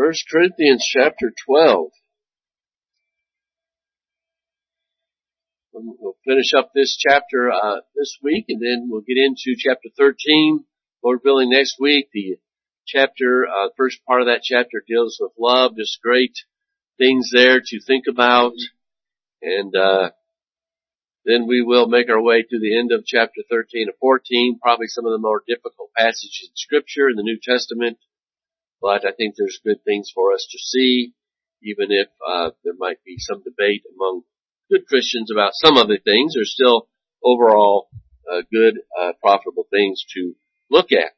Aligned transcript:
First 0.00 0.24
Corinthians 0.32 0.82
chapter 0.90 1.30
12. 1.44 1.90
We'll 5.74 6.16
finish 6.24 6.54
up 6.56 6.70
this 6.74 6.96
chapter 6.96 7.50
uh, 7.52 7.80
this 7.94 8.16
week, 8.22 8.46
and 8.48 8.62
then 8.62 8.88
we'll 8.88 9.02
get 9.02 9.18
into 9.18 9.58
chapter 9.58 9.90
13. 9.98 10.64
Lord 11.04 11.18
willing, 11.22 11.50
next 11.50 11.76
week. 11.78 12.08
The 12.14 12.38
chapter, 12.86 13.46
uh, 13.46 13.68
first 13.76 13.98
part 14.06 14.22
of 14.22 14.28
that 14.28 14.40
chapter 14.42 14.82
deals 14.88 15.18
with 15.20 15.32
love. 15.38 15.72
Just 15.76 16.00
great 16.02 16.32
things 16.96 17.28
there 17.30 17.60
to 17.60 17.80
think 17.86 18.04
about, 18.08 18.54
and 19.42 19.76
uh, 19.76 20.12
then 21.26 21.46
we 21.46 21.60
will 21.60 21.88
make 21.88 22.08
our 22.08 22.22
way 22.22 22.40
to 22.40 22.58
the 22.58 22.78
end 22.78 22.90
of 22.90 23.04
chapter 23.04 23.42
13 23.50 23.88
and 23.88 23.96
14. 24.00 24.60
Probably 24.62 24.86
some 24.86 25.04
of 25.04 25.12
the 25.12 25.18
more 25.18 25.42
difficult 25.46 25.90
passages 25.94 26.48
in 26.48 26.56
Scripture 26.56 27.10
in 27.10 27.16
the 27.16 27.22
New 27.22 27.38
Testament, 27.42 27.98
but 28.80 29.04
I 29.06 29.12
think 29.12 29.34
there's 29.36 29.60
good 29.64 29.84
things 29.84 30.10
for 30.14 30.32
us 30.32 30.46
to 30.50 30.58
see, 30.58 31.12
even 31.62 31.88
if 31.90 32.08
uh, 32.26 32.50
there 32.64 32.74
might 32.78 33.02
be 33.04 33.16
some 33.18 33.42
debate 33.42 33.82
among 33.94 34.22
good 34.70 34.86
Christians 34.86 35.30
about 35.30 35.52
some 35.54 35.76
other 35.76 35.98
things. 35.98 36.34
There's 36.34 36.54
still 36.54 36.88
overall 37.22 37.88
uh, 38.30 38.42
good, 38.52 38.78
uh, 39.00 39.12
profitable 39.20 39.66
things 39.70 40.04
to 40.14 40.34
look 40.70 40.92
at. 40.92 41.12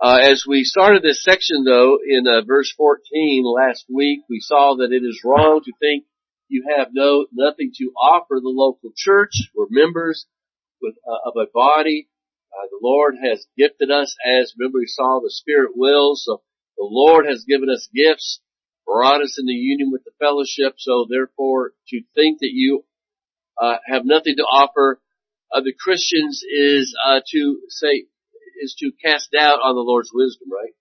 Uh, 0.00 0.18
as 0.20 0.44
we 0.46 0.64
started 0.64 1.02
this 1.02 1.22
section 1.22 1.64
though, 1.64 1.98
in 2.06 2.26
uh, 2.26 2.42
verse 2.46 2.72
14 2.76 3.44
last 3.44 3.84
week, 3.92 4.20
we 4.28 4.40
saw 4.40 4.76
that 4.76 4.92
it 4.92 5.04
is 5.04 5.22
wrong 5.24 5.60
to 5.64 5.72
think 5.80 6.04
you 6.48 6.64
have 6.76 6.88
no, 6.92 7.26
nothing 7.32 7.72
to 7.76 7.92
offer 7.96 8.40
the 8.42 8.52
local 8.52 8.90
church. 8.96 9.30
We're 9.54 9.66
members 9.70 10.26
with, 10.80 10.94
uh, 11.08 11.28
of 11.28 11.34
a 11.36 11.46
body. 11.52 12.08
The 12.70 12.78
Lord 12.82 13.14
has 13.24 13.46
gifted 13.56 13.90
us 13.90 14.14
as, 14.24 14.54
remember 14.56 14.78
we 14.78 14.86
saw 14.86 15.20
the 15.20 15.30
Spirit 15.30 15.72
wills, 15.74 16.22
so 16.24 16.42
the 16.76 16.88
Lord 16.88 17.26
has 17.26 17.44
given 17.48 17.68
us 17.70 17.88
gifts, 17.94 18.40
brought 18.86 19.22
us 19.22 19.38
into 19.38 19.52
union 19.52 19.90
with 19.92 20.04
the 20.04 20.12
fellowship, 20.18 20.74
so 20.78 21.06
therefore 21.08 21.72
to 21.88 22.02
think 22.14 22.40
that 22.40 22.50
you 22.52 22.84
uh, 23.60 23.76
have 23.86 24.04
nothing 24.04 24.36
to 24.36 24.42
offer 24.42 25.00
other 25.54 25.72
Christians 25.78 26.42
is 26.42 26.96
uh, 27.06 27.20
to 27.30 27.60
say 27.68 28.06
is 28.62 28.74
to 28.78 28.92
cast 29.04 29.32
doubt 29.32 29.60
on 29.62 29.74
the 29.74 29.82
Lord's 29.82 30.10
wisdom, 30.14 30.48
right? 30.50 30.72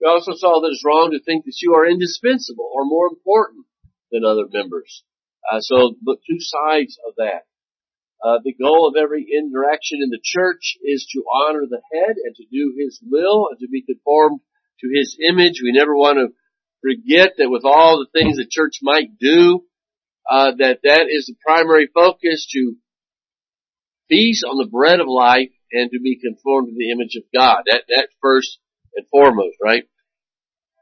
We 0.00 0.08
also 0.08 0.32
saw 0.34 0.60
that 0.60 0.70
it's 0.70 0.84
wrong 0.84 1.10
to 1.12 1.24
think 1.24 1.44
that 1.46 1.58
you 1.62 1.74
are 1.74 1.86
indispensable 1.88 2.68
or 2.72 2.84
more 2.84 3.08
important 3.08 3.66
than 4.12 4.24
other 4.24 4.46
members. 4.52 5.02
Uh, 5.50 5.60
so, 5.60 5.96
but 6.02 6.18
two 6.28 6.38
sides 6.38 6.98
of 7.06 7.14
that. 7.16 7.48
Uh, 8.22 8.38
the 8.44 8.54
goal 8.54 8.88
of 8.88 8.96
every 8.96 9.26
interaction 9.28 10.00
in 10.02 10.10
the 10.10 10.20
church 10.22 10.76
is 10.82 11.06
to 11.12 11.24
honor 11.32 11.64
the 11.68 11.82
head 11.92 12.16
and 12.22 12.34
to 12.34 12.44
do 12.50 12.74
his 12.76 13.00
will 13.04 13.48
and 13.50 13.58
to 13.60 13.68
be 13.68 13.82
conformed 13.82 14.40
to 14.80 14.88
his 14.92 15.16
image. 15.28 15.60
We 15.62 15.72
never 15.72 15.94
want 15.96 16.18
to 16.18 16.34
forget 16.82 17.34
that 17.38 17.50
with 17.50 17.64
all 17.64 17.98
the 17.98 18.18
things 18.18 18.36
the 18.36 18.46
church 18.48 18.78
might 18.82 19.18
do, 19.18 19.64
uh, 20.30 20.52
that 20.58 20.80
that 20.82 21.06
is 21.10 21.26
the 21.26 21.36
primary 21.44 21.88
focus 21.92 22.46
to 22.52 22.76
feast 24.08 24.44
on 24.44 24.58
the 24.58 24.70
bread 24.70 25.00
of 25.00 25.06
life 25.08 25.50
and 25.72 25.90
to 25.90 26.00
be 26.00 26.18
conformed 26.20 26.68
to 26.68 26.74
the 26.76 26.90
image 26.90 27.16
of 27.16 27.24
God. 27.34 27.62
That, 27.66 27.84
that 27.88 28.08
first 28.22 28.58
and 28.94 29.06
foremost, 29.10 29.56
right? 29.62 29.84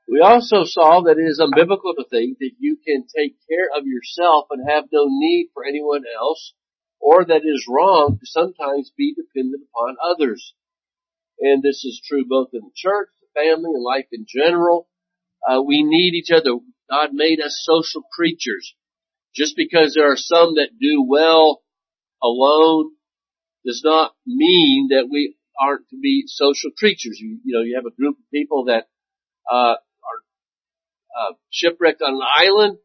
We 0.08 0.20
also 0.20 0.64
saw 0.64 1.00
that 1.04 1.16
it 1.16 1.24
is 1.24 1.40
unbiblical 1.40 1.96
to 1.96 2.04
think 2.08 2.38
that 2.38 2.52
you 2.58 2.76
can 2.84 3.06
take 3.08 3.36
care 3.48 3.68
of 3.74 3.86
yourself 3.86 4.46
and 4.50 4.68
have 4.68 4.84
no 4.92 5.06
need 5.08 5.48
for 5.54 5.64
anyone 5.64 6.04
else, 6.04 6.52
or 7.00 7.24
that 7.24 7.42
it 7.42 7.48
is 7.48 7.66
wrong 7.68 8.18
to 8.20 8.26
sometimes 8.26 8.92
be 8.96 9.14
dependent 9.16 9.64
upon 9.72 9.96
others. 10.04 10.54
And 11.40 11.62
this 11.62 11.84
is 11.84 12.02
true 12.06 12.24
both 12.28 12.50
in 12.52 12.60
the 12.60 12.76
church, 12.76 13.08
family, 13.34 13.70
and 13.74 13.82
life 13.82 14.06
in 14.12 14.26
general. 14.28 14.88
Uh, 15.46 15.60
we 15.62 15.82
need 15.82 16.14
each 16.14 16.30
other. 16.30 16.58
God 16.90 17.10
made 17.12 17.40
us 17.40 17.62
social 17.64 18.02
creatures. 18.12 18.74
Just 19.34 19.54
because 19.56 19.94
there 19.94 20.10
are 20.10 20.16
some 20.16 20.54
that 20.54 20.78
do 20.80 21.04
well 21.06 21.62
alone 22.22 22.92
does 23.66 23.82
not 23.84 24.12
mean 24.26 24.88
that 24.90 25.08
we 25.10 25.36
aren't 25.60 25.88
to 25.88 25.96
be 26.00 26.24
social 26.26 26.70
creatures. 26.76 27.18
You, 27.20 27.38
you 27.44 27.54
know, 27.54 27.62
you 27.62 27.76
have 27.76 27.86
a 27.86 27.94
group 27.94 28.16
of 28.18 28.30
people 28.32 28.66
that 28.66 28.86
uh, 29.50 29.74
are 29.74 30.20
uh, 31.18 31.32
shipwrecked 31.50 32.02
on 32.02 32.14
an 32.14 32.28
island. 32.36 32.78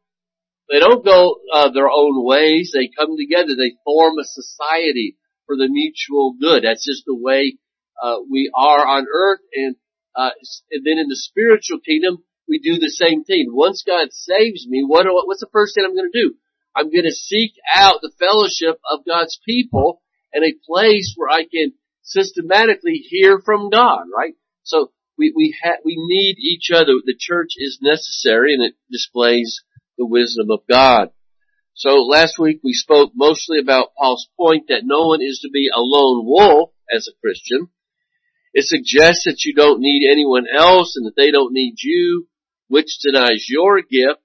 They 0.69 0.79
don't 0.79 1.03
go 1.03 1.37
uh, 1.53 1.71
their 1.71 1.89
own 1.89 2.23
ways. 2.25 2.71
They 2.73 2.89
come 2.95 3.15
together. 3.17 3.55
They 3.57 3.75
form 3.83 4.19
a 4.19 4.23
society 4.23 5.17
for 5.47 5.55
the 5.55 5.67
mutual 5.67 6.35
good. 6.39 6.63
That's 6.63 6.85
just 6.85 7.03
the 7.05 7.15
way 7.15 7.57
uh, 8.01 8.17
we 8.29 8.51
are 8.55 8.85
on 8.85 9.07
earth. 9.11 9.39
And, 9.53 9.75
uh, 10.15 10.31
and 10.71 10.85
then 10.85 10.97
in 10.97 11.07
the 11.07 11.15
spiritual 11.15 11.79
kingdom, 11.79 12.23
we 12.47 12.59
do 12.59 12.77
the 12.79 12.89
same 12.89 13.23
thing. 13.23 13.47
Once 13.49 13.83
God 13.85 14.07
saves 14.11 14.67
me, 14.67 14.83
what, 14.85 15.05
what's 15.07 15.41
the 15.41 15.49
first 15.51 15.75
thing 15.75 15.85
I'm 15.85 15.95
going 15.95 16.09
to 16.11 16.21
do? 16.21 16.35
I'm 16.75 16.91
going 16.91 17.05
to 17.05 17.11
seek 17.11 17.53
out 17.73 18.01
the 18.01 18.11
fellowship 18.19 18.79
of 18.89 19.05
God's 19.05 19.39
people 19.45 20.01
and 20.33 20.43
a 20.43 20.57
place 20.65 21.13
where 21.15 21.29
I 21.29 21.43
can 21.43 21.73
systematically 22.03 23.03
hear 23.09 23.39
from 23.39 23.69
God, 23.69 24.05
right? 24.15 24.33
So 24.63 24.91
we, 25.17 25.33
we 25.35 25.55
ha- 25.63 25.81
we 25.83 25.95
need 25.97 26.37
each 26.39 26.71
other. 26.73 26.93
The 27.03 27.15
church 27.17 27.53
is 27.57 27.79
necessary 27.81 28.53
and 28.53 28.63
it 28.63 28.75
displays 28.91 29.61
the 29.97 30.05
wisdom 30.05 30.49
of 30.49 30.61
God. 30.69 31.09
So 31.73 31.95
last 32.03 32.39
week 32.39 32.61
we 32.63 32.73
spoke 32.73 33.11
mostly 33.15 33.59
about 33.59 33.93
Paul's 33.97 34.27
point 34.37 34.65
that 34.69 34.81
no 34.83 35.07
one 35.07 35.21
is 35.21 35.39
to 35.43 35.49
be 35.49 35.69
a 35.73 35.79
lone 35.79 36.25
wolf 36.25 36.71
as 36.93 37.07
a 37.07 37.17
Christian. 37.21 37.69
It 38.53 38.65
suggests 38.65 39.25
that 39.25 39.43
you 39.45 39.53
don't 39.53 39.79
need 39.79 40.09
anyone 40.09 40.45
else 40.53 40.95
and 40.95 41.05
that 41.05 41.15
they 41.15 41.31
don't 41.31 41.53
need 41.53 41.75
you, 41.81 42.27
which 42.67 42.97
denies 43.03 43.45
your 43.47 43.81
gift 43.81 44.21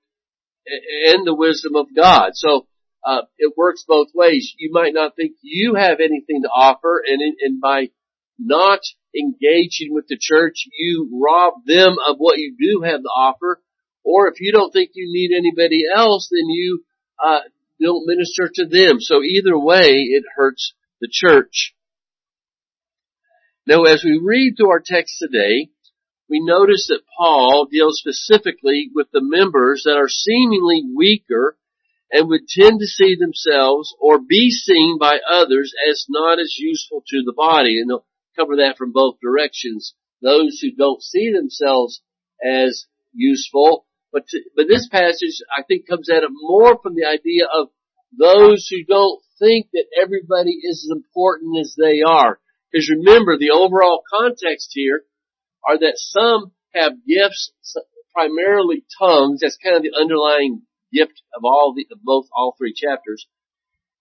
and 0.67 1.27
the 1.27 1.35
wisdom 1.35 1.77
of 1.77 1.87
God. 1.95 2.31
So 2.35 2.67
uh, 3.05 3.23
it 3.39 3.53
works 3.57 3.85
both 3.87 4.09
ways. 4.15 4.55
You 4.59 4.71
might 4.73 4.95
not 4.95 5.15
think 5.15 5.33
you 5.43 5.75
have 5.75 6.01
anything 6.01 6.43
to 6.43 6.49
offer, 6.49 7.03
and, 7.07 7.21
and 7.41 7.61
by 7.61 7.91
not 8.39 8.81
engaging 9.17 9.93
with 9.93 10.07
the 10.09 10.19
church, 10.19 10.67
you 10.79 11.09
rob 11.23 11.55
them 11.67 11.97
of 12.09 12.17
what 12.17 12.39
you 12.39 12.57
do 12.59 12.83
have 12.83 13.03
to 13.03 13.09
offer. 13.09 13.61
Or 14.05 14.29
if 14.29 14.41
you 14.41 14.53
don't 14.53 14.73
think 14.73 14.91
you 14.95 15.07
need 15.11 15.37
anybody 15.37 15.85
else, 15.95 16.29
then 16.31 16.49
you 16.49 16.85
uh, 17.25 17.41
don't 17.81 18.07
minister 18.07 18.51
to 18.55 18.67
them. 18.67 19.01
So 19.01 19.23
either 19.23 19.59
way, 19.59 19.91
it 19.93 20.25
hurts 20.35 20.75
the 21.01 21.09
church. 21.11 21.75
Now, 23.67 23.85
as 23.85 24.05
we 24.05 24.21
read 24.23 24.55
through 24.57 24.71
our 24.71 24.83
text 24.85 25.17
today, 25.19 25.71
we 26.29 26.41
notice 26.45 26.87
that 26.89 27.01
Paul 27.17 27.67
deals 27.71 27.99
specifically 27.99 28.91
with 28.95 29.07
the 29.11 29.23
members 29.23 29.85
that 29.87 29.97
are 29.97 30.09
seemingly 30.09 30.83
weaker 30.95 31.57
and 32.13 32.29
would 32.29 32.47
tend 32.47 32.81
to 32.81 32.87
see 32.87 33.17
themselves 33.19 33.95
or 33.99 34.19
be 34.19 34.51
seen 34.51 34.99
by 34.99 35.19
others 35.31 35.73
as 35.91 36.05
not 36.11 36.39
as 36.39 36.57
useful 36.59 37.03
to 37.09 37.23
the 37.25 37.33
body. 37.35 37.81
And 37.81 37.89
they'll 37.89 38.07
cover 38.37 38.57
that 38.57 38.77
from 38.77 38.93
both 38.93 39.17
directions. 39.23 39.95
Those 40.21 40.59
who 40.61 40.71
don't 40.73 41.03
see 41.03 41.33
themselves 41.33 42.03
as 42.45 42.85
useful, 43.15 43.87
but 44.13 44.27
to, 44.29 44.41
but 44.55 44.67
this 44.69 44.89
passage 44.89 45.41
I 45.57 45.63
think 45.63 45.89
comes 45.89 46.11
at 46.11 46.23
it 46.23 46.31
more 46.33 46.79
from 46.83 46.95
the 46.95 47.07
idea 47.07 47.47
of 47.47 47.69
those 48.17 48.69
who 48.71 48.85
don't 48.85 49.23
think 49.39 49.69
that 49.73 49.87
everybody 50.01 50.53
is 50.63 50.87
as 50.87 50.95
important 50.95 51.59
as 51.61 51.75
they 51.79 52.03
are. 52.07 52.39
Because 52.75 52.91
remember, 52.91 53.39
the 53.39 53.53
overall 53.55 54.03
context 54.11 54.71
here 54.73 55.05
are 55.65 55.79
that 55.79 55.95
some 55.95 56.51
have 56.75 57.07
gifts, 57.07 57.53
primarily 58.13 58.85
tongues. 58.99 59.43
That's 59.43 59.57
kind 59.63 59.77
of 59.77 59.83
the 59.83 59.97
underlying 59.97 60.63
gift 60.93 61.23
of 61.37 61.45
all 61.45 61.73
the, 61.77 61.87
of 61.93 62.03
both, 62.03 62.27
all 62.37 62.57
three 62.59 62.75
chapters. 62.75 63.29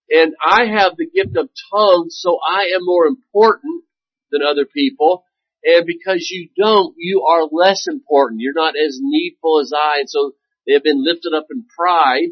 And 0.10 0.34
I 0.44 0.66
have 0.66 0.98
the 0.98 1.06
gift 1.06 1.38
of 1.38 1.50
tongues, 1.72 2.18
so 2.20 2.40
I 2.44 2.72
am 2.76 2.82
more 2.82 3.06
important 3.06 3.84
than 4.32 4.42
other 4.42 4.66
people. 4.66 5.24
And 5.64 5.86
because 5.86 6.30
you 6.32 6.50
don't, 6.58 6.96
you 6.98 7.28
are 7.30 7.48
less 7.52 7.86
important. 7.88 8.42
You're 8.42 8.54
not 8.56 8.74
as 8.76 8.98
needful 9.00 9.62
as 9.62 9.72
I. 9.72 10.00
And 10.00 10.10
so 10.10 10.32
they 10.66 10.74
have 10.74 10.84
been 10.84 11.06
lifted 11.06 11.34
up 11.36 11.46
in 11.52 11.64
pride. 11.78 12.30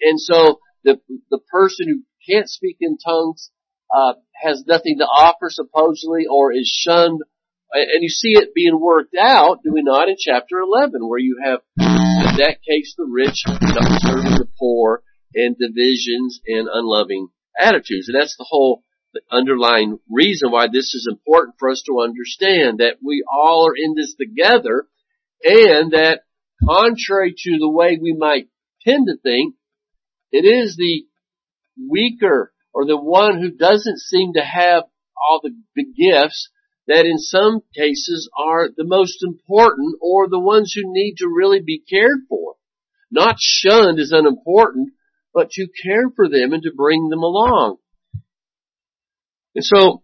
And 0.00 0.20
so 0.20 0.58
the, 0.82 0.98
the 1.30 1.38
person 1.48 1.86
who 1.88 2.02
can't 2.28 2.50
speak 2.50 2.78
in 2.80 2.98
tongues, 2.98 3.52
uh, 3.96 4.14
has 4.34 4.64
nothing 4.66 4.98
to 4.98 5.04
offer 5.04 5.48
supposedly 5.48 6.24
or 6.30 6.52
is 6.52 6.68
shunned. 6.68 7.20
And 7.72 8.02
you 8.02 8.08
see 8.08 8.32
it 8.32 8.54
being 8.54 8.78
worked 8.78 9.14
out, 9.18 9.62
do 9.64 9.72
we 9.72 9.82
not, 9.82 10.08
in 10.08 10.16
chapter 10.18 10.58
11 10.60 11.06
where 11.08 11.18
you 11.18 11.40
have 11.42 11.60
in 11.78 12.36
that 12.38 12.58
case 12.66 12.94
the 12.96 13.06
rich 13.08 13.42
not 13.46 14.00
serving 14.02 14.38
the 14.38 14.48
poor 14.58 15.02
and 15.34 15.56
divisions 15.58 16.40
and 16.46 16.68
unloving 16.72 17.28
attitudes. 17.58 18.08
And 18.08 18.20
that's 18.20 18.36
the 18.36 18.46
whole 18.48 18.82
underlying 19.32 19.98
reason 20.10 20.50
why 20.50 20.66
this 20.66 20.94
is 20.94 21.08
important 21.10 21.56
for 21.58 21.70
us 21.70 21.82
to 21.86 22.00
understand 22.00 22.78
that 22.78 22.98
we 23.02 23.24
all 23.30 23.68
are 23.68 23.76
in 23.76 23.94
this 23.94 24.14
together 24.14 24.86
and 25.42 25.92
that 25.92 26.20
contrary 26.66 27.34
to 27.36 27.58
the 27.58 27.70
way 27.70 27.98
we 28.00 28.14
might 28.16 28.48
tend 28.82 29.06
to 29.06 29.16
think, 29.22 29.54
it 30.30 30.44
is 30.44 30.76
the 30.76 31.04
weaker 31.88 32.52
or 32.76 32.84
the 32.84 33.00
one 33.00 33.40
who 33.40 33.50
doesn't 33.50 33.98
seem 33.98 34.34
to 34.34 34.42
have 34.42 34.84
all 35.16 35.40
the, 35.42 35.50
gifts 35.96 36.50
that 36.86 37.06
in 37.06 37.16
some 37.16 37.62
cases 37.74 38.28
are 38.36 38.68
the 38.68 38.84
most 38.84 39.24
important 39.24 39.96
or 40.02 40.28
the 40.28 40.38
ones 40.38 40.74
who 40.74 40.82
need 40.84 41.14
to 41.16 41.26
really 41.26 41.60
be 41.64 41.82
cared 41.88 42.18
for. 42.28 42.56
Not 43.10 43.36
shunned 43.38 43.98
as 43.98 44.12
unimportant, 44.12 44.90
but 45.32 45.48
to 45.52 45.66
care 45.82 46.10
for 46.14 46.28
them 46.28 46.52
and 46.52 46.62
to 46.64 46.70
bring 46.76 47.08
them 47.08 47.22
along. 47.22 47.78
And 49.54 49.64
so, 49.64 50.02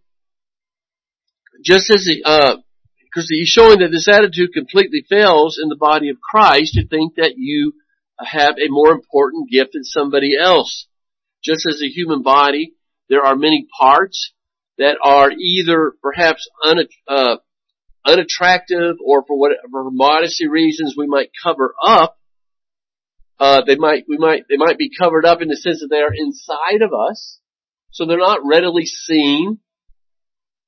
just 1.63 1.91
as 1.91 2.07
the, 2.07 2.23
uh, 2.25 2.57
because 3.05 3.29
he's 3.29 3.49
showing 3.49 3.81
that 3.81 3.91
this 3.91 4.09
attitude 4.09 4.55
completely 4.55 5.05
fails 5.07 5.61
in 5.63 5.69
the 5.69 5.77
body 5.77 6.09
of 6.09 6.17
Christ 6.23 6.73
to 6.75 6.89
think 6.89 7.17
that 7.17 7.35
you 7.37 7.75
have 8.19 8.55
a 8.57 8.71
more 8.71 8.93
important 8.93 9.51
gift 9.51 9.75
than 9.75 9.85
somebody 9.85 10.39
else. 10.41 10.87
Just 11.45 11.67
as 11.67 11.81
a 11.83 11.89
human 11.89 12.23
body, 12.23 12.75
there 13.09 13.23
are 13.23 13.37
many 13.37 13.67
parts 13.79 14.33
that 14.79 14.97
are 15.03 15.31
either 15.31 15.93
perhaps 16.03 16.49
un, 16.65 16.79
uh, 17.09 17.37
unattractive 18.07 18.97
or 19.05 19.25
for 19.27 19.39
whatever 19.39 19.91
modesty 19.91 20.49
reasons 20.49 20.95
we 20.97 21.07
might 21.07 21.31
cover 21.43 21.75
up. 21.85 22.19
Uh, 23.39 23.63
they 23.67 23.77
might, 23.77 24.05
we 24.09 24.19
might, 24.19 24.45
they 24.49 24.57
might 24.57 24.79
be 24.79 24.91
covered 24.97 25.25
up 25.25 25.43
in 25.43 25.49
the 25.49 25.57
sense 25.57 25.81
that 25.81 25.89
they 25.91 26.01
are 26.01 26.15
inside 26.15 26.83
of 26.83 26.93
us, 26.93 27.41
so 27.91 28.07
they're 28.07 28.19
not 28.19 28.41
readily 28.45 28.87
seen 28.87 29.59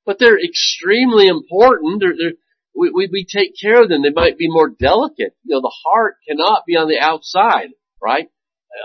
but 0.05 0.19
they're 0.19 0.39
extremely 0.39 1.27
important. 1.27 1.99
They're, 1.99 2.13
they're, 2.17 2.37
we, 2.75 2.91
we, 2.91 3.09
we 3.11 3.25
take 3.25 3.53
care 3.59 3.81
of 3.81 3.89
them. 3.89 4.03
They 4.03 4.11
might 4.13 4.37
be 4.37 4.47
more 4.49 4.69
delicate. 4.69 5.35
You 5.43 5.55
know, 5.55 5.61
the 5.61 5.75
heart 5.85 6.17
cannot 6.27 6.63
be 6.67 6.75
on 6.75 6.87
the 6.87 6.99
outside, 6.99 7.69
right, 8.01 8.27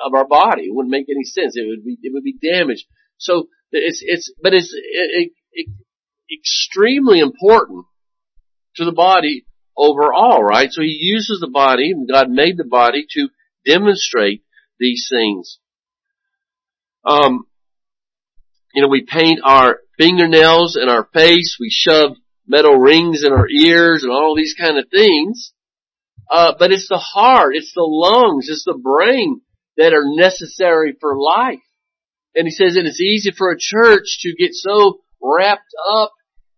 of 0.04 0.14
our 0.14 0.26
body. 0.26 0.62
It 0.62 0.74
wouldn't 0.74 0.90
make 0.90 1.06
any 1.08 1.24
sense. 1.24 1.56
It 1.56 1.66
would 1.68 1.84
be, 1.84 1.98
it 2.02 2.12
would 2.12 2.24
be 2.24 2.38
damaged. 2.40 2.86
So 3.18 3.48
it's, 3.72 4.02
it's, 4.04 4.32
but 4.42 4.54
it's 4.54 4.72
it, 4.74 5.32
it, 5.52 5.68
extremely 6.32 7.20
important 7.20 7.86
to 8.76 8.84
the 8.84 8.92
body 8.92 9.44
overall, 9.76 10.42
right? 10.42 10.70
So 10.70 10.82
he 10.82 10.96
uses 11.00 11.40
the 11.40 11.50
body, 11.50 11.94
God 12.10 12.30
made 12.30 12.56
the 12.56 12.64
body 12.64 13.06
to 13.10 13.28
demonstrate 13.66 14.42
these 14.78 15.08
things. 15.10 15.58
Um, 17.04 17.46
you 18.74 18.82
know, 18.82 18.88
we 18.88 19.04
paint 19.04 19.40
our 19.42 19.80
fingernails 19.98 20.78
in 20.80 20.88
our 20.88 21.08
face, 21.12 21.56
we 21.58 21.70
shove 21.70 22.16
metal 22.46 22.76
rings 22.76 23.22
in 23.24 23.32
our 23.32 23.48
ears 23.48 24.02
and 24.02 24.12
all 24.12 24.34
these 24.36 24.54
kind 24.58 24.78
of 24.78 24.86
things. 24.90 25.52
Uh, 26.30 26.54
but 26.58 26.70
it's 26.70 26.88
the 26.88 26.98
heart, 26.98 27.56
it's 27.56 27.72
the 27.74 27.82
lungs, 27.82 28.48
it's 28.48 28.64
the 28.64 28.78
brain 28.78 29.40
that 29.76 29.92
are 29.94 30.04
necessary 30.04 30.96
for 31.00 31.18
life. 31.18 31.58
And 32.34 32.46
he 32.46 32.50
says 32.50 32.74
that 32.74 32.86
it's 32.86 33.00
easy 33.00 33.32
for 33.32 33.50
a 33.50 33.58
church 33.58 34.18
to 34.20 34.34
get 34.38 34.52
so 34.52 35.00
wrapped 35.20 35.72
up 35.92 36.12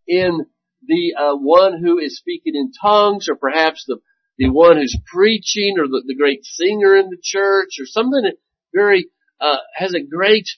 in 0.07 0.47
the 0.87 1.15
uh, 1.19 1.37
one 1.37 1.83
who 1.83 1.99
is 1.99 2.19
speaking 2.19 2.55
in 2.55 2.73
tongues, 2.81 3.29
or 3.29 3.37
perhaps 3.37 3.85
the 3.87 3.99
the 4.39 4.49
one 4.49 4.77
who's 4.77 4.99
preaching, 5.07 5.77
or 5.79 5.87
the, 5.87 6.03
the 6.07 6.17
great 6.17 6.45
singer 6.45 6.97
in 6.97 7.11
the 7.11 7.19
church, 7.23 7.79
or 7.79 7.87
something 7.87 8.23
that 8.23 8.37
very 8.75 9.09
uh, 9.41 9.59
has 9.75 9.95
a 9.95 10.03
great 10.03 10.49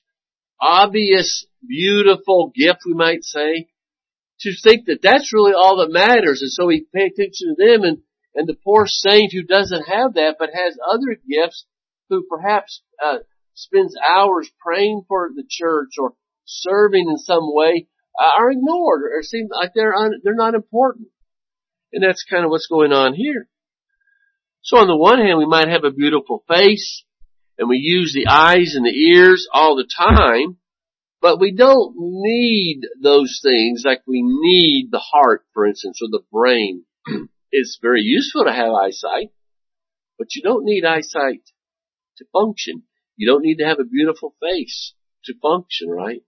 obvious, 0.60 1.46
beautiful 1.66 2.52
gift, 2.54 2.80
we 2.86 2.94
might 2.94 3.22
say, 3.24 3.68
to 4.40 4.52
think 4.62 4.86
that 4.86 5.00
that's 5.02 5.32
really 5.32 5.52
all 5.52 5.78
that 5.78 5.92
matters. 5.92 6.40
And 6.42 6.50
so 6.50 6.66
we 6.66 6.86
pay 6.94 7.06
attention 7.06 7.54
to 7.54 7.66
them 7.66 7.82
and, 7.82 7.98
and 8.34 8.48
the 8.48 8.56
poor 8.64 8.86
saint 8.86 9.32
who 9.32 9.42
doesn't 9.42 9.86
have 9.86 10.14
that 10.14 10.36
but 10.38 10.50
has 10.52 10.76
other 10.88 11.18
gifts 11.28 11.66
who 12.14 12.26
perhaps, 12.28 12.82
uh, 13.04 13.18
spends 13.54 13.96
hours 13.96 14.50
praying 14.60 15.02
for 15.08 15.30
the 15.34 15.44
church 15.48 15.90
or 15.98 16.14
serving 16.44 17.08
in 17.08 17.18
some 17.18 17.44
way 17.44 17.86
uh, 18.18 18.40
are 18.40 18.50
ignored 18.50 19.02
or 19.02 19.22
seem 19.22 19.48
like 19.50 19.72
they're 19.74 19.94
un, 19.94 20.20
they're 20.22 20.34
not 20.34 20.54
important. 20.54 21.08
And 21.92 22.02
that's 22.02 22.24
kind 22.28 22.44
of 22.44 22.50
what's 22.50 22.66
going 22.66 22.92
on 22.92 23.14
here. 23.14 23.48
So 24.62 24.78
on 24.78 24.88
the 24.88 24.96
one 24.96 25.18
hand, 25.18 25.38
we 25.38 25.46
might 25.46 25.68
have 25.68 25.84
a 25.84 25.90
beautiful 25.90 26.42
face, 26.48 27.04
and 27.58 27.68
we 27.68 27.76
use 27.76 28.14
the 28.14 28.30
eyes 28.30 28.74
and 28.74 28.84
the 28.84 28.90
ears 28.90 29.46
all 29.52 29.76
the 29.76 29.86
time, 29.86 30.56
but 31.20 31.38
we 31.38 31.52
don't 31.52 31.94
need 31.96 32.80
those 33.00 33.40
things 33.42 33.82
like 33.84 34.02
we 34.06 34.22
need 34.22 34.88
the 34.90 35.02
heart, 35.12 35.44
for 35.52 35.66
instance, 35.66 36.00
or 36.02 36.08
the 36.10 36.24
brain. 36.32 36.84
it's 37.52 37.78
very 37.80 38.00
useful 38.00 38.44
to 38.44 38.52
have 38.52 38.72
eyesight, 38.72 39.30
but 40.18 40.34
you 40.34 40.42
don't 40.42 40.64
need 40.64 40.84
eyesight 40.84 41.42
to 42.18 42.24
function. 42.32 42.82
You 43.16 43.30
don't 43.30 43.42
need 43.42 43.56
to 43.56 43.66
have 43.66 43.78
a 43.78 43.84
beautiful 43.84 44.34
face 44.40 44.94
to 45.24 45.34
function, 45.40 45.90
right? 45.90 46.22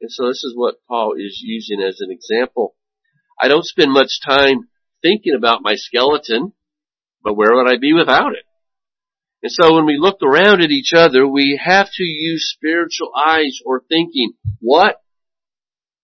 And 0.00 0.10
so 0.12 0.26
this 0.28 0.44
is 0.44 0.52
what 0.54 0.76
Paul 0.88 1.14
is 1.18 1.40
using 1.42 1.80
as 1.82 2.00
an 2.00 2.10
example. 2.10 2.76
I 3.40 3.48
don't 3.48 3.64
spend 3.64 3.92
much 3.92 4.20
time 4.26 4.68
thinking 5.02 5.34
about 5.34 5.62
my 5.62 5.74
skeleton, 5.74 6.52
but 7.22 7.34
where 7.34 7.54
would 7.54 7.68
I 7.68 7.78
be 7.78 7.92
without 7.92 8.32
it? 8.32 8.44
And 9.42 9.52
so 9.52 9.74
when 9.74 9.86
we 9.86 9.98
look 9.98 10.18
around 10.22 10.62
at 10.62 10.70
each 10.70 10.92
other, 10.94 11.26
we 11.26 11.60
have 11.62 11.88
to 11.92 12.02
use 12.02 12.50
spiritual 12.54 13.12
eyes 13.14 13.58
or 13.64 13.82
thinking. 13.88 14.32
What 14.60 15.00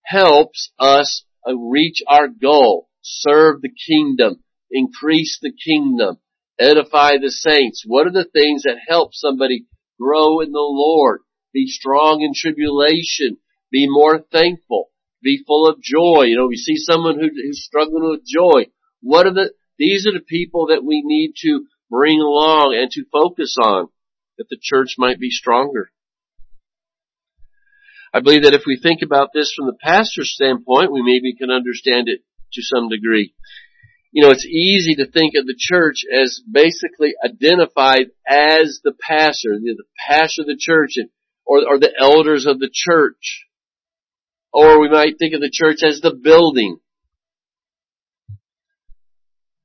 helps 0.04 0.70
us 0.78 1.24
reach 1.46 2.02
our 2.06 2.28
goal? 2.28 2.88
Serve 3.02 3.62
the 3.62 3.70
kingdom, 3.70 4.42
increase 4.70 5.38
the 5.42 5.52
kingdom, 5.52 6.18
edify 6.62 7.18
the 7.20 7.30
saints. 7.30 7.84
What 7.86 8.06
are 8.06 8.12
the 8.12 8.28
things 8.32 8.62
that 8.62 8.76
help 8.86 9.10
somebody 9.12 9.66
grow 10.00 10.40
in 10.40 10.52
the 10.52 10.58
Lord? 10.58 11.20
Be 11.52 11.66
strong 11.66 12.22
in 12.22 12.32
tribulation. 12.34 13.38
Be 13.70 13.86
more 13.88 14.20
thankful. 14.32 14.90
Be 15.22 15.42
full 15.46 15.68
of 15.68 15.82
joy. 15.82 16.24
You 16.24 16.36
know, 16.36 16.46
we 16.46 16.56
see 16.56 16.76
someone 16.76 17.18
who, 17.18 17.28
who's 17.28 17.64
struggling 17.64 18.08
with 18.10 18.26
joy. 18.26 18.70
What 19.00 19.26
are 19.26 19.34
the, 19.34 19.52
these 19.78 20.06
are 20.06 20.12
the 20.12 20.24
people 20.24 20.68
that 20.68 20.84
we 20.84 21.02
need 21.04 21.34
to 21.42 21.66
bring 21.90 22.20
along 22.20 22.76
and 22.78 22.90
to 22.92 23.04
focus 23.12 23.56
on 23.62 23.88
that 24.38 24.48
the 24.48 24.58
church 24.60 24.94
might 24.98 25.20
be 25.20 25.30
stronger. 25.30 25.90
I 28.14 28.20
believe 28.20 28.42
that 28.42 28.54
if 28.54 28.64
we 28.66 28.78
think 28.80 29.00
about 29.02 29.30
this 29.32 29.54
from 29.56 29.66
the 29.66 29.78
pastor's 29.80 30.32
standpoint, 30.32 30.92
we 30.92 31.02
maybe 31.02 31.34
can 31.34 31.50
understand 31.50 32.08
it 32.08 32.20
to 32.52 32.62
some 32.62 32.88
degree. 32.88 33.34
You 34.12 34.22
know, 34.22 34.30
it's 34.30 34.44
easy 34.44 34.94
to 34.96 35.10
think 35.10 35.32
of 35.38 35.46
the 35.46 35.56
church 35.58 36.04
as 36.12 36.42
basically 36.50 37.14
identified 37.24 38.08
as 38.28 38.80
the 38.84 38.92
pastor, 39.00 39.58
the 39.58 39.84
pastor 40.06 40.42
of 40.42 40.48
the 40.48 40.58
church, 40.58 40.96
or, 41.46 41.66
or 41.66 41.78
the 41.78 41.92
elders 41.98 42.44
of 42.44 42.58
the 42.58 42.70
church. 42.70 43.46
Or 44.52 44.78
we 44.80 44.90
might 44.90 45.18
think 45.18 45.34
of 45.34 45.40
the 45.40 45.50
church 45.50 45.78
as 45.82 46.00
the 46.00 46.14
building. 46.14 46.78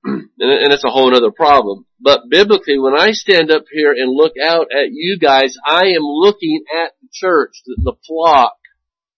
and 0.05 0.29
it's 0.39 0.85
a 0.85 0.89
whole 0.89 1.13
other 1.13 1.31
problem. 1.31 1.85
But 1.99 2.29
biblically, 2.29 2.79
when 2.79 2.95
I 2.95 3.11
stand 3.11 3.51
up 3.51 3.65
here 3.69 3.91
and 3.91 4.15
look 4.15 4.33
out 4.41 4.67
at 4.71 4.91
you 4.91 5.17
guys, 5.19 5.57
I 5.65 5.87
am 5.87 6.03
looking 6.03 6.63
at 6.73 6.93
the 7.01 7.09
church, 7.11 7.61
the, 7.65 7.75
the 7.83 7.95
flock. 8.07 8.53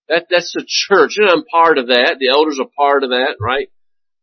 That, 0.08 0.26
that's 0.28 0.54
the 0.54 0.66
church, 0.68 1.18
and 1.18 1.30
I'm 1.30 1.44
part 1.46 1.78
of 1.78 1.88
that. 1.88 2.16
The 2.20 2.30
elders 2.30 2.60
are 2.60 2.70
part 2.76 3.04
of 3.04 3.12
that, 3.12 3.36
right? 3.40 3.70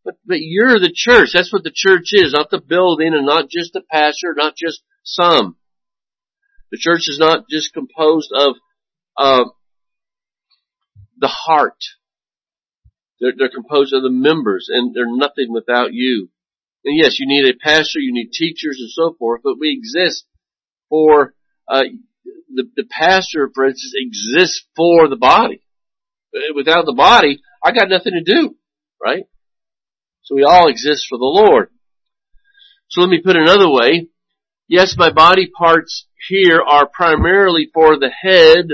But, 0.07 0.15
but 0.25 0.39
you're 0.39 0.79
the 0.79 0.93
church. 0.95 1.31
That's 1.35 1.53
what 1.53 1.65
the 1.65 1.73
church 1.75 2.11
is, 2.13 2.33
not 2.33 2.49
the 2.49 2.61
building 2.61 3.13
and 3.13 3.27
not 3.27 3.51
just 3.51 3.73
the 3.73 3.83
pastor, 3.91 4.35
not 4.37 4.55
just 4.57 4.83
some. 5.03 5.57
The 6.71 6.79
church 6.79 7.09
is 7.09 7.19
not 7.19 7.47
just 7.51 7.75
composed 7.75 8.31
of, 8.33 8.55
uh, 9.19 9.47
the 11.19 11.27
heart. 11.27 11.83
They're, 13.21 13.33
they're 13.37 13.51
composed 13.51 13.93
of 13.95 14.03
the 14.03 14.11
members, 14.11 14.69
and 14.71 14.95
they're 14.95 15.07
nothing 15.09 15.53
without 15.53 15.93
you. 15.93 16.31
And 16.85 16.97
yes, 16.97 17.19
you 17.19 17.27
need 17.27 17.51
a 17.51 17.59
pastor, 17.59 17.99
you 17.99 18.13
need 18.13 18.31
teachers 18.33 18.79
and 18.79 18.91
so 18.91 19.17
forth, 19.19 19.41
but 19.43 19.59
we 19.59 19.73
exist 19.73 20.25
for, 20.89 21.35
uh, 21.67 21.83
the, 22.55 22.65
the 22.77 22.85
pastor, 22.89 23.51
for 23.53 23.67
instance, 23.67 23.95
exists 23.97 24.65
for 24.77 25.09
the 25.09 25.17
body. 25.17 25.63
Without 26.55 26.87
the 26.87 26.95
body, 26.95 27.41
I 27.65 27.73
got 27.73 27.89
nothing 27.89 28.13
to 28.13 28.23
do, 28.23 28.55
right? 29.03 29.25
So 30.27 30.35
we 30.35 30.43
all 30.43 30.69
exist 30.69 31.07
for 31.09 31.19
the 31.19 31.25
Lord. 31.25 31.71
So 32.89 33.01
let 33.01 33.11
me 33.11 33.21
put 33.25 33.37
it 33.37 33.43
another 33.43 33.71
way. 33.71 34.09
Yes, 34.69 34.97
my 34.99 35.11
body 35.11 35.49
parts 35.57 36.07
here 36.29 36.61
are 36.61 36.89
primarily 36.93 37.69
for 37.73 37.97
the 37.97 38.11
head 38.11 38.67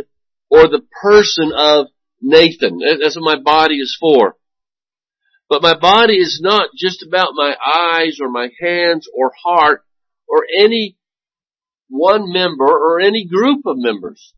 or 0.50 0.62
the 0.66 0.82
person 1.02 1.52
of 1.54 1.88
Nathan. 2.22 2.78
That's 3.00 3.16
what 3.16 3.36
my 3.36 3.42
body 3.42 3.76
is 3.76 3.94
for. 4.00 4.36
But 5.50 5.60
my 5.60 5.78
body 5.78 6.14
is 6.14 6.40
not 6.42 6.70
just 6.74 7.04
about 7.06 7.34
my 7.34 7.54
eyes 7.62 8.18
or 8.22 8.30
my 8.30 8.48
hands 8.58 9.06
or 9.14 9.32
heart 9.44 9.84
or 10.26 10.44
any 10.58 10.96
one 11.90 12.32
member 12.32 12.64
or 12.64 12.98
any 13.00 13.26
group 13.26 13.66
of 13.66 13.76
members. 13.76 14.32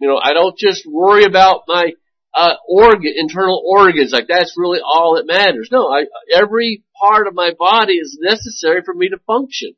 You 0.00 0.08
know, 0.08 0.18
I 0.22 0.32
don't 0.32 0.56
just 0.56 0.86
worry 0.86 1.24
about 1.24 1.64
my 1.68 1.92
uh, 2.38 2.54
organ, 2.68 3.12
internal 3.16 3.60
organs, 3.66 4.12
like 4.12 4.28
that's 4.28 4.54
really 4.56 4.80
all 4.80 5.16
that 5.16 5.26
matters. 5.26 5.68
No, 5.72 5.88
I, 5.88 6.04
every 6.32 6.84
part 7.00 7.26
of 7.26 7.34
my 7.34 7.50
body 7.58 7.94
is 7.94 8.16
necessary 8.20 8.82
for 8.84 8.94
me 8.94 9.08
to 9.08 9.18
function. 9.26 9.72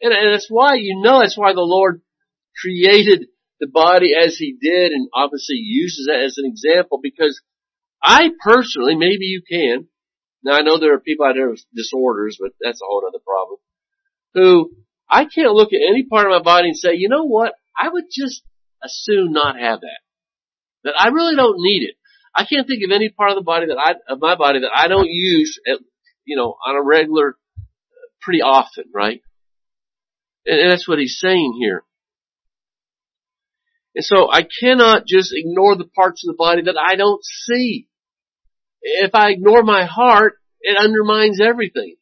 And, 0.00 0.14
and 0.14 0.32
that's 0.32 0.48
why, 0.48 0.76
you 0.76 1.02
know, 1.02 1.20
that's 1.20 1.36
why 1.36 1.52
the 1.52 1.60
Lord 1.60 2.00
created 2.62 3.26
the 3.60 3.66
body 3.66 4.12
as 4.18 4.36
He 4.38 4.56
did 4.60 4.92
and 4.92 5.08
obviously 5.14 5.56
uses 5.56 6.06
that 6.06 6.24
as 6.24 6.38
an 6.38 6.46
example 6.46 7.00
because 7.02 7.40
I 8.02 8.30
personally, 8.42 8.96
maybe 8.96 9.26
you 9.26 9.42
can. 9.46 9.88
Now 10.42 10.52
I 10.52 10.62
know 10.62 10.78
there 10.78 10.94
are 10.94 11.00
people 11.00 11.26
out 11.26 11.34
there 11.34 11.50
with 11.50 11.64
disorders, 11.74 12.38
but 12.40 12.52
that's 12.62 12.80
a 12.80 12.86
whole 12.86 13.02
other 13.06 13.22
problem. 13.22 13.58
Who 14.34 14.70
I 15.10 15.26
can't 15.26 15.52
look 15.52 15.72
at 15.74 15.86
any 15.86 16.06
part 16.08 16.26
of 16.26 16.30
my 16.30 16.42
body 16.42 16.68
and 16.68 16.76
say, 16.78 16.94
you 16.94 17.10
know 17.10 17.24
what? 17.24 17.54
I 17.78 17.90
would 17.90 18.04
just 18.10 18.42
as 18.82 18.96
soon 19.02 19.32
not 19.32 19.58
have 19.58 19.80
that. 19.80 19.98
That 20.84 20.94
I 20.98 21.08
really 21.08 21.36
don't 21.36 21.56
need 21.58 21.88
it. 21.88 21.96
I 22.34 22.44
can't 22.44 22.66
think 22.66 22.84
of 22.84 22.94
any 22.94 23.08
part 23.08 23.30
of 23.30 23.36
the 23.36 23.42
body 23.42 23.66
that 23.66 23.78
I, 23.78 23.94
of 24.12 24.20
my 24.20 24.36
body 24.36 24.60
that 24.60 24.70
I 24.74 24.86
don't 24.88 25.08
use 25.08 25.58
at, 25.66 25.80
you 26.24 26.36
know, 26.36 26.54
on 26.64 26.76
a 26.76 26.82
regular, 26.82 27.36
uh, 27.58 28.08
pretty 28.20 28.42
often, 28.42 28.84
right? 28.94 29.22
And, 30.46 30.60
and 30.60 30.72
that's 30.72 30.86
what 30.86 30.98
he's 30.98 31.18
saying 31.18 31.58
here. 31.60 31.82
And 33.94 34.04
so 34.04 34.30
I 34.30 34.42
cannot 34.42 35.06
just 35.06 35.32
ignore 35.34 35.76
the 35.76 35.88
parts 35.96 36.22
of 36.24 36.28
the 36.28 36.38
body 36.38 36.62
that 36.62 36.76
I 36.78 36.94
don't 36.94 37.24
see. 37.24 37.88
If 38.80 39.14
I 39.14 39.30
ignore 39.30 39.64
my 39.64 39.84
heart, 39.84 40.34
it 40.60 40.76
undermines 40.76 41.40
everything. 41.40 41.96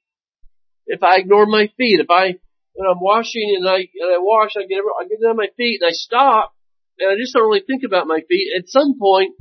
If 0.86 1.02
I 1.02 1.16
ignore 1.16 1.46
my 1.46 1.70
feet, 1.78 2.00
if 2.00 2.10
I, 2.10 2.34
when 2.74 2.90
I'm 2.90 3.00
washing 3.00 3.54
and 3.56 3.66
I, 3.66 3.76
and 3.76 4.14
I 4.14 4.18
wash, 4.18 4.50
I 4.58 4.66
get, 4.66 4.78
I 4.78 5.08
get 5.08 5.22
down 5.22 5.36
my 5.36 5.48
feet 5.56 5.80
and 5.80 5.88
I 5.88 5.92
stop, 5.92 6.52
and 6.98 7.10
I 7.10 7.14
just 7.16 7.34
don't 7.34 7.48
really 7.48 7.64
think 7.66 7.82
about 7.84 8.06
my 8.06 8.20
feet, 8.28 8.48
at 8.58 8.68
some 8.68 8.98
point, 8.98 9.34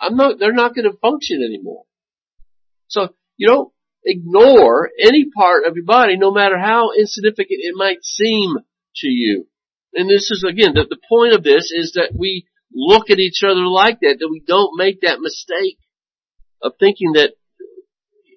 I'm 0.00 0.16
not, 0.16 0.38
they're 0.38 0.52
not 0.52 0.74
going 0.74 0.90
to 0.90 0.98
function 0.98 1.42
anymore. 1.42 1.84
So, 2.88 3.14
you 3.36 3.48
don't 3.48 3.72
ignore 4.04 4.90
any 5.00 5.26
part 5.34 5.64
of 5.66 5.76
your 5.76 5.84
body, 5.84 6.16
no 6.16 6.32
matter 6.32 6.58
how 6.58 6.90
insignificant 6.98 7.60
it 7.62 7.74
might 7.76 8.02
seem 8.02 8.56
to 8.96 9.08
you. 9.08 9.46
And 9.94 10.08
this 10.08 10.30
is 10.30 10.44
again, 10.46 10.74
the, 10.74 10.86
the 10.88 11.00
point 11.08 11.34
of 11.34 11.44
this 11.44 11.70
is 11.72 11.92
that 11.94 12.12
we 12.16 12.46
look 12.74 13.10
at 13.10 13.18
each 13.18 13.42
other 13.44 13.66
like 13.66 14.00
that, 14.00 14.16
that 14.18 14.28
we 14.30 14.42
don't 14.46 14.76
make 14.76 15.02
that 15.02 15.20
mistake 15.20 15.78
of 16.62 16.72
thinking 16.78 17.12
that 17.14 17.34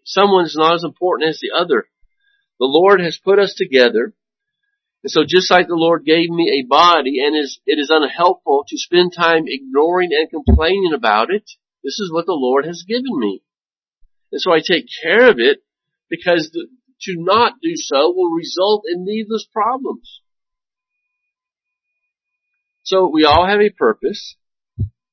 someone's 0.04 0.56
not 0.56 0.76
as 0.76 0.84
important 0.84 1.30
as 1.30 1.40
the 1.40 1.58
other. 1.58 1.88
The 2.60 2.66
Lord 2.66 3.00
has 3.02 3.20
put 3.24 3.40
us 3.40 3.54
together. 3.56 4.14
And 5.06 5.12
so 5.12 5.22
just 5.24 5.52
like 5.52 5.68
the 5.68 5.76
Lord 5.76 6.04
gave 6.04 6.32
me 6.32 6.50
a 6.50 6.68
body 6.68 7.24
and 7.24 7.38
is, 7.38 7.60
it 7.68 7.78
is 7.78 7.92
unhelpful 7.94 8.66
to 8.68 8.76
spend 8.76 9.14
time 9.14 9.44
ignoring 9.46 10.10
and 10.12 10.28
complaining 10.32 10.94
about 10.96 11.30
it, 11.30 11.44
this 11.84 12.00
is 12.00 12.12
what 12.12 12.26
the 12.26 12.34
Lord 12.34 12.66
has 12.66 12.84
given 12.88 13.20
me. 13.20 13.44
And 14.32 14.42
so 14.42 14.52
I 14.52 14.62
take 14.66 14.88
care 15.04 15.30
of 15.30 15.38
it 15.38 15.60
because 16.10 16.50
the, 16.52 16.66
to 17.02 17.14
not 17.20 17.54
do 17.62 17.74
so 17.76 18.14
will 18.16 18.32
result 18.32 18.86
in 18.92 19.06
needless 19.06 19.46
problems. 19.54 20.22
So 22.82 23.08
we 23.14 23.26
all 23.26 23.46
have 23.46 23.62
a 23.62 23.70
purpose 23.70 24.38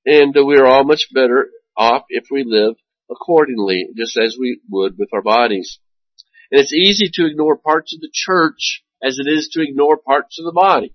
and 0.07 0.35
we 0.35 0.57
are 0.57 0.65
all 0.65 0.85
much 0.85 1.09
better 1.13 1.51
off 1.77 2.05
if 2.09 2.29
we 2.31 2.45
live 2.47 2.77
accordingly, 3.11 3.89
just 3.95 4.17
as 4.17 4.39
we 4.41 4.59
would 4.71 4.95
with 4.99 5.11
our 5.13 5.21
bodies. 5.21 5.81
And 6.51 6.63
it's 6.63 6.73
easy 6.73 7.11
to 7.13 7.27
ignore 7.27 7.59
parts 7.59 7.95
of 7.95 8.01
the 8.01 8.11
church 8.11 8.83
as 9.03 9.19
it 9.19 9.29
is 9.29 9.49
to 9.53 9.63
ignore 9.63 9.97
parts 9.97 10.39
of 10.39 10.45
the 10.45 10.53
body. 10.53 10.95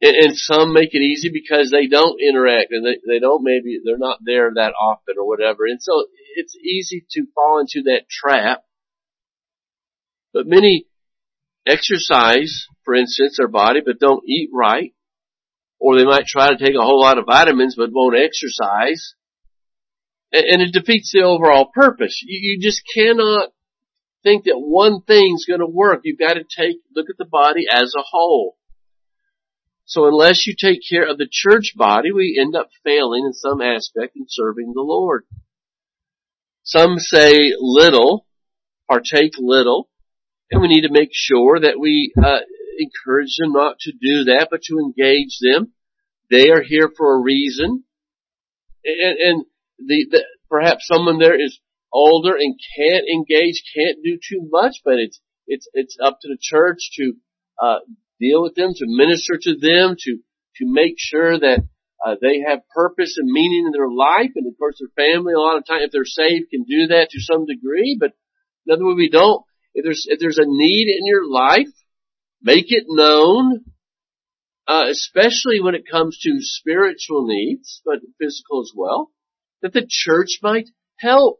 And, 0.00 0.16
and 0.16 0.36
some 0.36 0.72
make 0.72 0.90
it 0.92 1.02
easy 1.02 1.30
because 1.32 1.70
they 1.70 1.86
don't 1.86 2.20
interact 2.20 2.72
and 2.72 2.84
they, 2.84 2.98
they 3.06 3.18
don't 3.20 3.44
maybe, 3.44 3.80
they're 3.84 3.98
not 3.98 4.18
there 4.24 4.50
that 4.54 4.72
often 4.80 5.16
or 5.18 5.26
whatever. 5.26 5.64
And 5.66 5.80
so 5.80 6.06
it's 6.36 6.56
easy 6.56 7.06
to 7.12 7.26
fall 7.34 7.60
into 7.60 7.84
that 7.84 8.08
trap. 8.10 8.62
But 10.32 10.46
many 10.46 10.86
exercise, 11.66 12.66
for 12.84 12.94
instance, 12.94 13.36
their 13.38 13.48
body, 13.48 13.80
but 13.84 14.00
don't 14.00 14.24
eat 14.26 14.50
right 14.52 14.92
or 15.82 15.98
they 15.98 16.04
might 16.04 16.26
try 16.26 16.48
to 16.48 16.56
take 16.56 16.76
a 16.76 16.84
whole 16.84 17.00
lot 17.00 17.18
of 17.18 17.26
vitamins 17.26 17.74
but 17.76 17.90
won't 17.92 18.16
exercise. 18.16 19.14
And 20.32 20.62
it 20.62 20.72
defeats 20.72 21.10
the 21.12 21.22
overall 21.22 21.70
purpose. 21.74 22.22
You 22.24 22.58
just 22.60 22.82
cannot 22.94 23.50
think 24.22 24.44
that 24.44 24.58
one 24.58 25.02
thing's 25.02 25.44
going 25.46 25.60
to 25.60 25.66
work. 25.66 26.00
You've 26.04 26.18
got 26.18 26.34
to 26.34 26.44
take, 26.44 26.76
look 26.94 27.06
at 27.10 27.18
the 27.18 27.24
body 27.24 27.64
as 27.70 27.94
a 27.96 28.02
whole. 28.02 28.56
So 29.84 30.06
unless 30.06 30.46
you 30.46 30.54
take 30.58 30.80
care 30.88 31.08
of 31.08 31.18
the 31.18 31.28
church 31.30 31.74
body, 31.76 32.12
we 32.12 32.38
end 32.40 32.56
up 32.56 32.70
failing 32.84 33.24
in 33.26 33.32
some 33.32 33.60
aspect 33.60 34.16
in 34.16 34.26
serving 34.28 34.72
the 34.74 34.82
Lord. 34.82 35.24
Some 36.62 36.98
say 36.98 37.52
little, 37.58 38.26
partake 38.88 39.34
little, 39.38 39.88
and 40.50 40.60
we 40.60 40.68
need 40.68 40.82
to 40.82 40.92
make 40.92 41.10
sure 41.12 41.58
that 41.58 41.80
we 41.80 42.12
uh, 42.16 42.40
encourage 42.78 43.36
them 43.38 43.52
not 43.52 43.78
to 43.80 43.92
do 43.92 44.24
that, 44.24 44.48
but 44.50 44.62
to 44.62 44.78
engage 44.78 45.38
them. 45.40 45.72
They 46.30 46.50
are 46.50 46.62
here 46.62 46.90
for 46.96 47.16
a 47.16 47.22
reason. 47.22 47.84
And, 48.84 49.18
and 49.18 49.44
the, 49.78 50.06
the, 50.10 50.24
perhaps 50.48 50.86
someone 50.86 51.18
there 51.18 51.34
is 51.34 51.58
older 51.92 52.34
and 52.34 52.58
can't 52.76 53.04
engage, 53.08 53.62
can't 53.74 53.98
do 54.02 54.16
too 54.16 54.48
much, 54.50 54.76
but 54.84 54.94
it's, 54.94 55.20
it's, 55.46 55.68
it's 55.74 55.96
up 56.02 56.18
to 56.22 56.28
the 56.28 56.38
church 56.40 56.90
to, 56.96 57.14
uh, 57.62 57.78
deal 58.20 58.42
with 58.42 58.54
them, 58.54 58.72
to 58.74 58.84
minister 58.86 59.38
to 59.40 59.56
them, 59.56 59.96
to, 59.98 60.18
to 60.56 60.64
make 60.64 60.94
sure 60.96 61.38
that, 61.38 61.64
uh, 62.04 62.16
they 62.20 62.40
have 62.46 62.68
purpose 62.74 63.16
and 63.16 63.30
meaning 63.30 63.64
in 63.66 63.72
their 63.72 63.90
life. 63.90 64.32
And 64.34 64.46
of 64.46 64.58
course 64.58 64.80
their 64.80 64.90
family, 64.96 65.34
a 65.34 65.38
lot 65.38 65.56
of 65.56 65.66
times, 65.66 65.84
if 65.84 65.92
they're 65.92 66.04
saved, 66.04 66.50
can 66.50 66.64
do 66.64 66.88
that 66.88 67.08
to 67.10 67.20
some 67.20 67.46
degree, 67.46 67.96
but 67.98 68.12
another 68.66 68.86
way 68.86 68.94
we 68.94 69.10
don't. 69.10 69.44
If 69.74 69.84
there's, 69.84 70.06
if 70.08 70.18
there's 70.18 70.38
a 70.38 70.44
need 70.44 70.88
in 70.88 71.06
your 71.06 71.28
life, 71.28 71.68
Make 72.42 72.72
it 72.72 72.86
known, 72.88 73.64
uh, 74.66 74.86
especially 74.90 75.60
when 75.60 75.76
it 75.76 75.84
comes 75.88 76.18
to 76.22 76.38
spiritual 76.40 77.24
needs, 77.26 77.80
but 77.84 78.00
physical 78.20 78.62
as 78.62 78.72
well, 78.74 79.12
that 79.62 79.72
the 79.72 79.86
church 79.88 80.40
might 80.42 80.68
help. 80.98 81.38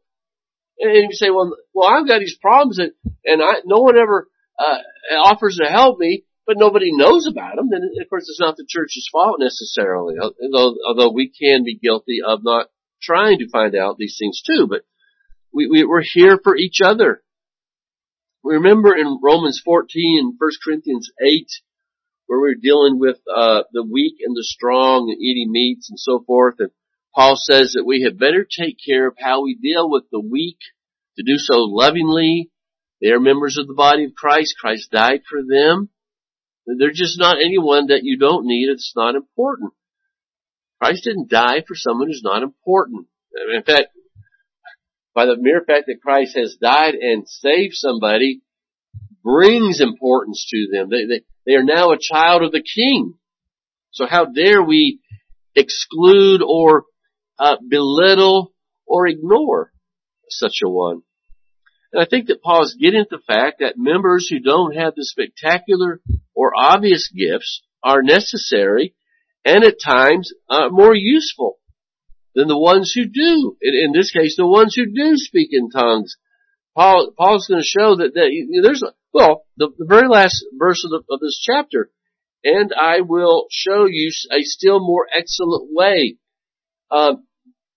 And 0.82 0.94
you 0.94 1.12
say, 1.12 1.30
well, 1.30 1.56
well, 1.72 1.88
I've 1.88 2.08
got 2.08 2.18
these 2.18 2.36
problems 2.36 2.78
and, 2.78 2.92
and 3.24 3.40
I, 3.40 3.62
no 3.64 3.78
one 3.78 3.96
ever, 3.96 4.28
uh, 4.58 4.78
offers 5.24 5.58
to 5.62 5.70
help 5.70 5.98
me, 5.98 6.24
but 6.46 6.56
nobody 6.58 6.90
knows 6.92 7.26
about 7.26 7.56
them, 7.56 7.68
then 7.70 7.82
of 8.00 8.10
course 8.10 8.24
it's 8.28 8.40
not 8.40 8.56
the 8.56 8.66
church's 8.68 9.08
fault 9.10 9.36
necessarily, 9.38 10.16
although, 10.18 10.74
although 10.86 11.12
we 11.12 11.30
can 11.30 11.62
be 11.64 11.78
guilty 11.78 12.18
of 12.26 12.40
not 12.42 12.66
trying 13.00 13.38
to 13.38 13.48
find 13.48 13.76
out 13.76 13.96
these 13.96 14.16
things 14.18 14.42
too, 14.42 14.66
but 14.68 14.82
we, 15.52 15.68
we, 15.68 15.84
we're 15.84 16.02
here 16.02 16.38
for 16.42 16.56
each 16.56 16.80
other. 16.82 17.22
We 18.42 18.54
remember 18.54 18.96
in 18.96 19.20
Romans 19.22 19.62
14 19.64 20.18
and 20.20 20.34
1 20.36 20.50
Corinthians 20.64 21.10
8, 21.24 21.46
where 22.26 22.40
we're 22.40 22.56
dealing 22.60 22.98
with 22.98 23.18
uh, 23.32 23.62
the 23.72 23.84
weak 23.84 24.16
and 24.24 24.34
the 24.34 24.42
strong 24.42 25.10
and 25.10 25.20
eating 25.20 25.52
meats 25.52 25.90
and 25.90 25.98
so 25.98 26.24
forth, 26.26 26.56
and 26.58 26.70
Paul 27.14 27.36
says 27.36 27.72
that 27.74 27.84
we 27.84 28.02
had 28.02 28.18
better 28.18 28.44
take 28.44 28.76
care 28.84 29.06
of 29.06 29.16
how 29.18 29.42
we 29.42 29.54
deal 29.54 29.90
with 29.90 30.04
the 30.10 30.20
weak, 30.20 30.58
to 31.16 31.22
do 31.22 31.36
so 31.36 31.56
lovingly. 31.58 32.50
They 33.00 33.08
are 33.08 33.20
members 33.20 33.58
of 33.58 33.66
the 33.66 33.74
body 33.74 34.04
of 34.04 34.14
Christ. 34.14 34.54
Christ 34.58 34.90
died 34.90 35.22
for 35.28 35.40
them. 35.42 35.90
They're 36.66 36.90
just 36.90 37.18
not 37.18 37.36
anyone 37.36 37.88
that 37.88 38.04
you 38.04 38.18
don't 38.18 38.46
need. 38.46 38.68
It's 38.70 38.92
not 38.96 39.14
important. 39.14 39.72
Christ 40.80 41.04
didn't 41.04 41.30
die 41.30 41.62
for 41.66 41.74
someone 41.74 42.08
who's 42.08 42.22
not 42.24 42.42
important. 42.42 43.06
In 43.54 43.62
fact, 43.62 43.88
by 45.14 45.26
the 45.26 45.36
mere 45.36 45.62
fact 45.66 45.84
that 45.86 46.00
Christ 46.02 46.36
has 46.36 46.56
died 46.60 46.94
and 46.94 47.28
saved 47.28 47.74
somebody 47.74 48.40
brings 49.22 49.80
importance 49.80 50.46
to 50.50 50.68
them. 50.72 50.88
They, 50.88 51.04
they, 51.06 51.24
they 51.46 51.52
are 51.54 51.64
now 51.64 51.90
a 51.90 51.98
child 52.00 52.42
of 52.42 52.52
the 52.52 52.62
King. 52.62 53.14
So 53.90 54.06
how 54.06 54.24
dare 54.24 54.62
we 54.62 55.00
exclude 55.54 56.40
or 56.42 56.84
uh, 57.42 57.56
belittle 57.68 58.52
or 58.86 59.06
ignore 59.06 59.72
such 60.28 60.60
a 60.64 60.68
one? 60.68 61.02
And 61.92 62.02
I 62.02 62.06
think 62.06 62.28
that 62.28 62.42
Paul 62.42 62.62
is 62.62 62.76
getting 62.80 63.00
at 63.00 63.10
the 63.10 63.20
fact 63.26 63.60
that 63.60 63.74
members 63.76 64.28
who 64.28 64.40
don't 64.40 64.74
have 64.76 64.94
the 64.94 65.04
spectacular 65.04 66.00
or 66.34 66.52
obvious 66.56 67.12
gifts 67.14 67.62
are 67.82 68.02
necessary 68.02 68.94
and 69.44 69.64
at 69.64 69.74
times 69.84 70.32
uh, 70.48 70.68
more 70.70 70.94
useful 70.94 71.58
than 72.34 72.48
the 72.48 72.58
ones 72.58 72.92
who 72.94 73.04
do. 73.04 73.56
In, 73.60 73.74
in 73.86 73.92
this 73.92 74.10
case, 74.10 74.36
the 74.36 74.46
ones 74.46 74.74
who 74.74 74.86
do 74.86 75.16
speak 75.16 75.48
in 75.52 75.70
tongues. 75.70 76.16
Paul, 76.74 77.12
Paul's 77.18 77.46
going 77.48 77.60
to 77.60 77.66
show 77.66 77.96
that, 77.96 78.14
that 78.14 78.28
you 78.30 78.46
know, 78.48 78.62
there's 78.62 78.82
well, 79.12 79.44
the, 79.58 79.68
the 79.76 79.84
very 79.86 80.08
last 80.08 80.42
verse 80.58 80.84
of, 80.84 80.90
the, 80.90 81.02
of 81.12 81.20
this 81.20 81.38
chapter, 81.44 81.90
and 82.44 82.72
I 82.72 83.02
will 83.02 83.46
show 83.50 83.86
you 83.86 84.10
a 84.30 84.42
still 84.42 84.80
more 84.80 85.06
excellent 85.14 85.68
way. 85.70 86.16
Uh, 86.90 87.16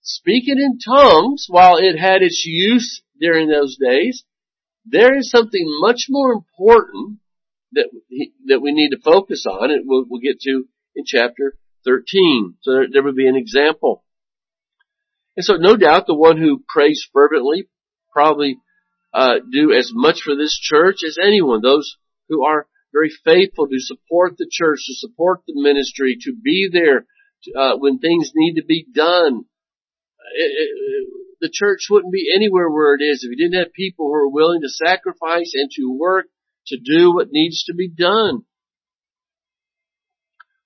speaking 0.05 0.59
in 0.59 0.79
tongues, 0.79 1.47
while 1.49 1.77
it 1.77 1.97
had 1.97 2.21
its 2.21 2.43
use 2.45 3.01
during 3.19 3.49
those 3.49 3.77
days, 3.77 4.23
there 4.85 5.17
is 5.17 5.29
something 5.29 5.65
much 5.81 6.05
more 6.09 6.31
important 6.31 7.19
that 7.73 7.89
that 8.45 8.61
we 8.61 8.71
need 8.71 8.91
to 8.91 9.01
focus 9.03 9.45
on, 9.49 9.71
and 9.71 9.83
we'll, 9.85 10.05
we'll 10.07 10.21
get 10.21 10.39
to 10.41 10.65
in 10.95 11.03
chapter 11.05 11.57
13. 11.85 12.55
So 12.61 12.71
there, 12.71 12.85
there 12.91 13.03
would 13.03 13.15
be 13.15 13.27
an 13.27 13.35
example. 13.35 14.03
And 15.35 15.43
so 15.43 15.55
no 15.55 15.75
doubt 15.75 16.07
the 16.07 16.15
one 16.15 16.37
who 16.37 16.63
prays 16.67 17.05
fervently 17.11 17.67
probably 18.13 18.57
uh, 19.13 19.35
do 19.51 19.73
as 19.73 19.91
much 19.93 20.21
for 20.21 20.35
this 20.35 20.57
church 20.57 20.97
as 21.05 21.17
anyone. 21.21 21.61
Those 21.61 21.97
who 22.29 22.45
are 22.45 22.67
very 22.93 23.11
faithful 23.25 23.67
to 23.67 23.79
support 23.79 24.37
the 24.37 24.47
church, 24.49 24.79
to 24.87 24.93
support 24.95 25.41
the 25.45 25.53
ministry, 25.61 26.17
to 26.21 26.33
be 26.33 26.69
there 26.71 27.05
uh, 27.57 27.75
when 27.77 27.99
things 27.99 28.31
need 28.33 28.55
to 28.55 28.65
be 28.65 28.85
done. 28.93 29.45
The 31.41 31.49
church 31.51 31.87
wouldn't 31.89 32.13
be 32.13 32.31
anywhere 32.33 32.69
where 32.69 32.95
it 32.95 33.03
is 33.03 33.23
if 33.23 33.29
you 33.29 33.37
didn't 33.37 33.59
have 33.59 33.73
people 33.73 34.07
who 34.07 34.13
are 34.13 34.29
willing 34.29 34.61
to 34.61 34.69
sacrifice 34.69 35.51
and 35.53 35.69
to 35.71 35.95
work 35.97 36.27
to 36.67 36.77
do 36.77 37.13
what 37.13 37.31
needs 37.31 37.63
to 37.65 37.73
be 37.73 37.89
done. 37.89 38.43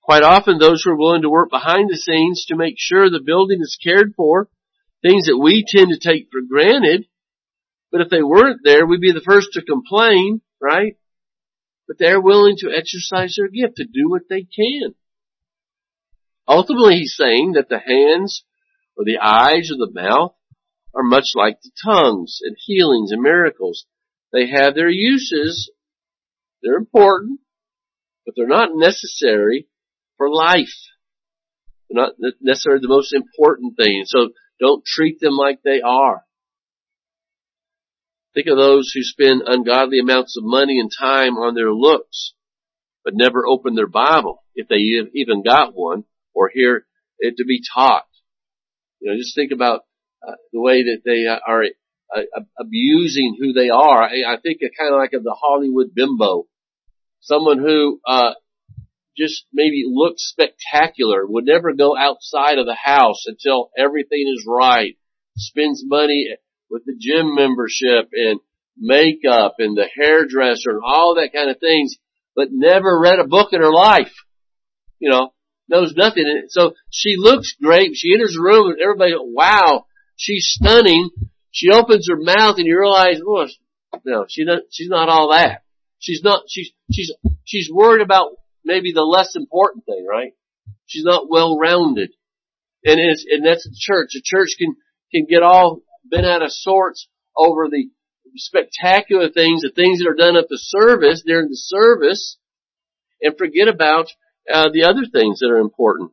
Quite 0.02 0.22
often 0.22 0.58
those 0.58 0.82
who 0.82 0.90
are 0.90 0.98
willing 0.98 1.22
to 1.22 1.30
work 1.30 1.50
behind 1.50 1.88
the 1.88 1.96
scenes 1.96 2.46
to 2.48 2.56
make 2.56 2.74
sure 2.78 3.10
the 3.10 3.22
building 3.24 3.60
is 3.60 3.78
cared 3.82 4.14
for, 4.16 4.48
things 5.02 5.26
that 5.26 5.38
we 5.38 5.64
tend 5.66 5.90
to 5.90 5.98
take 5.98 6.28
for 6.32 6.40
granted, 6.40 7.06
but 7.92 8.00
if 8.00 8.08
they 8.08 8.22
weren't 8.22 8.60
there, 8.64 8.86
we'd 8.86 9.00
be 9.00 9.12
the 9.12 9.20
first 9.20 9.48
to 9.52 9.62
complain, 9.62 10.40
right? 10.60 10.96
But 11.86 11.98
they're 11.98 12.20
willing 12.20 12.56
to 12.58 12.70
exercise 12.70 13.36
their 13.36 13.48
gift, 13.48 13.76
to 13.76 13.84
do 13.84 14.08
what 14.08 14.22
they 14.28 14.42
can. 14.42 14.94
Ultimately, 16.46 16.96
he's 16.96 17.16
saying 17.16 17.52
that 17.52 17.68
the 17.68 17.78
hands 17.78 18.44
or 18.96 19.04
the 19.04 19.18
eyes 19.18 19.70
or 19.70 19.76
the 19.76 19.92
mouth 19.92 20.34
are 20.94 21.02
much 21.02 21.32
like 21.34 21.58
the 21.62 21.70
tongues 21.84 22.40
and 22.42 22.56
healings 22.58 23.12
and 23.12 23.22
miracles. 23.22 23.86
They 24.32 24.48
have 24.50 24.74
their 24.74 24.90
uses. 24.90 25.70
They're 26.62 26.76
important, 26.76 27.40
but 28.24 28.34
they're 28.36 28.46
not 28.46 28.70
necessary 28.72 29.68
for 30.16 30.28
life. 30.28 30.74
They're 31.88 32.02
not 32.02 32.12
necessarily 32.40 32.82
the 32.82 32.88
most 32.88 33.12
important 33.12 33.76
thing. 33.76 34.02
So 34.06 34.30
don't 34.60 34.84
treat 34.84 35.20
them 35.20 35.34
like 35.34 35.60
they 35.62 35.80
are. 35.80 36.24
Think 38.34 38.46
of 38.46 38.58
those 38.58 38.92
who 38.94 39.02
spend 39.02 39.42
ungodly 39.46 39.98
amounts 39.98 40.36
of 40.36 40.44
money 40.44 40.78
and 40.78 40.90
time 40.96 41.36
on 41.36 41.54
their 41.54 41.72
looks, 41.72 42.34
but 43.04 43.14
never 43.16 43.44
open 43.46 43.74
their 43.74 43.88
Bible, 43.88 44.44
if 44.54 44.68
they 44.68 44.76
even 45.14 45.42
got 45.42 45.74
one, 45.74 46.04
or 46.32 46.50
hear 46.52 46.86
it 47.18 47.36
to 47.38 47.44
be 47.44 47.60
taught. 47.74 48.04
You 49.00 49.10
know, 49.10 49.18
just 49.18 49.34
think 49.34 49.52
about 49.52 49.82
uh, 50.26 50.34
the 50.52 50.60
way 50.60 50.82
that 50.84 51.00
they 51.04 51.26
uh, 51.26 51.38
are 51.46 51.64
uh, 52.14 52.40
abusing 52.58 53.36
who 53.38 53.52
they 53.52 53.70
are. 53.70 54.02
I, 54.02 54.34
I 54.34 54.36
think 54.42 54.60
kind 54.78 54.92
of 54.92 54.98
like 54.98 55.12
of 55.14 55.24
the 55.24 55.36
Hollywood 55.40 55.94
bimbo, 55.94 56.46
someone 57.20 57.58
who 57.58 58.00
uh, 58.06 58.32
just 59.16 59.44
maybe 59.52 59.84
looks 59.86 60.28
spectacular, 60.30 61.26
would 61.26 61.46
never 61.46 61.72
go 61.72 61.96
outside 61.96 62.58
of 62.58 62.66
the 62.66 62.76
house 62.80 63.24
until 63.26 63.70
everything 63.76 64.32
is 64.34 64.44
right, 64.46 64.96
spends 65.36 65.82
money 65.84 66.28
with 66.70 66.84
the 66.84 66.96
gym 66.98 67.34
membership 67.34 68.10
and 68.12 68.40
makeup 68.78 69.56
and 69.58 69.76
the 69.76 69.88
hairdresser 69.94 70.70
and 70.70 70.82
all 70.84 71.16
that 71.16 71.32
kind 71.34 71.50
of 71.50 71.58
things, 71.58 71.96
but 72.36 72.48
never 72.50 72.98
read 73.00 73.18
a 73.18 73.26
book 73.26 73.52
in 73.52 73.60
her 73.60 73.72
life. 73.72 74.12
You 74.98 75.10
know, 75.10 75.32
knows 75.70 75.94
nothing. 75.96 76.24
And 76.26 76.50
so 76.50 76.74
she 76.90 77.14
looks 77.16 77.54
great. 77.62 77.92
She 77.94 78.12
enters 78.12 78.34
the 78.34 78.42
room 78.42 78.70
and 78.70 78.80
everybody, 78.80 79.14
wow, 79.16 79.86
she's 80.16 80.50
stunning. 80.50 81.10
She 81.52 81.70
opens 81.70 82.08
her 82.08 82.20
mouth 82.20 82.58
and 82.58 82.66
you 82.66 82.78
realize, 82.78 83.20
oh, 83.26 83.46
well, 83.92 84.02
no, 84.04 84.26
she 84.28 84.44
not, 84.44 84.62
she's 84.70 84.88
not 84.88 85.08
all 85.08 85.32
that. 85.32 85.62
She's 85.98 86.22
not, 86.22 86.44
she's, 86.48 86.72
she's, 86.92 87.12
she's 87.44 87.70
worried 87.72 88.02
about 88.02 88.32
maybe 88.64 88.92
the 88.92 89.02
less 89.02 89.36
important 89.36 89.84
thing, 89.84 90.06
right? 90.08 90.32
She's 90.86 91.04
not 91.04 91.30
well 91.30 91.58
rounded. 91.58 92.10
And 92.84 92.98
it's, 92.98 93.24
and 93.28 93.44
that's 93.44 93.64
the 93.64 93.76
church. 93.78 94.10
The 94.12 94.22
church 94.24 94.50
can, 94.58 94.76
can 95.12 95.26
get 95.28 95.42
all 95.42 95.82
been 96.10 96.24
out 96.24 96.42
of 96.42 96.50
sorts 96.50 97.08
over 97.36 97.68
the 97.68 97.90
spectacular 98.36 99.28
things, 99.28 99.62
the 99.62 99.72
things 99.74 99.98
that 100.00 100.08
are 100.08 100.14
done 100.14 100.36
at 100.36 100.48
the 100.48 100.58
service, 100.58 101.22
during 101.24 101.48
the 101.48 101.56
service, 101.56 102.38
and 103.20 103.36
forget 103.36 103.68
about 103.68 104.06
uh, 104.52 104.70
the 104.72 104.84
other 104.84 105.04
things 105.10 105.40
that 105.40 105.50
are 105.50 105.58
important. 105.58 106.12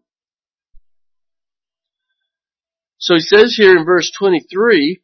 So 2.99 3.15
he 3.15 3.21
says 3.21 3.55
here 3.55 3.77
in 3.77 3.85
verse 3.85 4.11
23, 4.17 5.01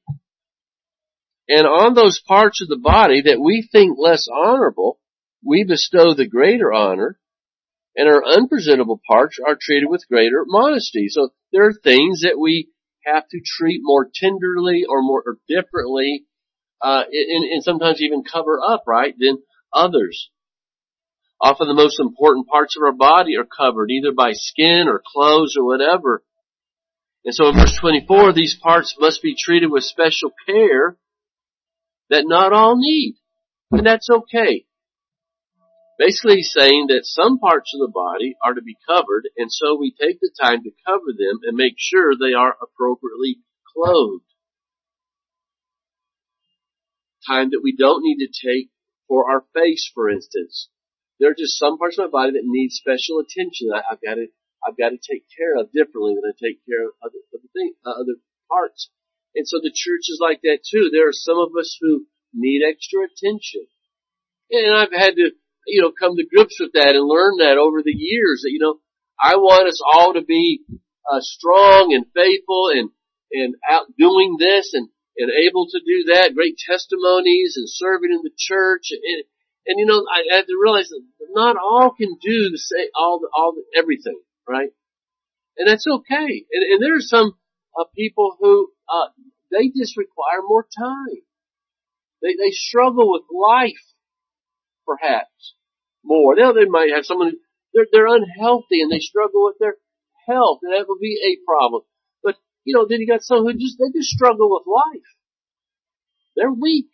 and 1.48 1.68
on 1.68 1.94
those 1.94 2.20
parts 2.20 2.62
of 2.62 2.68
the 2.68 2.80
body 2.82 3.22
that 3.22 3.40
we 3.40 3.68
think 3.72 3.98
less 4.00 4.28
honorable, 4.34 5.00
we 5.46 5.64
bestow 5.64 6.14
the 6.14 6.28
greater 6.28 6.74
honor, 6.74 7.20
and 7.96 8.08
our 8.08 8.24
unpresentable 8.26 9.00
parts 9.08 9.38
are 9.46 9.58
treated 9.60 9.88
with 9.90 10.08
greater 10.08 10.44
modesty. 10.48 11.08
So 11.10 11.30
there 11.52 11.68
are 11.68 11.74
things 11.74 12.22
that 12.22 12.40
we 12.40 12.70
have 13.06 13.28
to 13.30 13.42
treat 13.46 13.82
more 13.84 14.10
tenderly 14.14 14.86
or 14.88 15.02
more 15.02 15.22
or 15.26 15.38
differently, 15.48 16.26
uh, 16.82 17.04
and, 17.12 17.44
and 17.52 17.64
sometimes 17.64 18.02
even 18.02 18.24
cover 18.24 18.60
up, 18.66 18.84
right, 18.88 19.14
than 19.18 19.44
others. 19.72 20.30
Often 21.44 21.68
the 21.68 21.74
most 21.74 22.00
important 22.00 22.48
parts 22.48 22.78
of 22.78 22.84
our 22.84 22.94
body 22.94 23.36
are 23.36 23.44
covered 23.44 23.92
either 23.92 24.14
by 24.14 24.32
skin 24.32 24.86
or 24.88 25.04
clothes 25.06 25.56
or 25.60 25.66
whatever. 25.66 26.24
And 27.26 27.36
so 27.36 27.50
in 27.50 27.56
verse 27.56 27.78
24, 27.82 28.32
these 28.32 28.58
parts 28.64 28.96
must 28.98 29.22
be 29.22 29.36
treated 29.38 29.70
with 29.70 29.84
special 29.84 30.32
care 30.48 30.98
that 32.10 32.24
not 32.26 32.54
all 32.54 32.78
need. 32.78 33.18
And 33.72 33.86
that's 33.86 34.10
okay. 34.10 34.66
Basically 36.00 36.38
he's 36.38 36.54
saying 36.58 36.88
that 36.88 37.04
some 37.04 37.40
parts 37.40 37.74
of 37.76 37.80
the 37.80 37.92
body 37.94 38.36
are 38.42 38.54
to 38.54 38.62
be 38.62 38.78
covered, 38.88 39.28
and 39.36 39.52
so 39.52 39.76
we 39.78 39.92
take 39.92 40.22
the 40.22 40.32
time 40.42 40.64
to 40.64 40.72
cover 40.88 41.12
them 41.12 41.40
and 41.44 41.58
make 41.58 41.76
sure 41.78 42.14
they 42.16 42.34
are 42.34 42.56
appropriately 42.62 43.40
clothed. 43.76 44.24
Time 47.28 47.50
that 47.52 47.62
we 47.62 47.76
don't 47.76 48.02
need 48.02 48.26
to 48.26 48.48
take 48.48 48.70
for 49.10 49.30
our 49.30 49.44
face, 49.54 49.92
for 49.94 50.10
instance. 50.10 50.70
There 51.20 51.32
are 51.32 51.38
just 51.38 51.58
some 51.58 51.78
parts 51.78 51.98
of 51.98 52.10
my 52.10 52.12
body 52.12 52.32
that 52.34 52.46
need 52.46 52.72
special 52.72 53.20
attention. 53.20 53.70
I, 53.74 53.84
have 53.90 54.02
got 54.02 54.16
to, 54.16 54.28
I've 54.66 54.78
got 54.78 54.90
to 54.90 55.00
take 55.00 55.26
care 55.30 55.56
of 55.58 55.72
differently 55.72 56.16
than 56.16 56.26
I 56.28 56.34
take 56.34 56.60
care 56.66 56.88
of 56.88 56.94
other, 57.04 57.22
other 57.34 57.50
things, 57.54 57.76
uh, 57.86 57.96
other 57.96 58.18
parts. 58.50 58.90
And 59.36 59.48
so 59.48 59.58
the 59.62 59.74
church 59.74 60.10
is 60.10 60.20
like 60.22 60.42
that 60.44 60.66
too. 60.66 60.90
There 60.92 61.08
are 61.08 61.16
some 61.16 61.38
of 61.38 61.52
us 61.60 61.78
who 61.80 62.06
need 62.34 62.62
extra 62.66 63.06
attention. 63.06 63.66
And 64.52 64.76
I've 64.76 64.94
had 64.94 65.16
to 65.16 65.32
you 65.68 65.82
know, 65.82 65.92
come 65.92 66.16
to 66.16 66.26
grips 66.26 66.58
with 66.60 66.74
that 66.74 66.96
and 66.96 67.08
learn 67.08 67.38
that 67.38 67.58
over 67.58 67.82
the 67.84 67.96
years 67.96 68.42
that, 68.44 68.52
you 68.52 68.60
know, 68.60 68.80
I 69.20 69.36
want 69.38 69.68
us 69.68 69.80
all 69.84 70.14
to 70.14 70.22
be 70.22 70.62
uh, 71.10 71.22
strong 71.22 71.94
and 71.94 72.06
faithful 72.14 72.70
and, 72.74 72.90
and 73.32 73.56
out 73.70 73.88
doing 73.98 74.38
this 74.40 74.74
and, 74.74 74.90
and 75.18 75.30
able 75.48 75.68
to 75.68 75.80
do 75.80 76.14
that, 76.14 76.36
great 76.36 76.58
testimonies 76.58 77.56
and 77.56 77.68
serving 77.70 78.12
in 78.12 78.22
the 78.24 78.36
church. 78.38 78.92
And, 78.92 79.24
and 79.66 79.80
you 79.80 79.86
know, 79.86 80.04
I, 80.12 80.34
I 80.34 80.36
had 80.38 80.48
to 80.48 80.60
realize 80.62 80.90
that 80.90 81.02
not 81.32 81.58
all 81.58 81.92
can 81.92 82.18
do 82.22 82.50
the 82.52 82.58
same, 82.58 82.88
all 82.96 83.20
the, 83.20 83.30
all 83.36 83.54
the, 83.54 83.64
everything, 83.78 84.20
right? 84.48 84.70
And 85.58 85.68
that's 85.68 85.86
okay. 85.88 86.46
And, 86.52 86.64
and 86.74 86.82
there 86.82 86.96
are 86.96 87.02
some 87.02 87.34
uh, 87.80 87.86
people 87.96 88.36
who, 88.40 88.70
uh, 88.90 89.10
they 89.52 89.70
just 89.70 89.98
require 89.98 90.42
more 90.48 90.66
time. 90.78 91.22
They, 92.22 92.36
they 92.36 92.52
struggle 92.52 93.12
with 93.12 93.24
life 93.32 93.94
perhaps 94.86 95.56
more. 96.04 96.36
Now 96.36 96.52
they 96.52 96.66
might 96.66 96.92
have 96.94 97.06
someone 97.06 97.34
they're 97.74 97.88
they're 97.92 98.08
unhealthy 98.08 98.82
and 98.82 98.92
they 98.92 99.00
struggle 99.00 99.46
with 99.46 99.56
their 99.60 99.76
health, 100.28 100.60
and 100.64 100.74
that 100.74 100.88
would 100.88 101.00
be 101.00 101.20
a 101.24 101.46
problem. 101.46 101.84
But 102.24 102.36
you 102.64 102.74
know, 102.74 102.86
then 102.88 103.00
you 103.00 103.08
got 103.08 103.24
some 103.24 103.44
who 103.44 103.54
just 103.54 103.78
they 103.80 103.98
just 103.98 104.10
struggle 104.10 104.50
with 104.52 104.64
life. 104.68 105.10
They're 106.36 106.52
weak 106.52 106.90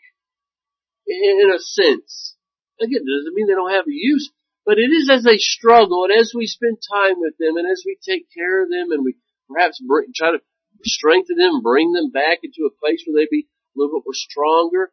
in 1.08 1.52
a 1.54 1.60
sense. 1.60 2.36
Again, 2.80 3.04
it 3.04 3.12
doesn't 3.12 3.36
mean 3.36 3.48
they 3.48 3.60
don't 3.60 3.76
have 3.76 3.88
a 3.88 3.94
use, 3.94 4.32
but 4.66 4.80
it 4.80 4.92
is 4.92 5.10
as 5.12 5.24
they 5.24 5.38
struggle 5.38 6.08
and 6.08 6.16
as 6.16 6.32
we 6.36 6.48
spend 6.48 6.80
time 6.80 7.20
with 7.20 7.36
them 7.38 7.58
and 7.58 7.68
as 7.70 7.84
we 7.86 7.98
take 8.00 8.32
care 8.32 8.64
of 8.64 8.70
them 8.70 8.92
and 8.92 9.04
we 9.04 9.16
perhaps 9.48 9.82
bring, 9.84 10.12
try 10.16 10.32
to 10.32 10.40
strengthen 10.84 11.38
them, 11.38 11.62
bring 11.62 11.92
them 11.92 12.12
back 12.12 12.40
into 12.44 12.64
a 12.68 12.78
place 12.80 13.04
where 13.04 13.20
they 13.20 13.28
be 13.30 13.48
a 13.48 13.76
little 13.76 14.00
bit 14.00 14.08
more 14.08 14.16
stronger, 14.16 14.92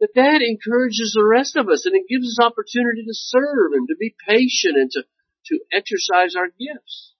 that 0.00 0.14
that 0.14 0.42
encourages 0.42 1.14
the 1.14 1.26
rest 1.26 1.56
of 1.56 1.68
us 1.68 1.86
and 1.86 1.94
it 1.94 2.10
gives 2.10 2.26
us 2.26 2.42
opportunity 2.42 3.06
to 3.06 3.14
serve 3.14 3.72
and 3.74 3.86
to 3.88 3.96
be 3.98 4.14
patient 4.26 4.76
and 4.78 4.90
to, 4.90 5.02
to 5.46 5.60
exercise 5.72 6.34
our 6.34 6.48
gifts. 6.48 7.14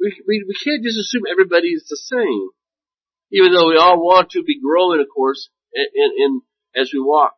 We, 0.00 0.14
we, 0.26 0.44
we 0.46 0.54
can't 0.54 0.84
just 0.84 0.98
assume 0.98 1.24
everybody 1.30 1.68
is 1.68 1.86
the 1.88 1.96
same. 1.96 2.50
Even 3.32 3.52
though 3.52 3.68
we 3.68 3.76
all 3.76 3.98
want 3.98 4.30
to 4.30 4.42
be 4.42 4.60
growing, 4.60 5.00
of 5.00 5.08
course, 5.12 5.48
in, 5.74 5.86
in, 5.94 6.10
in 6.18 6.40
as 6.80 6.90
we 6.92 7.00
walk 7.00 7.34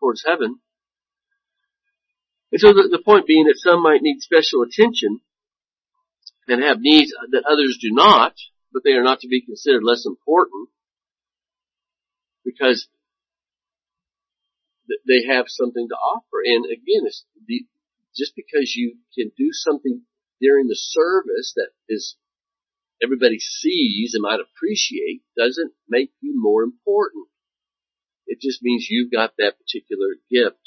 towards 0.00 0.24
heaven. 0.26 0.58
And 2.52 2.60
so 2.60 2.68
the, 2.68 2.88
the 2.90 3.02
point 3.04 3.26
being 3.26 3.44
that 3.46 3.58
some 3.58 3.82
might 3.82 4.02
need 4.02 4.20
special 4.20 4.62
attention 4.62 5.20
and 6.48 6.62
have 6.62 6.80
needs 6.80 7.12
that 7.30 7.44
others 7.48 7.78
do 7.80 7.90
not, 7.92 8.34
but 8.72 8.82
they 8.84 8.92
are 8.92 9.04
not 9.04 9.20
to 9.20 9.28
be 9.28 9.44
considered 9.44 9.84
less 9.84 10.04
important 10.04 10.68
because 12.44 12.88
they 15.06 15.26
have 15.32 15.46
something 15.48 15.88
to 15.88 15.94
offer. 15.94 16.42
And 16.44 16.64
again, 16.66 17.06
it's 17.06 17.24
the, 17.46 17.66
just 18.16 18.34
because 18.34 18.74
you 18.74 18.96
can 19.16 19.30
do 19.36 19.50
something 19.52 20.02
during 20.40 20.66
the 20.66 20.76
service 20.76 21.52
that 21.56 21.68
is 21.88 22.16
everybody 23.02 23.38
sees 23.38 24.12
and 24.14 24.22
might 24.22 24.40
appreciate 24.40 25.22
doesn't 25.36 25.72
make 25.88 26.10
you 26.20 26.34
more 26.36 26.62
important. 26.62 27.26
It 28.26 28.40
just 28.40 28.62
means 28.62 28.86
you've 28.88 29.12
got 29.12 29.32
that 29.38 29.54
particular 29.58 30.16
gift. 30.30 30.59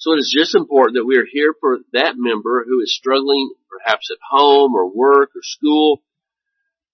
So 0.00 0.12
it 0.12 0.18
is 0.18 0.34
just 0.34 0.56
important 0.56 0.96
that 0.96 1.06
we 1.06 1.18
are 1.18 1.28
here 1.30 1.54
for 1.60 1.78
that 1.92 2.14
member 2.16 2.64
who 2.66 2.80
is 2.80 2.96
struggling 2.96 3.52
perhaps 3.68 4.08
at 4.10 4.18
home 4.30 4.74
or 4.74 4.88
work 4.88 5.30
or 5.36 5.42
school 5.42 6.02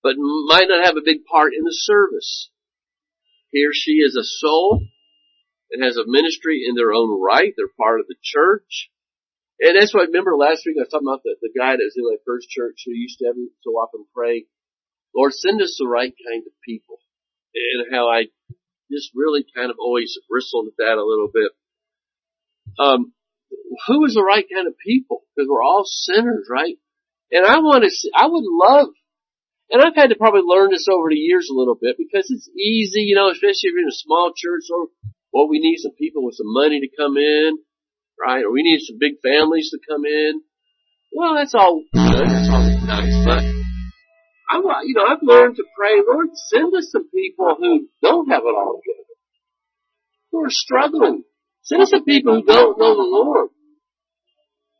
but 0.06 0.14
might 0.18 0.70
not 0.70 0.84
have 0.86 0.96
a 0.96 1.04
big 1.04 1.26
part 1.26 1.50
in 1.50 1.64
the 1.64 1.74
service. 1.74 2.50
He 3.50 3.66
or 3.66 3.74
she 3.74 3.98
is 4.06 4.14
a 4.14 4.22
soul 4.22 4.86
and 5.72 5.82
has 5.82 5.96
a 5.96 6.06
ministry 6.06 6.62
in 6.62 6.76
their 6.76 6.92
own 6.92 7.20
right. 7.20 7.52
They're 7.56 7.66
part 7.76 7.98
of 7.98 8.06
the 8.06 8.14
church. 8.22 8.90
And 9.58 9.74
that's 9.74 9.92
why 9.92 10.02
I 10.02 10.10
remember 10.10 10.36
last 10.36 10.62
week 10.62 10.76
I 10.78 10.86
was 10.86 10.94
talking 10.94 11.08
about 11.10 11.26
the, 11.26 11.34
the 11.42 11.50
guy 11.50 11.74
that 11.74 11.82
was 11.82 11.98
in 11.98 12.06
my 12.06 12.22
first 12.22 12.46
church 12.50 12.86
who 12.86 12.92
used 12.94 13.18
to 13.18 13.26
every 13.26 13.50
so 13.66 13.70
often 13.82 14.06
pray, 14.14 14.46
Lord, 15.10 15.32
send 15.34 15.60
us 15.60 15.74
the 15.74 15.88
right 15.88 16.14
kind 16.14 16.46
of 16.46 16.54
people. 16.62 17.02
And 17.50 17.90
how 17.90 18.06
I 18.06 18.30
just 18.92 19.10
really 19.14 19.44
kind 19.56 19.70
of 19.70 19.76
always 19.80 20.14
bristled 20.30 20.68
at 20.68 20.78
that 20.78 21.02
a 21.02 21.06
little 21.06 21.30
bit. 21.34 21.50
Um, 22.78 23.12
who 23.86 24.04
is 24.04 24.14
the 24.14 24.22
right 24.22 24.44
kind 24.52 24.66
of 24.66 24.74
people? 24.78 25.22
Because 25.34 25.48
we're 25.48 25.62
all 25.62 25.84
sinners, 25.84 26.48
right? 26.50 26.76
And 27.30 27.44
I 27.44 27.58
want 27.58 27.84
to 27.84 27.90
see, 27.90 28.10
I 28.14 28.26
would 28.26 28.44
love, 28.46 28.88
and 29.70 29.82
I've 29.82 29.96
had 29.96 30.10
to 30.10 30.16
probably 30.16 30.42
learn 30.44 30.70
this 30.70 30.86
over 30.90 31.10
the 31.10 31.18
years 31.18 31.48
a 31.50 31.58
little 31.58 31.74
bit 31.74 31.96
because 31.98 32.30
it's 32.30 32.48
easy, 32.54 33.02
you 33.02 33.16
know, 33.16 33.30
especially 33.30 33.68
if 33.68 33.74
you're 33.74 33.82
in 33.82 33.88
a 33.88 34.04
small 34.04 34.32
church 34.36 34.64
or, 34.70 34.88
well, 35.32 35.48
we 35.48 35.58
need 35.58 35.78
some 35.78 35.92
people 35.98 36.24
with 36.24 36.36
some 36.36 36.52
money 36.52 36.80
to 36.80 36.96
come 36.96 37.16
in, 37.16 37.58
right? 38.20 38.44
Or 38.44 38.52
we 38.52 38.62
need 38.62 38.80
some 38.80 38.98
big 38.98 39.18
families 39.22 39.70
to 39.70 39.78
come 39.88 40.04
in. 40.06 40.40
Well, 41.12 41.34
that's 41.34 41.54
all 41.54 41.82
good. 41.92 42.26
That's 42.28 42.48
all 42.48 42.66
nice, 42.86 43.24
but 43.24 43.42
I 44.48 44.58
want, 44.62 44.86
you 44.86 44.94
know, 44.94 45.04
I've 45.04 45.22
learned 45.22 45.56
to 45.56 45.64
pray, 45.76 45.98
Lord, 46.06 46.28
send 46.52 46.72
us 46.74 46.90
some 46.92 47.08
people 47.10 47.56
who 47.58 47.88
don't 48.00 48.30
have 48.30 48.42
it 48.44 48.54
all 48.54 48.78
together, 48.78 49.14
who 50.30 50.44
are 50.44 50.50
struggling. 50.50 51.24
Send 51.66 51.82
us 51.82 51.90
some 51.90 52.06
people 52.06 52.30
who 52.30 52.46
don't 52.46 52.78
know 52.78 52.94
the 52.94 53.10
Lord. 53.10 53.50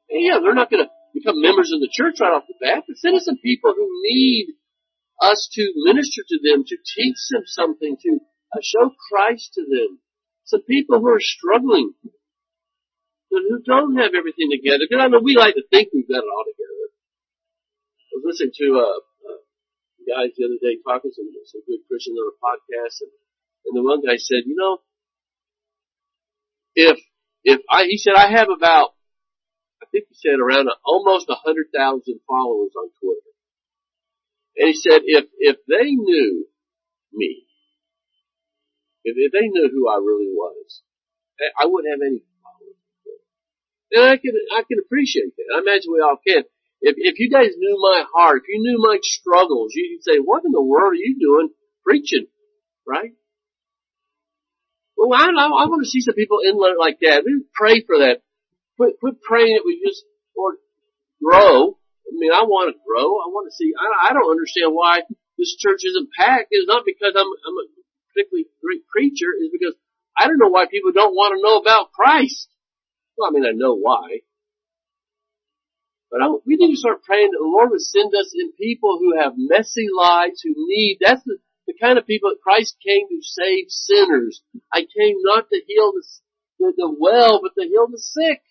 And 0.08 0.22
yeah, 0.22 0.38
they're 0.38 0.54
not 0.54 0.70
going 0.70 0.86
to 0.86 0.90
become 1.18 1.42
members 1.42 1.74
of 1.74 1.82
the 1.82 1.90
church 1.90 2.22
right 2.22 2.30
off 2.30 2.46
the 2.46 2.54
bat, 2.62 2.86
but 2.86 2.96
send 3.02 3.18
us 3.18 3.26
some 3.26 3.42
people 3.42 3.74
who 3.74 3.90
need 4.06 4.54
us 5.20 5.50
to 5.58 5.66
minister 5.82 6.22
to 6.22 6.38
them, 6.38 6.62
to 6.62 6.76
teach 6.78 7.18
them 7.34 7.42
something, 7.46 7.98
to 7.98 8.10
uh, 8.54 8.62
show 8.62 8.94
Christ 9.10 9.58
to 9.58 9.66
them. 9.66 9.98
Some 10.46 10.62
people 10.62 11.02
who 11.02 11.10
are 11.10 11.18
struggling, 11.18 11.90
but 13.34 13.42
who 13.50 13.58
don't 13.66 13.98
have 13.98 14.14
everything 14.14 14.54
together. 14.54 14.86
Because 14.86 15.02
I 15.02 15.10
know 15.10 15.18
we 15.18 15.34
like 15.34 15.58
to 15.58 15.66
think 15.66 15.90
we've 15.90 16.06
got 16.06 16.22
it 16.22 16.30
all 16.30 16.46
together. 16.46 16.86
I 17.98 18.22
was 18.22 18.30
listening 18.30 18.54
to 18.62 18.66
uh, 18.78 18.98
uh, 19.26 19.42
guys 20.06 20.38
the 20.38 20.46
other 20.46 20.62
day 20.62 20.78
talking 20.86 21.10
some 21.10 21.26
some 21.50 21.66
good 21.66 21.82
Christians 21.90 22.14
on 22.14 22.30
a 22.30 22.38
podcast, 22.38 23.02
and, 23.02 23.10
and 23.66 23.72
the 23.74 23.82
one 23.82 24.06
guy 24.06 24.22
said, 24.22 24.46
you 24.46 24.54
know, 24.54 24.86
if 26.76 27.00
if 27.42 27.60
I 27.68 27.84
he 27.84 27.98
said 27.98 28.14
I 28.14 28.30
have 28.30 28.48
about 28.54 28.92
I 29.82 29.86
think 29.90 30.04
he 30.08 30.14
said 30.14 30.38
around 30.38 30.68
a, 30.68 30.76
almost 30.84 31.28
a 31.28 31.34
hundred 31.34 31.66
thousand 31.74 32.20
followers 32.28 32.72
on 32.76 32.90
Twitter, 33.00 33.32
and 34.56 34.68
he 34.68 34.74
said 34.74 35.00
if 35.04 35.24
if 35.38 35.56
they 35.66 35.90
knew 35.90 36.46
me, 37.12 37.46
if, 39.04 39.16
if 39.16 39.32
they 39.32 39.48
knew 39.48 39.70
who 39.72 39.88
I 39.88 39.96
really 39.96 40.30
was, 40.30 40.82
I 41.58 41.66
wouldn't 41.66 41.92
have 41.92 42.06
any 42.06 42.22
followers. 42.44 42.76
And 43.92 44.04
I 44.04 44.16
can 44.16 44.34
I 44.52 44.62
can 44.68 44.78
appreciate 44.84 45.34
that. 45.36 45.56
I 45.56 45.60
imagine 45.60 45.92
we 45.92 46.00
all 46.00 46.20
can. 46.24 46.44
If 46.82 46.94
if 46.98 47.18
you 47.18 47.30
guys 47.30 47.56
knew 47.56 47.78
my 47.80 48.04
heart, 48.12 48.42
if 48.44 48.48
you 48.48 48.60
knew 48.60 48.78
my 48.78 48.98
struggles, 49.02 49.72
you'd 49.74 50.04
say, 50.04 50.18
"What 50.18 50.44
in 50.44 50.52
the 50.52 50.62
world 50.62 50.92
are 50.92 50.94
you 50.94 51.16
doing 51.18 51.48
preaching?" 51.84 52.26
Right? 52.86 53.12
Well, 54.96 55.12
I, 55.12 55.28
I, 55.28 55.68
want 55.68 55.84
to 55.84 55.90
see 55.90 56.00
some 56.00 56.14
people 56.14 56.40
in 56.40 56.56
like 56.56 56.98
that. 57.04 57.24
We 57.24 57.44
pray 57.52 57.84
for 57.84 58.00
that. 58.00 58.24
Quit, 58.76 58.96
quit 58.98 59.20
praying 59.20 59.56
that 59.56 59.68
we 59.68 59.80
just, 59.84 60.04
Lord, 60.36 60.56
grow. 61.22 61.76
I 61.76 62.10
mean, 62.16 62.32
I 62.32 62.48
want 62.48 62.72
to 62.72 62.80
grow. 62.80 63.20
I 63.20 63.28
want 63.28 63.52
to 63.52 63.54
see, 63.54 63.72
I, 63.76 64.10
I 64.10 64.12
don't 64.16 64.30
understand 64.30 64.72
why 64.72 65.04
this 65.36 65.56
church 65.56 65.84
isn't 65.84 66.08
packed. 66.16 66.48
It's 66.50 66.68
not 66.68 66.88
because 66.88 67.12
I'm, 67.12 67.28
I'm 67.28 67.56
a 67.60 67.66
particularly 68.08 68.48
great 68.64 68.88
preacher. 68.88 69.36
It's 69.36 69.52
because 69.52 69.76
I 70.16 70.28
don't 70.28 70.40
know 70.40 70.48
why 70.48 70.64
people 70.64 70.92
don't 70.96 71.12
want 71.12 71.36
to 71.36 71.44
know 71.44 71.60
about 71.60 71.92
Christ. 71.92 72.48
Well, 73.16 73.28
I 73.28 73.32
mean, 73.32 73.44
I 73.44 73.52
know 73.52 73.76
why. 73.76 74.24
But 76.10 76.22
I, 76.22 76.26
we 76.48 76.56
need 76.56 76.72
to 76.72 76.80
start 76.80 77.04
praying 77.04 77.36
that 77.36 77.42
the 77.42 77.52
Lord 77.52 77.68
would 77.68 77.84
send 77.84 78.14
us 78.16 78.32
in 78.32 78.56
people 78.56 78.96
who 78.96 79.20
have 79.20 79.36
messy 79.36 79.92
lives, 79.92 80.40
who 80.40 80.56
need, 80.56 80.98
that's 81.04 81.20
the, 81.24 81.36
the 81.66 81.74
kind 81.80 81.98
of 81.98 82.06
people 82.06 82.30
that 82.30 82.42
Christ 82.42 82.76
came 82.84 83.08
to 83.08 83.18
save 83.22 83.66
sinners. 83.68 84.42
I 84.72 84.86
came 84.86 85.16
not 85.20 85.50
to 85.50 85.60
heal 85.66 85.92
the, 85.92 86.04
the, 86.58 86.72
the 86.76 86.96
well, 86.98 87.40
but 87.42 87.60
to 87.60 87.66
heal 87.66 87.88
the 87.90 87.98
sick. 87.98 88.42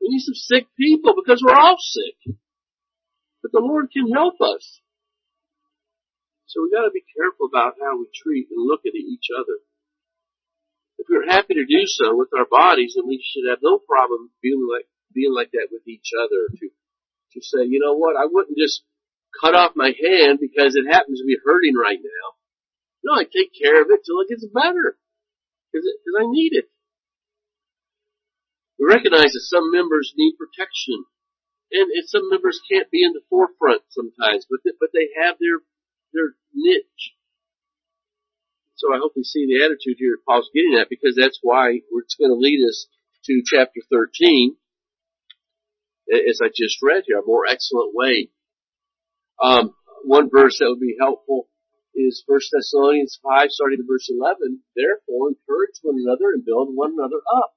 We 0.00 0.08
need 0.08 0.22
some 0.22 0.34
sick 0.34 0.66
people 0.78 1.14
because 1.18 1.42
we're 1.44 1.54
all 1.54 1.76
sick. 1.78 2.36
But 3.42 3.52
the 3.52 3.60
Lord 3.60 3.90
can 3.92 4.10
help 4.12 4.40
us. 4.40 4.80
So 6.46 6.62
we 6.62 6.70
gotta 6.70 6.90
be 6.90 7.04
careful 7.14 7.46
about 7.46 7.78
how 7.78 7.98
we 7.98 8.06
treat 8.10 8.48
and 8.50 8.66
look 8.66 8.82
at 8.86 8.94
each 8.94 9.30
other. 9.30 9.62
If 10.98 11.06
we're 11.08 11.30
happy 11.30 11.54
to 11.54 11.64
do 11.64 11.86
so 11.86 12.16
with 12.16 12.28
our 12.36 12.46
bodies, 12.46 12.94
then 12.96 13.06
we 13.06 13.22
should 13.22 13.48
have 13.48 13.62
no 13.62 13.78
problem 13.78 14.30
being 14.42 14.60
like, 14.66 14.86
being 15.14 15.32
like 15.32 15.50
that 15.52 15.68
with 15.70 15.86
each 15.86 16.10
other 16.12 16.50
to, 16.50 16.66
to 16.68 17.38
say, 17.40 17.64
you 17.64 17.80
know 17.80 17.94
what, 17.94 18.16
I 18.16 18.26
wouldn't 18.26 18.58
just 18.58 18.82
cut 19.40 19.54
off 19.54 19.72
my 19.74 19.92
hand 19.96 20.38
because 20.40 20.76
it 20.76 20.90
happens 20.90 21.20
to 21.20 21.26
be 21.26 21.38
hurting 21.42 21.74
right 21.74 21.98
now. 21.98 22.26
No, 23.02 23.16
I 23.16 23.24
take 23.24 23.56
care 23.56 23.80
of 23.80 23.88
it 23.90 24.04
till 24.04 24.20
it 24.20 24.28
gets 24.28 24.44
better. 24.44 24.98
Cause, 25.72 25.86
I 26.20 26.26
need 26.28 26.52
it. 26.52 26.66
We 28.78 28.86
recognize 28.86 29.32
that 29.32 29.48
some 29.48 29.72
members 29.72 30.12
need 30.16 30.36
protection. 30.36 31.04
And, 31.72 31.88
and 31.94 32.08
some 32.08 32.28
members 32.28 32.60
can't 32.70 32.90
be 32.90 33.04
in 33.04 33.12
the 33.12 33.22
forefront 33.30 33.82
sometimes, 33.90 34.46
but 34.50 34.60
they, 34.64 34.72
but 34.78 34.90
they 34.92 35.08
have 35.22 35.36
their, 35.38 35.62
their 36.12 36.34
niche. 36.52 37.14
So 38.74 38.92
I 38.92 38.98
hope 38.98 39.12
we 39.14 39.22
see 39.22 39.46
the 39.46 39.64
attitude 39.64 39.96
here 39.98 40.18
Paul's 40.26 40.50
getting 40.52 40.74
at 40.80 40.88
because 40.90 41.14
that's 41.14 41.38
why 41.42 41.78
it's 41.78 42.16
going 42.16 42.32
to 42.32 42.40
lead 42.40 42.66
us 42.66 42.88
to 43.26 43.42
chapter 43.46 43.80
13 43.92 44.56
as 46.28 46.40
I 46.42 46.48
just 46.48 46.82
read 46.82 47.04
here, 47.06 47.20
a 47.20 47.26
more 47.26 47.46
excellent 47.46 47.94
way 47.94 48.30
um, 49.40 49.74
one 50.04 50.28
verse 50.30 50.58
that 50.58 50.68
would 50.68 50.80
be 50.80 50.96
helpful 50.98 51.48
is 51.94 52.22
1 52.26 52.40
Thessalonians 52.52 53.18
5, 53.22 53.50
starting 53.50 53.80
at 53.80 53.88
verse 53.88 54.08
11. 54.08 54.62
Therefore, 54.76 55.32
encourage 55.32 55.80
one 55.82 55.98
another 55.98 56.32
and 56.32 56.44
build 56.44 56.70
one 56.72 56.94
another 56.96 57.20
up, 57.28 57.52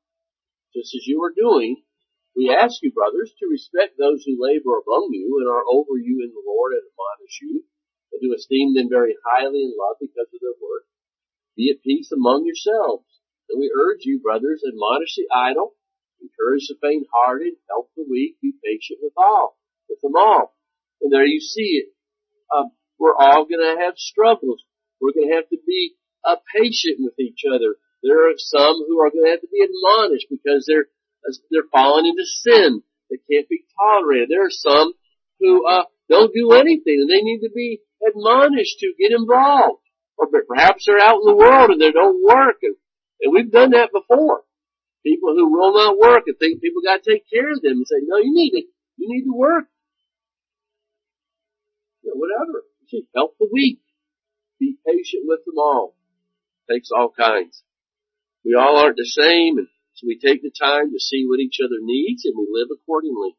just 0.74 0.96
as 0.96 1.06
you 1.06 1.22
are 1.24 1.34
doing. 1.36 1.84
We 2.36 2.50
ask 2.50 2.82
you, 2.82 2.92
brothers, 2.92 3.32
to 3.40 3.46
respect 3.46 3.94
those 3.96 4.26
who 4.26 4.42
labor 4.42 4.82
among 4.82 5.14
you 5.14 5.38
and 5.38 5.48
are 5.48 5.64
over 5.70 6.02
you 6.02 6.26
in 6.26 6.34
the 6.34 6.46
Lord 6.46 6.74
and 6.74 6.82
admonish 6.82 7.38
you, 7.46 7.64
and 8.12 8.20
to 8.26 8.34
esteem 8.34 8.74
them 8.74 8.90
very 8.90 9.14
highly 9.22 9.62
in 9.62 9.78
love 9.78 10.02
because 10.02 10.28
of 10.34 10.42
their 10.42 10.58
work. 10.58 10.90
Be 11.56 11.70
at 11.70 11.86
peace 11.86 12.10
among 12.12 12.50
yourselves. 12.50 13.06
And 13.50 13.60
we 13.60 13.70
urge 13.70 14.02
you, 14.08 14.20
brothers, 14.20 14.64
admonish 14.66 15.14
the 15.16 15.30
idle, 15.30 15.76
encourage 16.22 16.66
the 16.68 16.80
faint-hearted, 16.82 17.54
help 17.70 17.92
the 17.96 18.06
weak, 18.10 18.40
be 18.42 18.54
patient 18.64 19.00
with 19.04 19.14
all, 19.18 19.60
with 19.90 20.02
them 20.02 20.16
all. 20.16 20.56
And 21.02 21.12
there 21.12 21.26
you 21.26 21.40
see 21.40 21.84
it. 21.84 21.88
Um, 22.56 22.72
we're 23.00 23.16
all 23.16 23.46
going 23.46 23.64
to 23.64 23.82
have 23.84 23.96
struggles. 23.98 24.64
We're 25.02 25.14
going 25.14 25.30
to 25.30 25.36
have 25.36 25.50
to 25.50 25.58
be 25.66 25.96
uh, 26.24 26.38
patient 26.56 26.98
with 27.00 27.20
each 27.20 27.44
other. 27.50 27.76
There 28.04 28.30
are 28.30 28.38
some 28.38 28.84
who 28.88 29.00
are 29.00 29.12
going 29.12 29.26
to 29.26 29.32
have 29.32 29.42
to 29.42 29.52
be 29.52 29.64
admonished 29.64 30.28
because 30.30 30.66
they're 30.68 30.88
they're 31.52 31.72
falling 31.72 32.06
into 32.06 32.26
sin 32.26 32.84
that 33.10 33.20
can't 33.32 33.48
be 33.48 33.64
tolerated. 33.80 34.28
There 34.30 34.46
are 34.46 34.52
some 34.52 34.94
who 35.40 35.66
uh, 35.66 35.86
don't 36.10 36.34
do 36.34 36.52
anything 36.52 37.00
and 37.00 37.10
they 37.10 37.24
need 37.24 37.48
to 37.48 37.52
be 37.54 37.80
admonished 38.06 38.80
to 38.80 38.94
get 39.00 39.12
involved. 39.12 39.80
Or 40.18 40.28
perhaps 40.28 40.86
they're 40.86 41.00
out 41.00 41.20
in 41.24 41.26
the 41.26 41.36
world 41.36 41.72
and 41.72 41.82
they 41.82 41.92
don't 41.92 42.24
work, 42.24 42.58
and, 42.62 42.76
and 43.22 43.34
we've 43.34 43.52
done 43.52 43.72
that 43.72 43.90
before. 43.92 44.44
People 45.04 45.34
who 45.36 45.52
will 45.52 45.74
not 45.74 45.98
work 45.98 46.24
and 46.28 46.38
think 46.38 46.62
people 46.62 46.82
got 46.86 47.04
to 47.04 47.12
take 47.12 47.24
care 47.30 47.52
of 47.52 47.62
them 47.62 47.84
and 47.84 47.88
say, 47.88 47.98
no, 48.06 48.18
you 48.18 48.32
need 48.32 48.52
to 48.52 48.62
you 48.98 49.10
need 49.10 49.26
to 49.26 49.34
work 49.34 49.66
know, 52.14 52.20
whatever. 52.20 52.64
Help 53.16 53.38
the 53.40 53.50
weak. 53.52 53.80
Be 54.60 54.78
patient 54.86 55.24
with 55.26 55.46
them 55.46 55.58
all. 55.58 55.96
Takes 56.70 56.90
all 56.96 57.10
kinds. 57.10 57.64
We 58.46 58.56
all 58.56 58.78
aren't 58.78 58.98
the 58.98 59.06
same, 59.06 59.58
and 59.58 59.68
so 59.94 60.06
we 60.08 60.20
take 60.20 60.42
the 60.42 60.52
time 60.52 60.92
to 60.92 61.00
see 61.00 61.26
what 61.26 61.40
each 61.40 61.58
other 61.64 61.80
needs, 61.82 62.26
and 62.26 62.36
we 62.38 62.48
live 62.50 62.68
accordingly. 62.72 63.36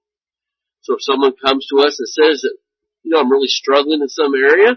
So 0.83 0.95
if 0.95 1.03
someone 1.03 1.35
comes 1.37 1.67
to 1.69 1.81
us 1.81 1.99
and 1.99 2.09
says 2.09 2.43
that, 2.43 2.57
you 3.03 3.11
know, 3.11 3.21
I'm 3.21 3.31
really 3.31 3.49
struggling 3.49 4.01
in 4.03 4.09
some 4.09 4.35
area, 4.35 4.77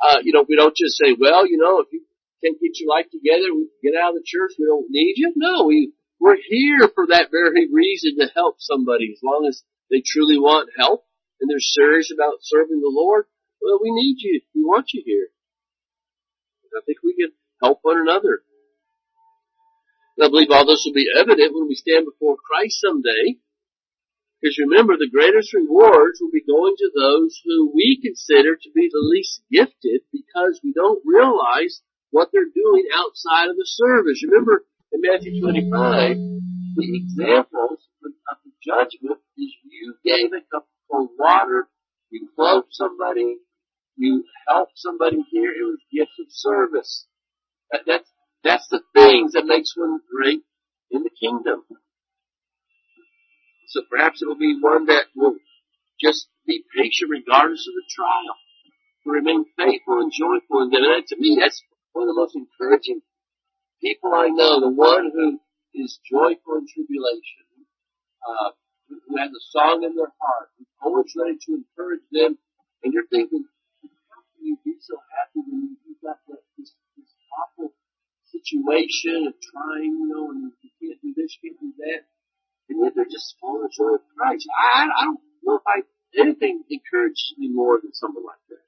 uh, 0.00 0.18
you 0.22 0.32
know, 0.32 0.44
we 0.48 0.56
don't 0.56 0.76
just 0.76 0.96
say, 0.96 1.16
well, 1.18 1.46
you 1.46 1.56
know, 1.56 1.80
if 1.80 1.88
you 1.92 2.04
can't 2.44 2.60
get 2.60 2.80
your 2.80 2.90
life 2.90 3.06
together, 3.10 3.54
we 3.54 3.68
get 3.82 3.96
out 3.96 4.10
of 4.10 4.16
the 4.16 4.26
church, 4.26 4.52
we 4.58 4.66
don't 4.66 4.86
need 4.90 5.14
you. 5.16 5.32
No, 5.36 5.64
we, 5.64 5.92
we're 6.20 6.36
here 6.36 6.88
for 6.94 7.06
that 7.08 7.30
very 7.30 7.68
reason 7.72 8.16
to 8.18 8.28
help 8.34 8.56
somebody 8.58 9.12
as 9.12 9.20
long 9.22 9.46
as 9.48 9.62
they 9.90 10.02
truly 10.04 10.38
want 10.38 10.70
help 10.76 11.04
and 11.40 11.50
they're 11.50 11.60
serious 11.60 12.12
about 12.12 12.38
serving 12.42 12.80
the 12.80 12.92
Lord, 12.92 13.26
well, 13.62 13.78
we 13.82 13.90
need 13.90 14.16
you. 14.18 14.40
We 14.54 14.62
want 14.64 14.92
you 14.92 15.02
here. 15.04 15.28
I 16.76 16.84
think 16.84 16.98
we 17.02 17.16
can 17.16 17.32
help 17.62 17.80
one 17.82 17.98
another. 17.98 18.42
And 20.16 20.26
I 20.26 20.28
believe 20.28 20.50
all 20.50 20.66
this 20.66 20.84
will 20.84 20.94
be 20.94 21.08
evident 21.08 21.54
when 21.54 21.68
we 21.68 21.74
stand 21.74 22.04
before 22.04 22.36
Christ 22.36 22.80
someday. 22.80 23.40
Because 24.40 24.58
remember, 24.60 24.96
the 24.96 25.10
greatest 25.10 25.54
rewards 25.54 26.20
will 26.20 26.30
be 26.30 26.44
going 26.44 26.76
to 26.76 26.90
those 26.94 27.40
who 27.44 27.72
we 27.74 27.98
consider 28.02 28.56
to 28.56 28.70
be 28.74 28.88
the 28.92 29.00
least 29.00 29.40
gifted 29.50 30.02
because 30.12 30.60
we 30.62 30.72
don't 30.72 31.00
realize 31.04 31.80
what 32.10 32.28
they're 32.32 32.52
doing 32.52 32.84
outside 32.94 33.48
of 33.48 33.56
the 33.56 33.66
service. 33.66 34.22
Remember 34.24 34.64
in 34.92 35.00
Matthew 35.00 35.40
25, 35.40 36.16
the 36.76 36.96
examples 36.96 37.80
of 38.04 38.36
the 38.44 38.52
judgment 38.62 39.20
is 39.38 39.52
you 39.64 39.96
gave 40.04 40.32
a 40.32 40.44
cup 40.52 40.68
of 40.92 41.08
water, 41.18 41.68
you 42.10 42.28
clothed 42.36 42.68
somebody, 42.70 43.36
you 43.96 44.24
help 44.48 44.68
somebody 44.74 45.24
here, 45.30 45.50
it 45.50 45.64
was 45.64 45.78
gifts 45.92 46.18
of 46.20 46.26
service. 46.28 47.06
That, 47.70 47.82
that's, 47.86 48.10
that's 48.44 48.68
the 48.68 48.80
things 48.94 49.32
that 49.32 49.46
makes 49.46 49.76
one 49.76 50.00
great 50.14 50.40
in 50.90 51.02
the 51.02 51.10
kingdom. 51.10 51.62
So 53.68 53.82
perhaps 53.90 54.22
it 54.22 54.26
will 54.26 54.38
be 54.38 54.58
one 54.60 54.86
that 54.86 55.06
will 55.16 55.34
just 56.00 56.28
be 56.46 56.64
patient 56.76 57.10
regardless 57.10 57.66
of 57.66 57.74
the 57.74 57.84
trial. 57.90 58.36
Remain 59.04 59.44
faithful 59.56 60.00
and 60.00 60.12
joyful. 60.12 60.62
And 60.62 60.72
then 60.72 60.82
to 60.82 61.16
me, 61.18 61.38
that's 61.40 61.62
one 61.92 62.08
of 62.08 62.14
the 62.14 62.20
most 62.20 62.36
encouraging 62.36 63.02
people 63.80 64.12
I 64.14 64.28
know. 64.28 64.60
The 64.60 64.70
one 64.70 65.10
who 65.14 65.40
is 65.74 65.98
joyful 66.10 66.58
in 66.58 66.66
tribulation, 66.66 67.46
uh, 68.26 68.50
who 68.88 69.16
has 69.18 69.30
a 69.30 69.42
song 69.50 69.84
in 69.84 69.94
their 69.94 70.12
heart, 70.20 70.48
who's 70.58 70.66
always 70.82 71.12
ready 71.16 71.38
to 71.46 71.54
encourage 71.54 72.06
them. 72.10 72.38
And 72.82 72.92
you're 72.92 73.06
thinking, 73.10 73.44
you 74.46 74.56
be 74.62 74.78
so 74.78 74.94
happy 75.10 75.42
when 75.42 75.74
you've 75.82 75.98
got 75.98 76.22
that, 76.30 76.46
this, 76.54 76.70
this 76.94 77.10
awful 77.34 77.74
situation 78.30 79.26
of 79.26 79.34
trying, 79.42 79.98
you 79.98 80.06
know, 80.06 80.30
and 80.30 80.54
you 80.62 80.70
can't 80.78 81.02
do 81.02 81.10
this, 81.18 81.34
you 81.42 81.50
can't 81.50 81.60
do 81.60 81.74
that 81.82 82.06
and 82.68 82.82
yet 82.82 82.92
they're 82.94 83.10
just 83.10 83.36
full 83.40 83.64
of 83.64 83.70
joy 83.70 83.94
of 83.94 84.04
Christ. 84.16 84.46
I, 84.50 84.86
I 84.90 85.04
don't 85.04 85.20
know 85.42 85.56
if 85.56 85.66
I, 85.66 85.82
anything 86.18 86.62
encourages 86.70 87.34
me 87.38 87.48
more 87.52 87.78
than 87.80 87.94
someone 87.94 88.24
like 88.24 88.42
that. 88.50 88.64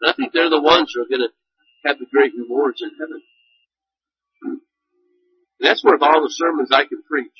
And 0.00 0.10
I 0.10 0.12
think 0.14 0.32
they're 0.32 0.50
the 0.50 0.62
ones 0.62 0.92
who 0.94 1.02
are 1.02 1.10
going 1.10 1.26
to 1.28 1.34
have 1.84 1.98
the 1.98 2.06
great 2.10 2.32
rewards 2.36 2.80
in 2.82 2.90
heaven. 2.98 3.22
And 4.42 4.60
that's 5.60 5.84
worth 5.84 6.02
all 6.02 6.22
the 6.22 6.32
sermons 6.32 6.72
I 6.72 6.86
can 6.86 7.02
preach. 7.02 7.34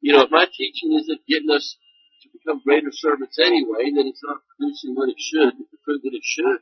You 0.00 0.14
know, 0.14 0.22
if 0.22 0.30
my 0.30 0.46
teaching 0.50 0.92
isn't 0.98 1.28
getting 1.28 1.50
us 1.50 1.76
to 2.22 2.28
become 2.32 2.62
greater 2.64 2.90
servants 2.90 3.38
anyway, 3.38 3.94
then 3.94 4.10
it's 4.10 4.22
not 4.24 4.42
producing 4.50 4.94
what 4.94 5.08
it 5.08 5.20
should 5.20 5.54
to 5.54 5.76
prove 5.84 6.02
that 6.02 6.16
it 6.16 6.26
should. 6.26 6.58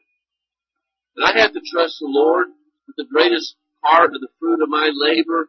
And 1.16 1.26
I 1.26 1.40
have 1.40 1.52
to 1.52 1.60
trust 1.60 1.98
the 2.00 2.08
Lord 2.08 2.48
with 2.86 2.96
the 2.96 3.10
greatest 3.10 3.56
part 3.84 4.14
of 4.14 4.20
the 4.20 4.28
fruit 4.38 4.62
of 4.62 4.68
my 4.68 4.90
labor 4.92 5.48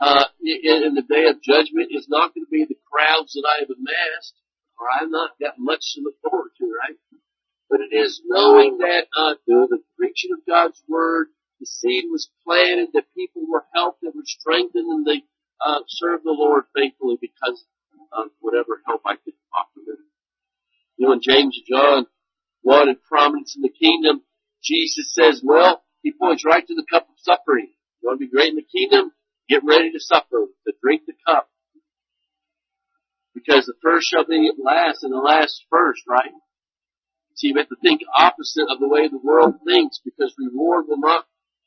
uh, 0.00 0.24
in, 0.42 0.84
in 0.84 0.94
the 0.94 1.02
day 1.02 1.26
of 1.26 1.42
judgment 1.42 1.90
is 1.90 2.06
not 2.08 2.34
going 2.34 2.44
to 2.44 2.50
be 2.50 2.64
the 2.64 2.78
crowds 2.90 3.32
that 3.32 3.46
I 3.46 3.60
have 3.60 3.70
amassed, 3.70 4.34
or 4.78 4.86
I've 4.88 5.10
not 5.10 5.32
got 5.40 5.58
much 5.58 5.94
to 5.94 6.02
look 6.02 6.14
forward 6.22 6.50
to, 6.58 6.64
right? 6.66 6.96
But 7.68 7.80
it 7.80 7.94
is 7.94 8.22
knowing 8.24 8.78
that 8.78 9.06
uh, 9.16 9.34
through 9.44 9.68
the 9.70 9.82
preaching 9.96 10.30
of 10.32 10.46
God's 10.46 10.80
word, 10.88 11.28
the 11.60 11.66
seed 11.66 12.04
was 12.10 12.30
planted, 12.44 12.90
that 12.94 13.12
people 13.14 13.42
were 13.48 13.64
helped, 13.74 14.00
that 14.02 14.14
were 14.14 14.22
strengthened, 14.24 14.86
and 14.86 15.04
they 15.04 15.22
uh, 15.64 15.80
served 15.88 16.24
the 16.24 16.30
Lord 16.30 16.64
faithfully 16.74 17.18
because 17.20 17.64
of 18.12 18.30
whatever 18.40 18.80
help 18.86 19.02
I 19.04 19.16
could 19.16 19.34
offer 19.52 19.80
them. 19.84 19.98
You 20.96 21.06
know, 21.06 21.10
when 21.10 21.20
James 21.20 21.58
and 21.58 21.66
John 21.68 22.06
wanted 22.62 23.02
prominence 23.02 23.56
in 23.56 23.62
the 23.62 23.68
kingdom, 23.68 24.22
Jesus 24.62 25.14
says, 25.14 25.42
well, 25.44 25.82
he 26.02 26.12
points 26.12 26.44
right 26.44 26.66
to 26.66 26.74
the 26.74 26.86
cup 26.90 27.08
of 27.08 27.14
suffering. 27.18 27.68
You 28.00 28.08
want 28.08 28.20
to 28.20 28.26
be 28.26 28.30
great 28.30 28.50
in 28.50 28.56
the 28.56 28.62
kingdom? 28.62 29.12
Get 29.48 29.62
ready 29.64 29.90
to 29.92 30.00
suffer, 30.00 30.46
to 30.66 30.72
drink 30.82 31.02
the 31.06 31.14
cup. 31.26 31.48
Because 33.34 33.66
the 33.66 33.74
first 33.82 34.08
shall 34.08 34.26
be 34.26 34.50
last 34.62 35.02
and 35.02 35.12
the 35.12 35.18
last 35.18 35.64
first, 35.70 36.02
right? 36.08 36.32
So 37.34 37.46
you 37.46 37.54
have 37.56 37.68
to 37.68 37.76
think 37.80 38.00
opposite 38.18 38.66
of 38.68 38.80
the 38.80 38.88
way 38.88 39.06
the 39.08 39.20
world 39.22 39.54
thinks 39.64 40.00
because 40.04 40.34
reward 40.38 40.86
will 40.88 40.98
not 40.98 41.24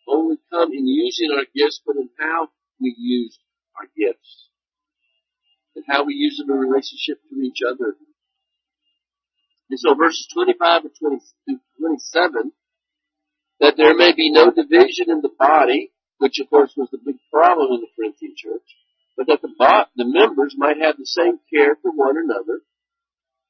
only 0.07 0.35
come 0.51 0.71
in 0.73 0.85
using 0.85 1.29
our 1.31 1.45
gifts, 1.55 1.81
but 1.85 1.95
in 1.95 2.09
how 2.19 2.49
we 2.79 2.93
use 2.97 3.39
our 3.79 3.87
gifts. 3.97 4.49
And 5.75 5.85
how 5.87 6.03
we 6.03 6.13
use 6.13 6.37
them 6.37 6.51
in 6.51 6.59
relationship 6.59 7.19
to 7.29 7.39
each 7.39 7.59
other. 7.65 7.95
And 9.69 9.79
so 9.79 9.95
verses 9.95 10.27
25 10.33 10.83
to 10.83 10.89
20, 10.99 11.17
27, 11.79 12.51
that 13.61 13.77
there 13.77 13.95
may 13.95 14.11
be 14.11 14.31
no 14.31 14.49
division 14.49 15.07
in 15.07 15.21
the 15.21 15.29
body, 15.37 15.93
which 16.17 16.39
of 16.41 16.49
course 16.49 16.73
was 16.75 16.89
the 16.91 16.97
big 16.97 17.15
problem 17.31 17.71
in 17.77 17.81
the 17.81 17.93
Corinthian 17.95 18.33
church, 18.35 18.65
but 19.15 19.27
that 19.27 19.41
the, 19.41 19.53
the 19.95 20.05
members 20.05 20.55
might 20.57 20.81
have 20.81 20.97
the 20.97 21.05
same 21.05 21.39
care 21.53 21.77
for 21.81 21.91
one 21.91 22.17
another. 22.17 22.61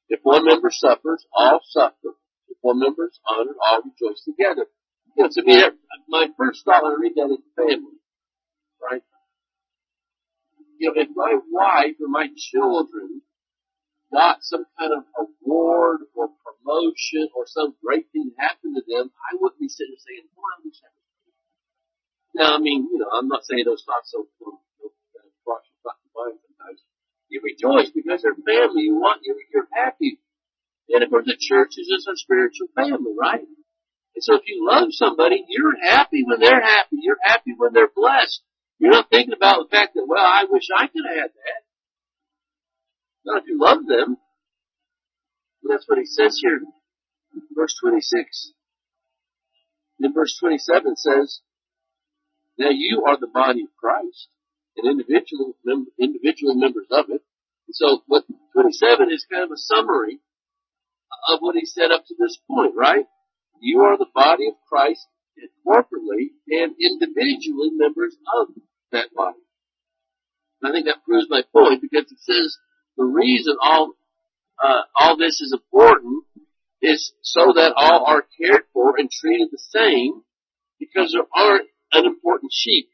If 0.08 0.20
one 0.22 0.44
member 0.44 0.70
suffers, 0.70 1.24
all 1.32 1.60
suffer. 1.64 2.12
If 2.48 2.58
one 2.60 2.78
member 2.78 3.06
is 3.06 3.18
honored, 3.26 3.56
all 3.66 3.80
rejoice 3.80 4.22
together. 4.22 4.66
My 6.08 6.28
first 6.36 6.64
thought 6.64 6.82
when 6.82 6.92
I 6.92 6.96
read 7.00 7.12
that 7.16 7.32
is 7.32 7.44
family, 7.56 7.96
right? 8.80 9.02
You 10.78 10.92
know, 10.92 11.00
if 11.00 11.08
my 11.14 11.38
wife 11.50 11.96
or 12.00 12.08
my 12.08 12.28
children 12.36 13.22
got 14.12 14.44
some 14.44 14.66
kind 14.78 14.92
of 14.92 15.02
award 15.16 16.06
or 16.14 16.28
promotion 16.44 17.32
or 17.34 17.48
some 17.48 17.74
great 17.82 18.12
thing 18.12 18.30
happened 18.38 18.76
to 18.76 18.84
them, 18.86 19.10
I 19.16 19.34
wouldn't 19.40 19.60
be 19.60 19.68
sitting 19.68 19.96
there 19.96 20.04
saying, 20.04 20.28
"Boy, 20.36 20.44
I 20.44 20.60
wish 20.62 20.78
I 20.84 20.92
now, 22.34 22.56
I 22.56 22.58
mean, 22.58 22.88
you 22.90 22.98
know, 22.98 23.08
I'm 23.12 23.28
not 23.28 23.44
saying 23.44 23.64
those 23.64 23.84
thoughts 23.84 24.08
so 24.08 24.24
uh, 24.24 24.56
cross 25.44 25.64
your 25.68 25.92
mind 26.16 26.40
sometimes. 26.40 26.80
You 27.28 27.40
rejoice 27.44 27.92
because 27.92 28.24
they're 28.24 28.36
family. 28.36 28.88
You 28.88 28.96
want 28.96 29.20
you 29.24 29.36
you're 29.52 29.68
happy. 29.72 30.18
And 30.88 31.04
of 31.04 31.10
course, 31.10 31.26
the 31.26 31.36
church 31.38 31.76
is 31.76 31.88
just 31.88 32.08
a 32.08 32.16
spiritual 32.16 32.68
family, 32.74 33.12
right? 33.16 33.44
And 33.44 34.24
so, 34.24 34.36
if 34.36 34.42
you 34.46 34.64
love 34.64 34.88
somebody, 34.92 35.44
you're 35.48 35.76
happy 35.80 36.24
when 36.24 36.40
they're 36.40 36.60
happy. 36.60 37.00
You're 37.00 37.20
happy 37.22 37.52
when 37.56 37.72
they're 37.72 37.92
blessed. 37.94 38.40
You're 38.78 38.92
not 38.92 39.08
thinking 39.10 39.32
about 39.32 39.64
the 39.64 39.76
fact 39.76 39.94
that, 39.94 40.04
well, 40.06 40.24
I 40.24 40.44
wish 40.48 40.68
I 40.74 40.88
could 40.88 41.04
have 41.08 41.16
had 41.16 41.30
that. 41.32 41.61
Not 43.24 43.42
if 43.42 43.48
you 43.48 43.58
love 43.60 43.86
them. 43.86 44.16
that's 45.68 45.88
what 45.88 45.98
he 45.98 46.06
says 46.06 46.38
here, 46.42 46.60
verse 47.54 47.74
26. 47.82 48.52
In 50.00 50.12
verse 50.12 50.36
27 50.40 50.96
says, 50.96 51.40
now 52.58 52.70
you 52.70 53.04
are 53.06 53.18
the 53.18 53.30
body 53.32 53.62
of 53.62 53.68
Christ 53.78 54.28
and 54.76 54.90
individually, 54.90 55.54
individually 55.98 56.56
members 56.56 56.86
of 56.90 57.06
it. 57.08 57.22
And 57.66 57.74
so 57.74 58.02
what 58.06 58.24
27 58.54 59.10
is 59.12 59.26
kind 59.30 59.44
of 59.44 59.52
a 59.52 59.56
summary 59.56 60.18
of 61.28 61.40
what 61.40 61.54
he 61.54 61.66
said 61.66 61.90
up 61.90 62.04
to 62.06 62.14
this 62.18 62.38
point, 62.48 62.74
right? 62.76 63.06
You 63.60 63.82
are 63.82 63.96
the 63.96 64.10
body 64.12 64.48
of 64.48 64.54
Christ 64.68 65.06
and 65.36 65.48
corporately 65.66 66.34
and 66.48 66.74
individually 66.80 67.70
members 67.72 68.16
of 68.36 68.48
that 68.90 69.14
body. 69.14 69.38
And 70.60 70.70
I 70.70 70.74
think 70.74 70.86
that 70.86 71.04
proves 71.04 71.26
my 71.30 71.42
point 71.52 71.80
because 71.80 72.10
it 72.10 72.18
says 72.20 72.56
the 72.96 73.04
reason 73.04 73.56
all 73.62 73.92
uh, 74.62 74.82
all 74.96 75.16
this 75.16 75.40
is 75.40 75.52
important 75.52 76.24
is 76.80 77.12
so 77.22 77.52
that 77.54 77.72
all 77.76 78.04
are 78.06 78.24
cared 78.40 78.62
for 78.72 78.94
and 78.98 79.10
treated 79.10 79.48
the 79.50 79.58
same 79.58 80.22
because 80.78 81.12
there 81.12 81.26
aren't 81.34 81.68
unimportant 81.92 82.52
sheep. 82.52 82.88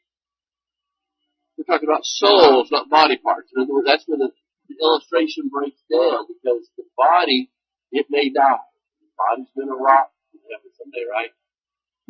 We're 1.57 1.65
talking 1.65 1.89
about 1.89 2.05
souls, 2.05 2.69
not 2.71 2.89
body 2.89 3.17
parts. 3.17 3.51
In 3.55 3.63
other 3.63 3.73
words, 3.73 3.87
that's 3.87 4.05
when 4.07 4.21
the, 4.21 4.31
the 4.69 4.77
illustration 4.81 5.51
breaks 5.51 5.81
down 5.91 6.27
because 6.29 6.69
the 6.77 6.85
body, 6.97 7.51
it 7.91 8.07
may 8.11 8.31
die. 8.31 8.69
The 9.01 9.09
body's 9.17 9.51
gonna 9.57 9.75
rot 9.75 10.13
heaven 10.33 10.71
someday, 10.79 11.05
right? 11.11 11.31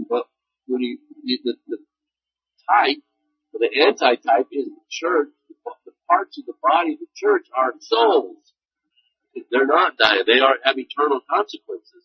But 0.09 0.27
when 0.67 0.83
you, 0.83 0.99
the, 1.25 1.55
the 1.67 1.79
type, 2.69 2.99
or 3.55 3.61
the 3.61 3.73
anti-type 3.87 4.49
is 4.53 4.67
the 4.67 4.85
church, 4.91 5.29
parts 6.09 6.39
of 6.39 6.47
the 6.47 6.55
body 6.63 6.95
of 6.95 7.01
the 7.01 7.13
church 7.15 7.47
are 7.57 7.75
souls. 7.81 8.53
They're 9.51 9.67
not 9.67 9.97
dying. 9.97 10.25
They 10.27 10.41
are, 10.41 10.57
have 10.65 10.79
eternal 10.79 11.21
consequences. 11.29 12.05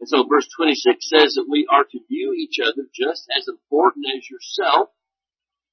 And 0.00 0.08
so 0.08 0.26
verse 0.26 0.48
26 0.56 1.08
says 1.08 1.34
that 1.34 1.46
we 1.48 1.66
are 1.70 1.84
to 1.84 1.98
view 2.08 2.32
each 2.32 2.58
other 2.62 2.86
just 2.94 3.26
as 3.36 3.48
important 3.48 4.06
as 4.16 4.28
yourself. 4.30 4.90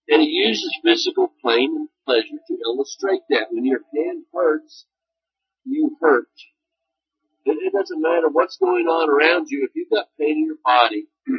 And 0.07 0.21
he 0.21 0.29
uses 0.29 0.77
physical 0.83 1.33
pain 1.43 1.75
and 1.75 1.89
pleasure 2.05 2.41
to 2.47 2.57
illustrate 2.63 3.21
that. 3.29 3.47
When 3.51 3.65
your 3.65 3.81
hand 3.95 4.25
hurts, 4.33 4.85
you 5.63 5.97
hurt. 6.01 6.29
It, 7.45 7.73
doesn't 7.73 8.01
matter 8.01 8.29
what's 8.29 8.57
going 8.57 8.85
on 8.85 9.09
around 9.09 9.47
you. 9.49 9.65
If 9.65 9.71
you've 9.75 9.89
got 9.89 10.07
pain 10.19 10.37
in 10.37 10.45
your 10.45 10.57
body, 10.63 11.07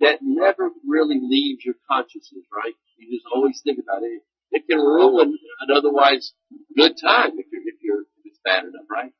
that 0.00 0.18
never 0.22 0.70
really 0.86 1.20
leaves 1.22 1.64
your 1.64 1.74
consciousness, 1.88 2.44
right? 2.52 2.74
You 2.96 3.18
just 3.18 3.26
always 3.32 3.60
think 3.62 3.78
about 3.78 4.02
it. 4.02 4.22
It 4.50 4.64
can 4.68 4.78
ruin 4.78 5.36
an 5.60 5.76
otherwise 5.76 6.32
good 6.76 6.96
time 7.00 7.32
if 7.38 7.46
you're, 7.52 7.62
if 7.62 7.74
you're, 7.82 8.00
if 8.00 8.24
it's 8.24 8.40
bad 8.44 8.64
enough, 8.64 8.88
right? 8.90 9.12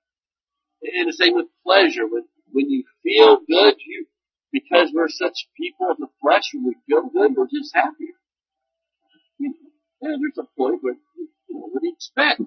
And 0.83 1.09
the 1.09 1.13
same 1.13 1.35
with 1.35 1.47
pleasure. 1.65 2.07
When, 2.07 2.25
when 2.51 2.71
you 2.71 2.85
feel 3.03 3.39
good, 3.47 3.75
you, 3.85 4.07
because 4.53 4.91
we're 4.95 5.09
such 5.09 5.49
people 5.57 5.91
of 5.91 5.99
the 5.99 6.09
flesh, 6.23 6.45
when 6.55 6.65
we 6.65 6.77
feel 6.87 7.11
good, 7.11 7.37
we're 7.37 7.49
just 7.53 7.75
happier. 7.75 8.17
You 9.39 9.51
know, 10.01 10.17
there's 10.19 10.39
a 10.39 10.49
point 10.57 10.79
where, 10.83 10.95
you 11.17 11.29
know, 11.51 11.69
what 11.71 11.83
do 11.83 11.89
you 11.89 11.95
expect? 11.95 12.43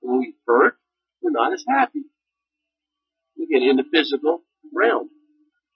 When 0.00 0.18
we 0.18 0.34
hurt, 0.46 0.76
we're 1.20 1.30
not 1.30 1.52
as 1.52 1.64
happy. 1.68 2.04
Again, 3.36 3.68
in 3.68 3.76
the 3.76 3.84
physical 3.92 4.42
realm. 4.72 5.10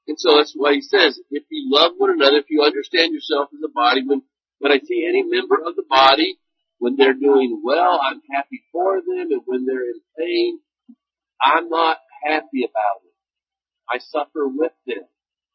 And 0.06 0.18
so 0.18 0.36
that's 0.36 0.54
why 0.56 0.74
he 0.74 0.80
says, 0.80 1.20
if 1.30 1.44
you 1.50 1.68
love 1.70 1.92
one 1.98 2.10
another, 2.10 2.38
if 2.38 2.46
you 2.48 2.62
understand 2.62 3.12
yourself 3.12 3.50
as 3.52 3.60
a 3.62 3.68
body, 3.70 4.02
when, 4.06 4.22
when 4.58 4.72
I 4.72 4.80
see 4.80 5.06
any 5.08 5.22
member 5.22 5.56
of 5.56 5.76
the 5.76 5.84
body, 5.88 6.38
when 6.78 6.96
they're 6.96 7.14
doing 7.14 7.60
well, 7.64 8.00
I'm 8.02 8.20
happy 8.32 8.62
for 8.72 9.00
them, 9.00 9.32
and 9.32 9.42
when 9.46 9.66
they're 9.66 9.82
in 9.82 10.00
pain, 10.18 10.60
I'm 11.40 11.68
not 11.68 11.98
happy 12.24 12.64
about 12.64 13.02
it. 13.04 13.14
I 13.90 13.98
suffer 13.98 14.46
with 14.46 14.72
them. 14.86 15.04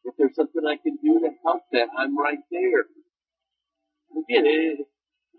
If 0.04 0.14
there's 0.18 0.34
something 0.34 0.62
I 0.66 0.76
can 0.76 0.98
do 1.02 1.20
to 1.20 1.30
help 1.44 1.62
them, 1.72 1.88
I'm 1.96 2.18
right 2.18 2.40
there. 2.50 2.84
Again, 4.12 4.44
it, 4.46 4.80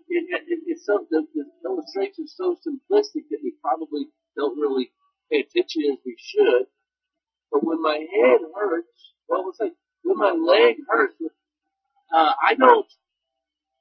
it, 0.08 0.42
it, 0.48 0.60
it's 0.66 0.86
so, 0.86 1.06
the, 1.10 1.26
the 1.34 1.44
illustration 1.64 2.24
is 2.24 2.34
so 2.36 2.56
simplistic 2.66 3.30
that 3.30 3.38
we 3.42 3.54
probably 3.62 4.06
don't 4.36 4.58
really 4.58 4.90
pay 5.30 5.40
attention 5.40 5.82
as 5.92 5.98
we 6.04 6.16
should. 6.18 6.66
But 7.50 7.64
when 7.64 7.80
my 7.80 7.94
head 7.94 8.40
hurts, 8.54 9.14
what 9.26 9.44
was 9.44 9.56
I, 9.60 9.70
when 10.02 10.18
my 10.18 10.32
leg 10.32 10.76
hurts, 10.88 11.14
uh, 12.14 12.32
I 12.42 12.54
don't, 12.54 12.86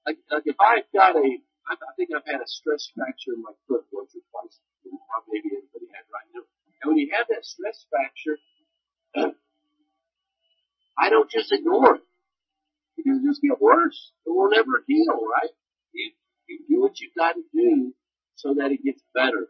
like, 0.05 0.17
like 0.31 0.45
if 0.45 0.55
I've 0.61 0.85
got 0.93 1.15
a, 1.15 1.25
I, 1.67 1.73
I 1.73 1.91
think 1.97 2.09
I've 2.15 2.25
had 2.25 2.41
a 2.41 2.47
stress 2.47 2.89
fracture 2.93 3.33
in 3.33 3.41
my 3.41 3.53
foot 3.67 3.85
once 3.91 4.13
or 4.13 4.21
twice. 4.29 4.59
Maybe 5.31 5.49
everybody 5.57 5.89
had 5.89 6.05
right 6.13 6.29
now. 6.33 6.45
And 6.81 6.93
when 6.93 6.97
you 6.97 7.09
have 7.17 7.25
that 7.29 7.43
stress 7.43 7.85
fracture, 7.89 8.37
I 10.97 11.09
don't 11.09 11.29
just 11.29 11.51
ignore 11.51 11.95
it. 11.95 12.05
Because 12.95 13.19
it 13.19 13.27
just 13.27 13.41
get 13.41 13.59
worse. 13.59 14.11
It 14.25 14.29
will 14.29 14.49
never 14.49 14.83
heal, 14.87 15.19
right? 15.19 15.51
You, 15.91 16.11
you 16.47 16.59
do 16.69 16.81
what 16.81 16.99
you've 17.01 17.17
got 17.17 17.33
to 17.33 17.43
do 17.53 17.93
so 18.35 18.53
that 18.55 18.71
it 18.71 18.83
gets 18.85 19.01
better. 19.13 19.49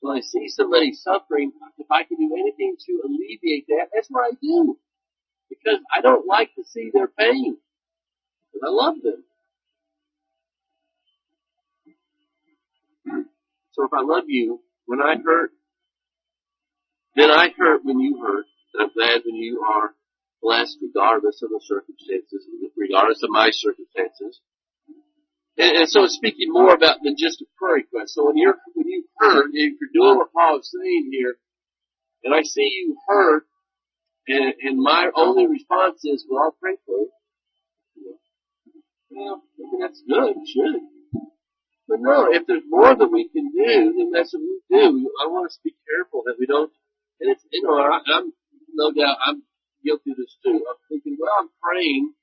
So 0.00 0.10
I 0.10 0.20
see 0.20 0.48
somebody 0.48 0.92
suffering, 0.92 1.52
if 1.78 1.86
I 1.90 2.04
can 2.04 2.16
do 2.18 2.34
anything 2.34 2.76
to 2.86 3.02
alleviate 3.04 3.66
that, 3.68 3.88
that's 3.94 4.08
what 4.08 4.24
I 4.24 4.36
do. 4.40 4.78
Because 5.48 5.78
I 5.94 6.00
don't 6.00 6.26
like 6.26 6.54
to 6.56 6.64
see 6.64 6.90
their 6.92 7.08
pain. 7.08 7.58
But 8.52 8.68
I 8.68 8.70
love 8.70 8.96
them. 9.02 9.24
So 13.74 13.84
if 13.84 13.90
I 13.92 14.02
love 14.02 14.24
you, 14.28 14.60
when 14.86 15.02
I 15.02 15.16
hurt, 15.18 15.50
then 17.16 17.30
I 17.30 17.48
hurt 17.56 17.84
when 17.84 17.98
you 17.98 18.22
hurt, 18.22 18.46
and 18.72 18.82
I'm 18.84 18.94
glad 18.94 19.22
when 19.26 19.34
you 19.34 19.62
are 19.62 19.90
blessed 20.40 20.78
regardless 20.80 21.42
of 21.42 21.50
the 21.50 21.60
circumstances, 21.62 22.46
regardless 22.76 23.22
of 23.22 23.30
my 23.30 23.50
circumstances. 23.50 24.40
And, 25.58 25.76
and 25.76 25.88
so 25.88 26.04
it's 26.04 26.14
speaking 26.14 26.52
more 26.52 26.74
about 26.74 26.98
than 27.02 27.16
just 27.18 27.42
a 27.42 27.46
prayer 27.58 27.82
request. 27.82 28.14
So 28.14 28.26
when 28.26 28.36
you're, 28.36 28.56
when 28.74 28.86
you 28.86 29.04
hurt, 29.18 29.50
if 29.52 29.74
you're 29.80 29.94
doing 29.94 30.18
what 30.18 30.32
Paul 30.32 30.60
is 30.60 30.70
saying 30.70 31.10
here, 31.10 31.34
and 32.22 32.34
I 32.34 32.42
see 32.42 32.70
you 32.86 32.96
hurt, 33.08 33.44
and, 34.28 34.54
and 34.62 34.78
my 34.78 35.10
only 35.16 35.46
response 35.46 36.04
is, 36.04 36.24
well, 36.30 36.44
I'll 36.44 36.56
pray 36.60 36.76
for 36.86 36.98
you. 36.98 37.10
Well, 39.10 39.42
I 39.58 39.78
that's 39.80 40.02
good, 40.08 40.34
should. 40.46 40.80
But 41.88 42.00
no, 42.00 42.32
if 42.32 42.46
there's 42.46 42.64
more 42.68 42.94
that 42.94 43.12
we 43.12 43.28
can 43.28 43.52
do, 43.52 43.94
then 43.96 44.10
that's 44.12 44.32
what 44.32 44.40
we 44.40 44.60
do. 44.70 45.10
I 45.20 45.28
want 45.28 45.46
us 45.46 45.56
to 45.56 45.64
be 45.64 45.76
careful 45.84 46.22
that 46.26 46.36
we 46.40 46.46
don't, 46.46 46.72
and 47.20 47.30
it's, 47.30 47.44
you 47.52 47.62
know, 47.62 47.76
I, 47.76 48.00
I'm, 48.06 48.32
no 48.72 48.90
doubt, 48.92 49.18
I'm 49.24 49.42
guilty 49.84 50.12
of 50.12 50.16
this 50.16 50.36
too. 50.42 50.64
I'm 50.64 50.80
thinking, 50.88 51.18
well, 51.20 51.32
I'm 51.40 51.50
praying, 51.62 52.14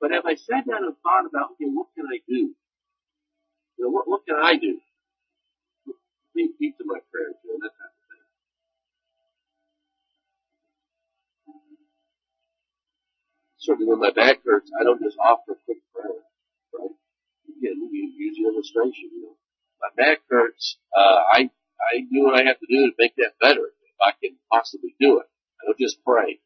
but 0.00 0.10
have 0.12 0.26
I 0.26 0.34
sat 0.36 0.68
down 0.68 0.84
and 0.84 0.94
thought 1.02 1.24
about, 1.24 1.52
okay, 1.56 1.70
what 1.72 1.88
can 1.96 2.06
I 2.12 2.20
do? 2.28 2.52
You 3.78 3.80
know, 3.80 3.90
what, 3.90 4.06
what 4.06 4.26
can 4.26 4.36
I 4.36 4.56
do? 4.56 4.80
Beat, 6.34 6.58
beat 6.60 6.76
to 6.78 6.84
my 6.84 7.00
prayers, 7.10 7.36
you 7.44 7.52
know, 7.52 7.58
that 7.62 7.72
type 7.72 7.88
of 7.88 8.04
thing. 8.10 8.24
Certainly 13.58 13.88
when 13.90 14.00
my 14.00 14.12
back 14.12 14.44
hurts, 14.44 14.70
I 14.78 14.84
don't 14.84 15.02
just 15.02 15.16
offer 15.18 15.52
a 15.52 15.56
quick 15.64 15.78
prayer, 15.94 16.20
right? 16.74 17.07
You 17.60 18.12
use 18.16 18.36
the 18.36 18.48
illustration, 18.48 19.10
you 19.12 19.22
know. 19.22 19.36
My 19.80 19.90
back 19.96 20.18
hurts, 20.28 20.78
uh, 20.96 21.22
I, 21.32 21.50
I 21.78 22.00
do 22.10 22.24
what 22.24 22.34
I 22.34 22.44
have 22.44 22.58
to 22.58 22.66
do 22.68 22.86
to 22.86 22.92
make 22.98 23.14
that 23.16 23.38
better, 23.40 23.62
if 23.62 23.98
I 24.02 24.12
can 24.20 24.36
possibly 24.50 24.94
do 25.00 25.20
it. 25.20 25.26
I 25.60 25.66
don't 25.66 25.78
just 25.78 25.98
pray. 26.04 26.40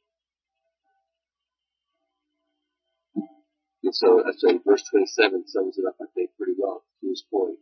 And 3.82 3.94
so 3.94 4.22
I 4.22 4.32
say 4.36 4.60
verse 4.64 4.84
27 4.90 5.44
sums 5.48 5.78
it 5.78 5.84
up, 5.88 5.96
I 6.00 6.04
think, 6.14 6.30
pretty 6.36 6.52
well 6.56 6.84
to 7.00 7.08
this 7.08 7.24
point. 7.32 7.58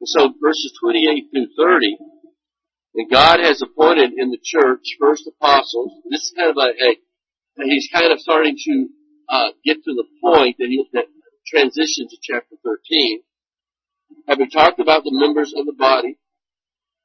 And 0.00 0.08
so 0.08 0.34
verses 0.40 0.72
28 0.80 1.28
through 1.32 1.48
30, 1.56 1.98
and 2.94 3.10
God 3.10 3.40
has 3.40 3.62
appointed 3.62 4.12
in 4.16 4.30
the 4.30 4.38
church 4.42 4.96
first 4.98 5.28
apostles. 5.28 5.92
This 6.10 6.22
is 6.22 6.34
kind 6.36 6.50
of 6.50 6.56
a, 6.56 6.70
a 6.70 7.64
he's 7.64 7.88
kind 7.92 8.12
of 8.12 8.20
starting 8.20 8.56
to 8.56 8.88
uh, 9.28 9.48
get 9.64 9.76
to 9.84 9.94
the 9.94 10.04
point 10.20 10.56
that 10.58 10.68
he 10.68 10.84
that 10.92 11.06
transitions 11.50 12.12
to 12.12 12.16
chapter 12.22 12.56
13. 12.64 13.22
Having 14.28 14.50
talked 14.50 14.78
about 14.80 15.02
the 15.04 15.12
members 15.12 15.52
of 15.56 15.66
the 15.66 15.74
body, 15.76 16.18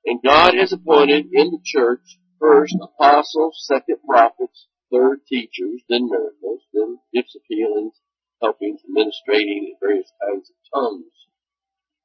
and 0.06 0.22
God 0.24 0.54
has 0.54 0.72
appointed 0.72 1.28
in 1.34 1.52
the 1.52 1.60
church 1.64 2.20
first 2.40 2.76
apostles, 2.80 3.66
second 3.68 3.98
prophets, 4.08 4.68
third 4.92 5.20
teachers, 5.28 5.82
then 5.90 6.10
miracles, 6.10 6.62
then 6.74 7.00
gifts 7.14 7.36
of 7.36 7.42
healings, 7.48 7.94
helpings, 8.42 8.82
administrating, 8.88 9.74
and 9.74 9.78
various 9.82 10.12
kinds 10.22 10.50
of 10.50 10.56
tongues. 10.74 11.14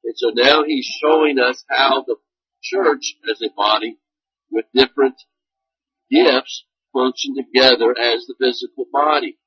And 0.04 0.14
so 0.16 0.30
now 0.34 0.64
he's 0.64 0.86
showing 1.02 1.38
us 1.38 1.64
how 1.68 2.04
the 2.06 2.16
church 2.62 3.16
as 3.30 3.42
a 3.42 3.52
body 3.54 3.98
with 4.50 4.64
different 4.74 5.16
gifts 6.10 6.64
function 6.92 7.34
together 7.36 7.94
as 7.98 8.24
the 8.26 8.34
physical 8.38 8.86
body. 8.90 9.38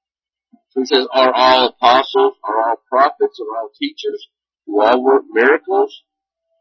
He 0.76 0.86
says, 0.86 1.08
are 1.14 1.32
all 1.34 1.70
apostles, 1.70 2.34
are 2.44 2.70
all 2.70 2.78
prophets, 2.90 3.40
are 3.40 3.60
all 3.60 3.70
teachers? 3.80 4.28
Do 4.66 4.82
all 4.82 5.04
work 5.04 5.24
miracles? 5.30 6.02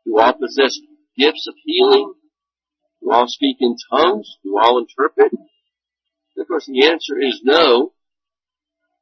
Do 0.05 0.19
all 0.19 0.35
possess 0.35 0.79
gifts 1.17 1.47
of 1.49 1.55
healing? 1.65 2.15
Do 3.03 3.11
all 3.11 3.27
speak 3.27 3.57
in 3.61 3.77
tongues? 3.91 4.37
Do 4.45 4.59
all 4.61 4.79
interpret? 4.79 5.33
Of 6.39 6.49
course, 6.49 6.67
the 6.67 6.87
answer 6.87 7.19
is 7.19 7.41
no. 7.43 7.93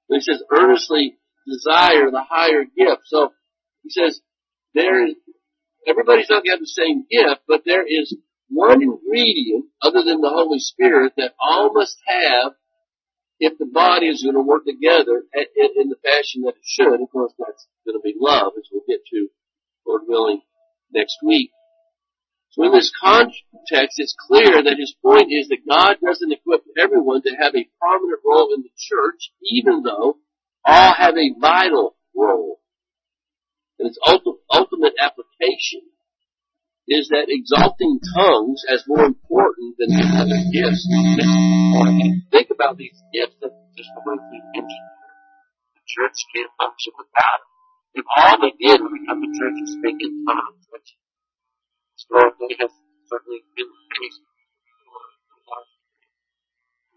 But 0.08 0.16
he 0.16 0.20
says, 0.20 0.42
earnestly 0.50 1.16
desire 1.46 2.10
the 2.10 2.24
higher 2.28 2.64
gift. 2.64 3.02
So 3.06 3.32
he 3.82 3.90
says, 3.90 4.20
there 4.74 5.06
is, 5.06 5.14
everybody's 5.86 6.28
not 6.30 6.44
going 6.44 6.46
to 6.46 6.50
have 6.52 6.60
the 6.60 6.66
same 6.66 7.06
gift, 7.10 7.42
but 7.48 7.62
there 7.64 7.84
is 7.86 8.16
one 8.48 8.82
ingredient 8.82 9.66
other 9.82 10.02
than 10.02 10.20
the 10.20 10.28
Holy 10.28 10.58
Spirit 10.58 11.14
that 11.16 11.34
all 11.40 11.72
must 11.72 11.96
have 12.06 12.52
if 13.40 13.58
the 13.58 13.66
body 13.66 14.06
is 14.06 14.22
going 14.22 14.36
to 14.36 14.42
work 14.42 14.64
together 14.66 15.24
in 15.34 15.88
the 15.88 15.96
fashion 16.04 16.42
that 16.42 16.54
it 16.54 16.62
should. 16.62 17.00
Of 17.00 17.10
course, 17.10 17.32
that's 17.38 17.66
going 17.86 17.98
to 17.98 18.04
be 18.04 18.14
love, 18.20 18.52
as 18.56 18.68
we'll 18.70 18.84
get 18.86 19.00
to, 19.10 19.28
Lord 19.86 20.02
willing, 20.06 20.42
next 20.92 21.16
week. 21.24 21.50
So 22.50 22.64
in 22.64 22.72
this 22.72 22.92
context, 23.00 23.98
it's 23.98 24.14
clear 24.28 24.62
that 24.62 24.76
his 24.78 24.94
point 25.02 25.28
is 25.30 25.48
that 25.48 25.66
God 25.68 25.96
doesn't 26.04 26.32
equip 26.32 26.62
everyone 26.78 27.22
to 27.22 27.30
have 27.30 27.54
a 27.54 27.68
prominent 27.80 28.20
role 28.26 28.52
in 28.54 28.62
the 28.62 28.70
church, 28.76 29.30
even 29.42 29.82
though 29.82 30.18
all 30.64 30.94
have 30.94 31.16
a 31.16 31.34
vital 31.40 31.96
role. 32.14 32.60
And 33.78 33.88
its 33.88 33.98
ultimate 34.04 34.94
application 35.00 35.80
is 36.90 37.06
that 37.14 37.30
exalting 37.30 38.02
tongues 38.18 38.66
as 38.66 38.82
more 38.90 39.06
important 39.06 39.78
than 39.78 39.94
the 39.94 40.06
other 40.18 40.40
gifts. 40.50 40.82
Think 42.34 42.50
about 42.50 42.74
these 42.74 42.98
gifts 43.14 43.38
that 43.38 43.54
just 43.78 43.94
briefly 44.02 44.42
mentioned. 44.50 44.90
The 45.78 45.82
church 45.86 46.18
can't 46.34 46.50
function 46.58 46.92
without 46.98 47.38
them. 47.46 47.50
If 47.94 48.06
all 48.10 48.34
they 48.42 48.54
did 48.58 48.82
when 48.82 48.90
we 48.90 49.06
come 49.06 49.22
to 49.22 49.30
church 49.30 49.54
speak 49.70 50.02
in 50.02 50.26
tongues, 50.26 50.66
which 50.74 50.98
historically 51.94 52.58
has 52.58 52.74
certainly 53.06 53.46
been 53.54 53.70
the 53.70 53.86
case 53.94 54.18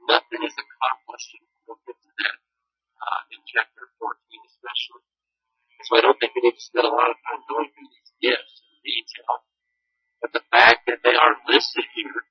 nothing 0.09 0.41
is 0.43 0.55
accomplished, 0.57 1.31
to 1.31 2.09
that 2.17 2.37
uh, 2.97 3.21
in 3.31 3.39
chapter 3.47 3.87
14 4.01 4.09
especially. 4.51 5.05
So 5.87 5.91
I 5.99 6.01
don't 6.01 6.17
think 6.19 6.35
we 6.35 6.43
need 6.43 6.57
to 6.57 6.63
spend 6.63 6.87
a 6.87 6.93
lot 6.93 7.11
of 7.11 7.17
time 7.23 7.41
going 7.47 7.71
through 7.71 7.89
these 7.91 8.11
gifts 8.19 8.63
in 8.67 8.75
detail. 8.83 9.43
But 10.23 10.31
the 10.31 10.47
fact 10.55 10.87
that 10.87 11.03
they 11.03 11.19
are 11.19 11.35
listed 11.51 11.83
here 11.99 12.23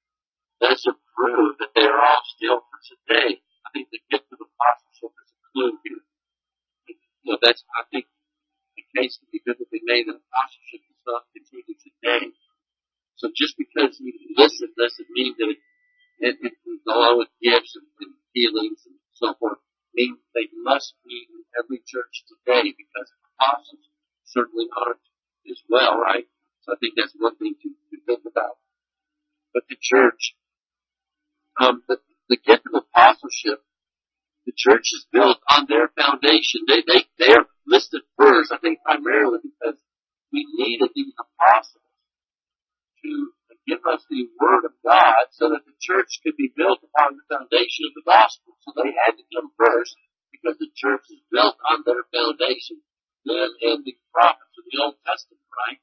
doesn't 0.65 0.97
prove 1.13 1.61
that 1.61 1.77
they 1.77 1.85
are 1.85 2.01
all 2.01 2.25
still 2.25 2.65
for 2.65 2.81
today. 2.89 3.45
I 3.69 3.69
think 3.77 3.93
the 3.93 4.01
gift 4.09 4.33
of 4.33 4.41
apostleship 4.41 5.13
is 5.13 5.29
a 5.29 5.41
clue 5.53 5.77
here. 5.85 6.01
Know, 7.29 7.37
that's, 7.39 7.63
I 7.77 7.85
think, 7.93 8.09
the 8.75 8.83
case 8.97 9.21
can 9.21 9.29
be 9.29 9.45
biblically 9.45 9.85
made 9.85 10.09
that 10.09 10.25
apostleship 10.25 10.83
does 10.89 11.05
not 11.05 11.29
continue 11.37 11.77
today. 11.77 12.33
So 13.21 13.29
just 13.37 13.61
because 13.61 14.01
you 14.01 14.17
listen 14.35 14.73
doesn't 14.75 15.13
mean 15.13 15.37
that 15.39 15.53
it, 15.53 15.61
it, 16.19 16.35
it 16.41 16.55
along 16.89 17.21
with 17.21 17.31
gifts 17.45 17.77
and, 17.77 17.87
and 18.01 18.17
healings 18.33 18.89
and 18.89 18.97
so 19.15 19.37
forth, 19.37 19.61
means 19.95 20.19
they 20.33 20.49
must 20.65 20.97
be 21.05 21.29
in 21.29 21.45
every 21.61 21.85
church 21.85 22.25
today 22.25 22.73
because 22.73 23.09
apostles 23.37 23.85
certainly 24.25 24.67
aren't 24.73 25.05
as 25.47 25.61
well, 25.69 26.01
right? 26.01 26.27
So 26.63 26.73
I 26.73 26.77
think 26.79 26.95
that's 26.97 27.15
one 27.19 27.37
thing 27.37 27.55
to, 27.63 27.69
to 27.69 27.97
think 28.07 28.23
about. 28.27 28.59
But 29.53 29.65
the 29.69 29.77
church, 29.81 30.35
um, 31.61 31.83
the, 31.89 31.99
the 32.29 32.39
gift 32.39 32.65
of 32.71 32.83
apostleship, 32.83 33.61
the 34.47 34.53
church 34.57 34.91
is 34.95 35.07
built 35.13 35.39
on 35.51 35.67
their 35.69 35.91
foundation. 35.95 36.67
They, 36.67 36.83
they, 36.83 37.07
they 37.19 37.33
are 37.35 37.47
listed 37.67 38.03
first, 38.19 38.51
I 38.51 38.59
think 38.59 38.83
primarily 38.83 39.39
because 39.43 39.79
we 40.33 40.47
needed 40.57 40.91
the 40.95 41.07
apostles 41.19 41.83
to 43.05 43.31
give 43.67 43.83
us 43.87 44.03
the 44.11 44.27
word 44.41 44.67
of 44.67 44.75
God 44.83 45.31
so 45.31 45.51
that 45.51 45.63
the 45.67 45.77
church 45.79 46.19
could 46.23 46.35
be 46.35 46.51
built 46.55 46.83
upon 46.83 47.19
the 47.19 47.27
foundation 47.31 47.87
of 47.87 47.95
the 47.95 48.07
gospel. 48.07 48.59
So 48.67 48.75
they 48.75 48.91
had 48.91 49.15
to 49.15 49.25
come 49.35 49.55
first 49.55 49.95
because 50.35 50.59
the 50.59 50.71
church 50.75 51.07
is 51.11 51.23
built 51.31 51.55
on 51.71 51.87
their 51.87 52.03
foundation. 52.11 52.83
Them 53.23 53.55
and 53.63 53.87
the 53.87 53.95
prophets 54.11 54.55
of 54.59 54.67
the 54.67 54.83
Old 54.83 54.99
Testament, 55.07 55.47
right? 55.55 55.79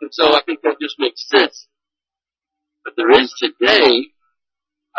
And 0.00 0.10
so 0.12 0.34
I 0.34 0.42
think 0.44 0.62
that 0.62 0.76
just 0.80 0.96
makes 0.98 1.26
sense. 1.28 1.68
But 2.84 2.94
there 2.96 3.10
is 3.10 3.34
today, 3.38 4.12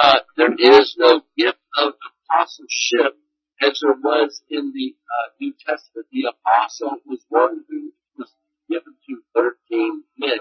uh, 0.02 0.20
there 0.36 0.54
is 0.58 0.96
no 0.98 1.22
gift 1.38 1.60
of 1.78 1.94
apostleship 2.30 3.16
as 3.62 3.80
there 3.82 3.96
was 3.96 4.42
in 4.50 4.74
the 4.74 4.94
uh, 4.94 5.28
New 5.40 5.54
Testament. 5.66 6.08
The 6.12 6.34
apostle 6.34 6.98
was 7.06 7.24
one 7.30 7.64
who 7.70 7.94
was 8.18 8.30
given 8.70 8.94
to 9.08 9.22
13 9.34 10.04
men 10.18 10.40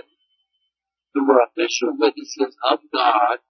who 1.14 1.24
were 1.24 1.40
official 1.48 1.96
witnesses 1.96 2.52
of 2.60 2.80
God, 2.92 3.40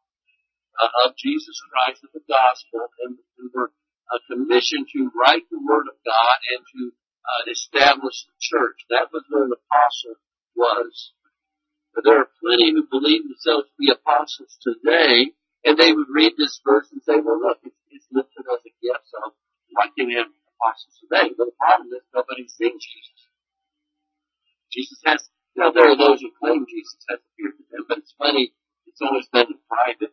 uh, 0.79 0.93
of 1.07 1.17
Jesus 1.19 1.59
Christ, 1.67 2.05
of 2.05 2.15
the 2.15 2.23
gospel, 2.31 2.87
and 3.03 3.19
who 3.37 3.51
were 3.53 3.73
uh, 4.13 4.23
commissioned 4.31 4.87
to 4.95 5.11
write 5.19 5.43
the 5.51 5.59
word 5.59 5.91
of 5.91 5.99
God 6.07 6.39
and 6.55 6.63
to 6.63 6.83
uh, 7.27 7.51
establish 7.51 8.23
the 8.23 8.39
church. 8.39 8.87
That 8.91 9.11
was 9.11 9.27
where 9.27 9.51
the 9.51 9.59
apostle 9.59 10.15
was. 10.57 11.13
But 11.95 12.05
there 12.05 12.21
are 12.21 12.29
plenty 12.41 12.73
who 12.73 12.85
believe 12.89 13.25
themselves 13.25 13.69
to 13.69 13.77
be 13.79 13.93
apostles 13.93 14.59
today, 14.61 15.33
and 15.65 15.79
they 15.79 15.93
would 15.93 16.09
read 16.13 16.37
this 16.37 16.61
verse 16.65 16.89
and 16.93 17.01
say, 17.05 17.21
well 17.21 17.41
look, 17.41 17.61
it's, 17.65 17.81
it's 17.89 18.09
listed 18.13 18.45
as 18.49 18.61
a 18.65 18.73
gift, 18.81 19.05
so 19.09 19.33
why 19.73 19.89
can't 19.97 20.09
we 20.09 20.17
have 20.17 20.29
apostles 20.29 20.97
today? 21.01 21.33
But 21.37 21.53
the 21.53 21.59
problem 21.61 21.89
is 21.93 22.05
nobody's 22.13 22.53
seen 22.53 22.77
Jesus. 22.77 23.21
Jesus 24.73 25.01
has, 25.09 25.25
know, 25.57 25.73
there 25.73 25.89
are 25.89 25.97
those 25.97 26.21
who 26.21 26.29
claim 26.37 26.69
Jesus 26.69 27.01
has 27.09 27.21
appeared 27.25 27.57
to 27.57 27.65
them, 27.73 27.89
but 27.89 27.99
it's 28.05 28.13
funny, 28.21 28.53
it's 28.85 29.01
always 29.01 29.25
done 29.33 29.57
in 29.57 29.61
private. 29.65 30.13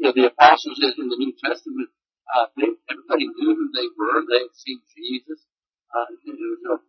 You 0.00 0.08
know, 0.08 0.12
the 0.16 0.32
apostles 0.32 0.80
in 0.80 1.08
the 1.08 1.20
New 1.20 1.32
Testament, 1.36 1.92
uh, 2.32 2.48
they, 2.56 2.72
everybody 2.88 3.28
knew 3.28 3.52
who 3.52 3.68
they 3.72 3.88
were. 3.96 4.24
They 4.28 4.48
had 4.48 4.56
seen 4.56 4.80
Jesus. 4.92 5.44
Uh, 5.92 6.04
uh, 6.04 6.80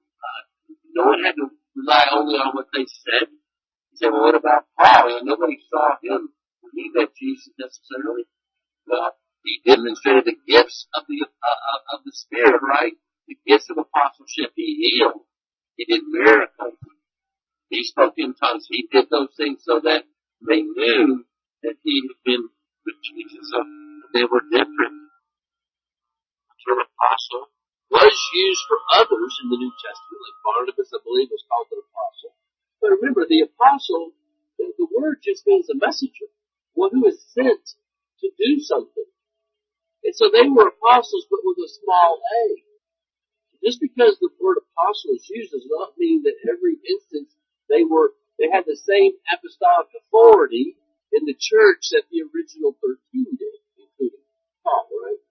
no 0.96 1.04
one 1.12 1.24
had 1.24 1.36
to 1.38 1.52
rely 1.78 2.06
only 2.12 2.36
on 2.36 2.56
what 2.56 2.68
they 2.74 2.86
said. 2.90 3.30
You 3.30 3.96
say, 3.96 4.10
well, 4.10 4.24
what 4.24 4.36
about 4.36 4.66
Paul? 4.80 5.10
Know, 5.10 5.38
nobody 5.38 5.58
saw 5.70 5.96
him 6.02 6.34
when 6.62 6.72
he 6.76 6.92
met 6.94 7.16
Jesus 7.16 7.54
necessarily. 7.60 8.26
Well, 8.88 9.14
he 9.44 9.62
demonstrated 9.66 10.26
the 10.26 10.38
gifts 10.48 10.88
of 10.96 11.04
the 11.08 11.24
uh, 11.24 11.96
of 11.96 12.04
the 12.06 12.12
Spirit, 12.14 12.62
right? 12.64 12.94
The 13.28 13.38
gifts 13.48 13.70
of 13.70 13.78
apostleship. 13.78 14.54
He 14.56 14.76
healed. 14.98 15.24
He 15.78 15.86
did 15.86 16.04
miracles. 16.08 16.76
He 17.70 17.84
spoke 17.84 18.16
in 18.18 18.34
tongues. 18.36 18.68
He 18.70 18.88
did 18.92 19.08
those 19.12 19.30
things 19.38 19.62
so 19.66 19.82
that 19.84 20.04
they 20.48 20.62
knew 20.62 21.26
that 21.64 21.76
he 21.84 22.04
had 22.08 22.18
been 22.26 22.50
with 22.86 22.96
Jesus. 23.04 23.50
So 23.52 23.64
they 24.14 24.24
were 24.24 24.42
different. 24.52 24.96
The 26.50 26.56
term 26.68 26.80
apostle 26.80 27.48
was 27.92 28.16
used 28.34 28.64
for 28.68 28.80
others 29.00 29.34
in 29.44 29.50
the 29.50 29.60
New 29.60 29.74
Testament, 29.80 30.22
like 30.24 30.40
Barnabas, 30.44 30.92
I 30.94 31.00
believe, 31.04 31.30
was 31.32 31.46
called 31.48 31.72
an 31.72 31.82
apostle. 31.84 32.34
But 32.82 32.96
remember, 33.00 33.26
the 33.28 33.48
apostle, 33.48 34.14
the, 34.60 34.74
the 34.78 34.88
word 34.92 35.24
just 35.24 35.48
means 35.48 35.70
a 35.70 35.78
messenger, 35.78 36.28
one 36.76 36.92
who 36.94 37.08
is 37.08 37.20
sent 37.32 37.64
to 38.22 38.28
do 38.38 38.60
something. 38.60 39.08
And 40.04 40.16
so 40.16 40.30
they 40.32 40.48
were 40.48 40.72
apostles, 40.72 41.28
but 41.30 41.42
with 41.44 41.60
a 41.64 41.70
small 41.70 42.22
a. 42.22 42.44
Just 43.64 43.82
because 43.82 44.18
the 44.20 44.30
word 44.40 44.58
apostle 44.62 45.16
is 45.16 45.28
used 45.30 45.52
does 45.52 45.68
not 45.70 45.98
mean 45.98 46.24
that 46.24 46.38
every 46.48 46.78
instance 46.88 47.36
they 47.70 47.84
were, 47.84 48.14
they 48.40 48.50
had 48.52 48.66
the 48.66 48.78
same 48.78 49.14
apostolic 49.34 49.90
authority 49.98 50.78
in 51.14 51.26
the 51.26 51.36
church 51.38 51.90
that 51.92 52.04
the 52.12 52.24
original 52.32 52.78
13 52.80 53.26
did, 53.38 53.60
including 53.80 54.24
Paul, 54.64 54.88
right? 55.04 55.22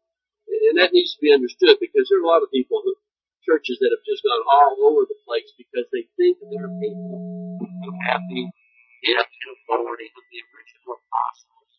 And 0.70 0.76
that 0.80 0.92
needs 0.96 1.14
to 1.14 1.20
be 1.20 1.32
understood 1.32 1.76
because 1.80 2.08
there 2.08 2.18
are 2.20 2.26
a 2.26 2.30
lot 2.30 2.42
of 2.42 2.50
people 2.50 2.80
who, 2.82 2.96
churches 3.46 3.78
that 3.78 3.94
have 3.94 4.02
just 4.02 4.26
gone 4.26 4.42
all 4.42 4.74
over 4.90 5.06
the 5.06 5.14
place 5.22 5.46
because 5.54 5.86
they 5.94 6.10
think 6.18 6.34
that 6.42 6.50
there 6.50 6.66
are 6.66 6.76
people 6.82 7.14
who 7.62 7.90
have 8.10 8.18
the 8.26 8.42
gift 9.06 9.30
and 9.30 9.50
authority 9.54 10.10
of 10.10 10.24
the 10.34 10.38
original 10.50 10.98
apostles. 10.98 11.70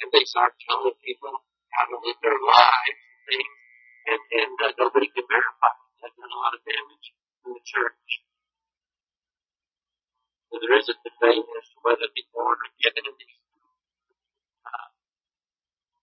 And 0.00 0.08
they 0.08 0.24
start 0.24 0.56
telling 0.64 0.96
people 1.04 1.36
how 1.68 1.84
to 1.92 2.00
live 2.00 2.16
their 2.24 2.40
lives 2.40 2.96
and 2.96 3.20
things 3.28 3.54
and, 4.04 4.20
and 4.20 4.56
uh, 4.60 4.72
nobody 4.76 5.08
can 5.08 5.24
verify 5.24 5.72
it. 5.72 5.88
That's 6.04 6.16
done 6.16 6.32
a 6.32 6.40
lot 6.40 6.56
of 6.56 6.60
damage 6.64 7.06
in 7.48 7.56
the 7.56 7.64
church. 7.64 8.08
So 10.52 10.60
there 10.60 10.76
is 10.76 10.88
a 10.92 10.96
debate 11.00 11.44
as 11.44 11.66
to 11.72 11.76
whether 11.82 12.08
the 12.08 12.24
order 12.36 12.68
given 12.84 13.04
in 13.08 13.16
these 13.16 13.40
uh, 14.68 14.88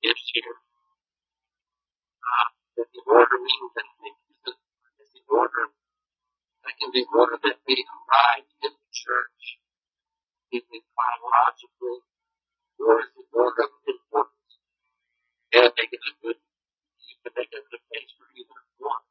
gifts 0.02 0.28
here, 0.34 0.58
that 2.78 2.88
the 2.92 3.02
order 3.08 3.38
means 3.42 3.72
anything. 3.78 4.16
Is 5.02 5.10
the, 5.18 5.24
order, 5.30 5.74
that 6.64 6.74
can 6.78 6.90
be 6.94 7.06
order 7.10 7.38
that 7.42 7.58
we 7.66 7.76
arrive 7.82 8.48
in 8.62 8.72
the 8.72 8.90
church, 8.94 9.62
is 10.54 10.64
it 10.66 10.84
chronologically, 10.94 12.02
or 12.80 13.02
is 13.02 13.12
it 13.18 13.28
order 13.34 13.66
of 13.66 13.74
importance? 13.88 14.54
And 15.52 15.68
I 15.68 15.72
think 15.76 15.90
it's 15.92 16.08
a 16.08 16.16
good 16.22 16.40
but 17.24 17.38
they 17.38 17.46
get 17.50 17.62
the 17.70 17.82
case 17.94 18.12
for 18.18 18.26
either 18.34 18.62
one. 18.82 19.06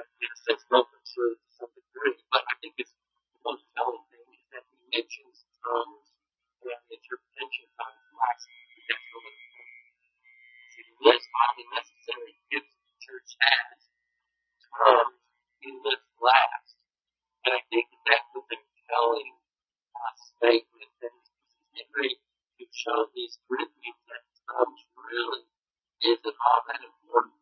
In 0.00 0.28
a 0.32 0.38
sense, 0.48 0.64
both 0.68 0.88
are 0.88 1.04
true 1.12 1.36
to 1.36 1.48
some 1.52 1.72
degree, 1.76 2.16
but 2.32 2.44
I 2.48 2.56
think 2.60 2.80
it's 2.80 2.92
the 3.36 3.40
most 3.44 3.64
telling 3.76 4.00
thing 4.08 4.24
is 4.32 4.44
that 4.52 4.64
he 4.64 4.76
mentions 4.88 5.44
tongues 5.60 6.08
and 6.64 6.80
the 6.88 6.96
interpretation 6.96 7.68
of 7.68 7.72
tongues 7.76 8.04
last. 8.16 8.44
That's 8.88 9.06
really 9.12 9.32
important. 9.36 9.76
He 10.72 10.82
lists 11.04 11.28
all 11.36 11.52
the 11.56 11.66
necessary 11.68 12.32
gifts 12.48 12.74
the 12.80 12.96
church 13.00 13.30
has. 13.44 13.76
Tongues, 14.72 15.20
he 15.60 15.68
lists 15.84 16.12
last. 16.16 16.76
And 17.44 17.52
I 17.56 17.62
think 17.68 17.92
that 17.92 18.04
that 18.08 18.22
was 18.32 18.48
a 18.48 18.58
telling 18.88 19.32
uh, 19.96 20.14
statement 20.16 20.92
that 21.04 21.12
he's 21.12 21.28
specifically 21.28 22.12
to 22.60 22.64
show 22.72 23.08
these 23.12 23.36
Corinthians 23.48 24.00
that 24.08 24.24
tongues 24.48 24.80
really 24.96 25.44
isn't 26.00 26.38
all 26.40 26.60
that 26.68 26.80
important. 26.80 27.36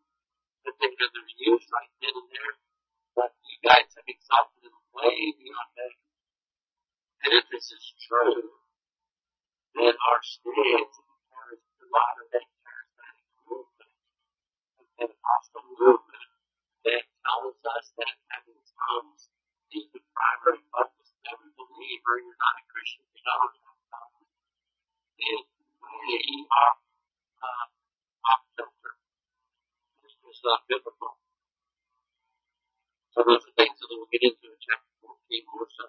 The 0.66 0.74
things 0.82 0.99
that 0.99 1.14
are 1.14 1.34
used 1.39 1.68
right 1.70 1.93
then 2.03 2.14
and 2.14 2.28
there, 2.34 2.55
but 3.14 3.30
you 3.47 3.59
guys 3.62 3.86
have 3.95 4.09
exalted 4.11 4.66
them 4.66 4.74
way 4.91 5.14
beyond 5.39 5.70
measure. 5.78 6.11
And 7.22 7.30
if 7.39 7.45
this 7.55 7.70
is 7.70 7.84
true, 8.07 8.62
then 9.78 9.95
our 9.95 10.20
stance 10.22 10.95
in 10.99 11.59
the 11.78 11.86
modern 11.86 12.28
day 12.34 12.47
charismatic 12.62 13.26
movement, 13.47 13.95
the 14.82 14.86
Pentecostal 14.99 15.64
movement, 15.78 16.26
that 16.82 17.03
tells 17.22 17.59
us 17.78 17.86
that 17.95 18.11
having 18.34 18.59
tongues 18.59 19.30
is 19.70 19.86
the 19.95 20.03
primary 20.14 20.62
focus 20.74 21.14
of 21.14 21.39
every 21.39 21.53
believer. 21.55 22.22
You're 22.22 22.43
not 22.43 22.59
a 22.59 22.64
Christian 22.70 23.07
if 23.07 23.12
you 23.18 23.22
don't 23.22 23.55
have 23.55 23.80
tongues. 23.86 24.30
Is 25.18 25.43
way 25.59 26.47
off 26.55 26.78
uh, 27.43 27.66
off 28.30 28.43
kilter. 28.57 28.95
It's 30.28 30.45
not 30.45 30.62
biblical. 30.68 31.16
So 33.16 33.24
those 33.24 33.43
are 33.43 33.55
things 33.57 33.74
that 33.80 33.89
we'll 33.91 34.12
get 34.12 34.22
into 34.22 34.47
in 34.47 34.61
chapter 34.62 34.93
14 35.03 35.18
more 35.51 35.66
so. 35.66 35.86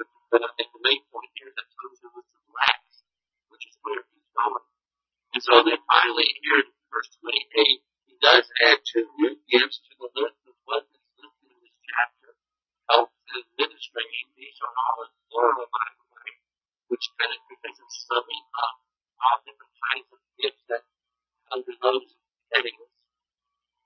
But, 0.00 0.08
but 0.32 0.40
I 0.42 0.50
think 0.58 0.72
the 0.74 0.82
main 0.82 1.04
point 1.12 1.30
here 1.38 1.52
is 1.52 1.54
that 1.54 1.68
tongues 1.76 2.02
are 2.02 2.10
listed 2.10 2.42
last, 2.50 3.06
which 3.52 3.68
is 3.68 3.76
where 3.84 4.02
he's 4.10 4.26
going. 4.34 4.66
And 5.36 5.42
so 5.44 5.62
then 5.62 5.78
finally 5.86 6.26
here 6.42 6.66
in 6.66 6.68
verse 6.90 7.12
28, 7.22 7.84
he 8.10 8.14
does 8.18 8.48
add 9.06 9.14
two 9.14 9.22
new 9.22 9.34
gifts 9.46 9.78
to 9.86 9.92
the 9.98 10.10
list 10.18 10.42
of 10.50 10.54
what 10.66 10.82
is 10.90 10.98
listed 11.22 11.50
in 11.50 11.58
this 11.62 11.78
chapter. 11.86 12.34
Help 12.90 13.10
and 13.30 13.42
administration. 13.46 14.26
These 14.34 14.58
are 14.62 14.74
all 14.74 15.06
in 15.06 15.12
plural, 15.30 15.68
by 15.70 15.86
the 15.94 16.04
way, 16.10 16.30
which 16.90 17.06
kind 17.18 17.30
of 17.30 17.40
because 17.46 17.76
it's 17.78 17.98
summing 18.06 18.44
up 18.58 18.76
all 19.22 19.38
different 19.46 19.74
kinds 19.90 20.08
of 20.10 20.20
gifts 20.42 20.64
that 20.70 20.82
under 21.54 21.74
those 21.82 22.18
headings. 22.50 22.90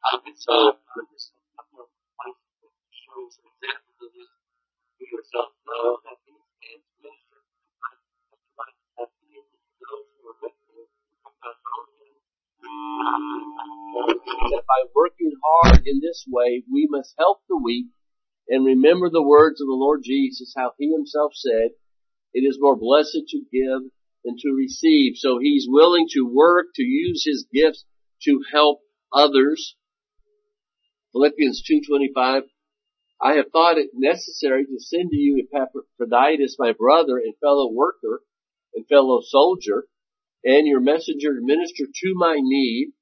Um, 0.08 0.24
and 0.24 0.38
so, 0.38 0.80
uh, 0.80 1.04
just 1.12 1.36
a 1.36 1.42
couple 1.60 1.84
of 1.84 1.88
points 2.16 2.40
that 2.64 2.72
show 2.88 3.20
some 3.28 3.52
examples 3.60 3.98
of 4.00 4.10
this. 4.16 4.32
You 5.00 5.06
yourself 5.12 5.52
know 5.68 6.00
that 6.08 6.16
these 6.24 6.48
hands 6.64 6.88
minister 7.04 7.40
those 9.80 10.08
who 10.16 10.28
are 10.28 10.38
with 10.40 10.56
you, 10.60 10.88
that 14.50 14.64
by 14.66 14.80
working 14.94 15.32
hard 15.42 15.86
in 15.86 16.00
this 16.00 16.24
way, 16.28 16.62
we 16.70 16.86
must 16.90 17.14
help 17.18 17.40
the 17.48 17.56
weak 17.56 17.86
and 18.48 18.64
remember 18.91 19.11
the 19.11 19.22
words 19.22 19.61
of 19.61 19.66
the 19.66 19.74
Lord 19.74 20.01
Jesus, 20.03 20.53
how 20.57 20.72
he 20.78 20.91
himself 20.91 21.32
said, 21.34 21.70
it 22.32 22.41
is 22.41 22.59
more 22.61 22.76
blessed 22.76 23.22
to 23.28 23.38
give 23.53 23.91
than 24.24 24.36
to 24.36 24.51
receive. 24.57 25.14
So 25.16 25.38
he's 25.41 25.66
willing 25.68 26.07
to 26.12 26.22
work, 26.22 26.66
to 26.74 26.82
use 26.82 27.24
his 27.24 27.47
gifts 27.53 27.84
to 28.24 28.41
help 28.53 28.80
others. 29.12 29.76
Philippians 31.12 31.62
2.25, 31.70 32.43
I 33.22 33.34
have 33.34 33.47
thought 33.53 33.78
it 33.78 33.91
necessary 33.95 34.64
to 34.64 34.78
send 34.78 35.11
to 35.11 35.16
you 35.16 35.47
Epaphroditus, 35.53 36.57
my 36.59 36.72
brother 36.72 37.18
and 37.18 37.34
fellow 37.41 37.70
worker 37.70 38.22
and 38.74 38.86
fellow 38.88 39.20
soldier, 39.22 39.84
and 40.45 40.66
your 40.66 40.80
messenger 40.80 41.34
to 41.34 41.41
minister 41.41 41.84
to 41.84 42.14
my 42.14 42.36
need, 42.41 42.93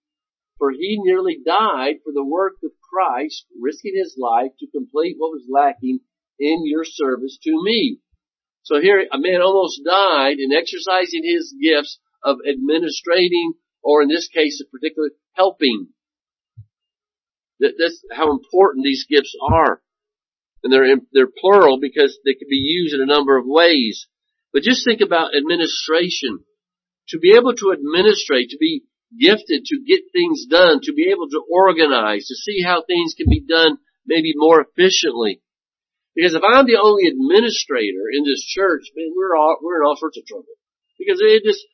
for 0.58 0.70
he 0.72 0.98
nearly 1.00 1.38
died 1.44 1.96
for 2.04 2.12
the 2.12 2.24
work 2.24 2.54
of 2.64 2.70
Christ, 2.92 3.46
risking 3.60 3.94
his 3.96 4.16
life 4.18 4.52
to 4.58 4.66
complete 4.70 5.16
what 5.18 5.30
was 5.30 5.46
lacking 5.48 6.00
in 6.38 6.62
your 6.64 6.84
service 6.84 7.38
to 7.44 7.50
me. 7.50 8.00
So 8.62 8.80
here 8.80 9.06
a 9.10 9.18
man 9.18 9.40
almost 9.40 9.80
died 9.84 10.38
in 10.38 10.52
exercising 10.52 11.22
his 11.24 11.54
gifts 11.62 11.98
of 12.22 12.38
administrating, 12.46 13.54
or 13.82 14.02
in 14.02 14.08
this 14.08 14.28
case, 14.28 14.60
in 14.60 14.68
particular, 14.70 15.10
helping. 15.32 15.88
That's 17.60 18.04
how 18.12 18.30
important 18.32 18.84
these 18.84 19.06
gifts 19.08 19.34
are. 19.40 19.82
And 20.62 20.72
they're, 20.72 20.86
they're 21.12 21.30
plural 21.40 21.78
because 21.80 22.18
they 22.24 22.34
can 22.34 22.48
be 22.50 22.56
used 22.56 22.94
in 22.94 23.00
a 23.00 23.06
number 23.06 23.36
of 23.36 23.44
ways. 23.46 24.06
But 24.52 24.62
just 24.62 24.84
think 24.84 25.00
about 25.00 25.36
administration. 25.36 26.40
To 27.10 27.18
be 27.18 27.34
able 27.36 27.54
to 27.54 27.72
administrate, 27.72 28.50
to 28.50 28.58
be 28.58 28.82
gifted 29.12 29.64
to 29.64 29.84
get 29.86 30.12
things 30.12 30.46
done, 30.50 30.80
to 30.82 30.92
be 30.92 31.10
able 31.10 31.28
to 31.30 31.42
organize, 31.50 32.26
to 32.28 32.34
see 32.34 32.62
how 32.62 32.82
things 32.82 33.14
can 33.16 33.28
be 33.28 33.40
done 33.40 33.78
maybe 34.06 34.32
more 34.36 34.64
efficiently. 34.64 35.40
Because 36.14 36.34
if 36.34 36.42
I'm 36.42 36.66
the 36.66 36.80
only 36.82 37.06
administrator 37.06 38.10
in 38.12 38.24
this 38.24 38.42
church, 38.42 38.90
man, 38.96 39.12
we're 39.16 39.36
all, 39.36 39.56
we're 39.62 39.80
in 39.80 39.86
all 39.86 39.96
sorts 39.96 40.18
of 40.18 40.26
trouble. 40.26 40.50
Because 40.98 41.20
it 41.22 41.44
just, 41.44 41.64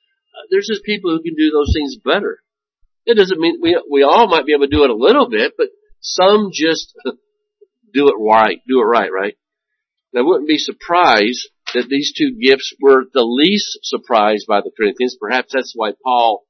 there's 0.51 0.69
just 0.71 0.85
people 0.85 1.11
who 1.11 1.23
can 1.23 1.35
do 1.35 1.51
those 1.51 1.73
things 1.75 1.97
better. 1.97 2.41
It 3.07 3.17
doesn't 3.17 3.41
mean 3.41 3.59
we, 3.61 3.81
we 3.91 4.03
all 4.03 4.29
might 4.29 4.47
be 4.47 4.53
able 4.53 4.67
to 4.67 4.77
do 4.77 4.85
it 4.85 4.91
a 4.91 4.95
little 4.95 5.29
bit, 5.31 5.55
but 5.57 5.69
some 6.01 6.51
just 6.53 6.95
do 7.95 8.09
it 8.09 8.17
right, 8.21 8.61
do 8.69 8.81
it 8.81 8.85
right, 8.85 9.11
right? 9.11 9.35
And 10.13 10.21
I 10.21 10.27
wouldn't 10.27 10.49
be 10.49 10.59
surprised 10.59 11.49
that 11.75 11.89
these 11.89 12.13
two 12.17 12.39
gifts 12.41 12.73
were 12.81 13.05
the 13.13 13.25
least 13.25 13.79
surprised 13.83 14.47
by 14.47 14.61
the 14.61 14.71
Corinthians. 14.77 15.17
Perhaps 15.19 15.55
that's 15.55 15.73
why 15.75 15.93
Paul 16.03 16.45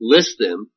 lists 0.00 0.36
them, 0.38 0.70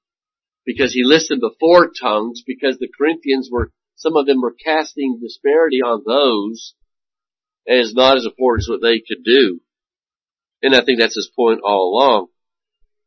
because 0.65 0.93
he 0.93 1.03
lists 1.03 1.30
them 1.30 1.39
before 1.39 1.91
tongues, 2.01 2.43
because 2.45 2.78
the 2.78 2.89
Corinthians 2.97 3.49
were, 3.51 3.71
some 3.95 4.15
of 4.15 4.26
them 4.26 4.41
were 4.41 4.55
casting 4.63 5.19
disparity 5.21 5.82
on 5.82 6.03
those 6.05 6.74
as 7.67 7.93
not 7.93 8.17
as 8.17 8.26
important 8.26 8.63
as 8.63 8.69
what 8.69 8.82
they 8.82 8.99
could 8.99 9.24
do. 9.24 9.61
And 10.61 10.76
I 10.76 10.84
think 10.84 10.99
that's 10.99 11.15
his 11.15 11.32
point 11.36 11.61
all 11.63 11.93
along. 11.93 12.28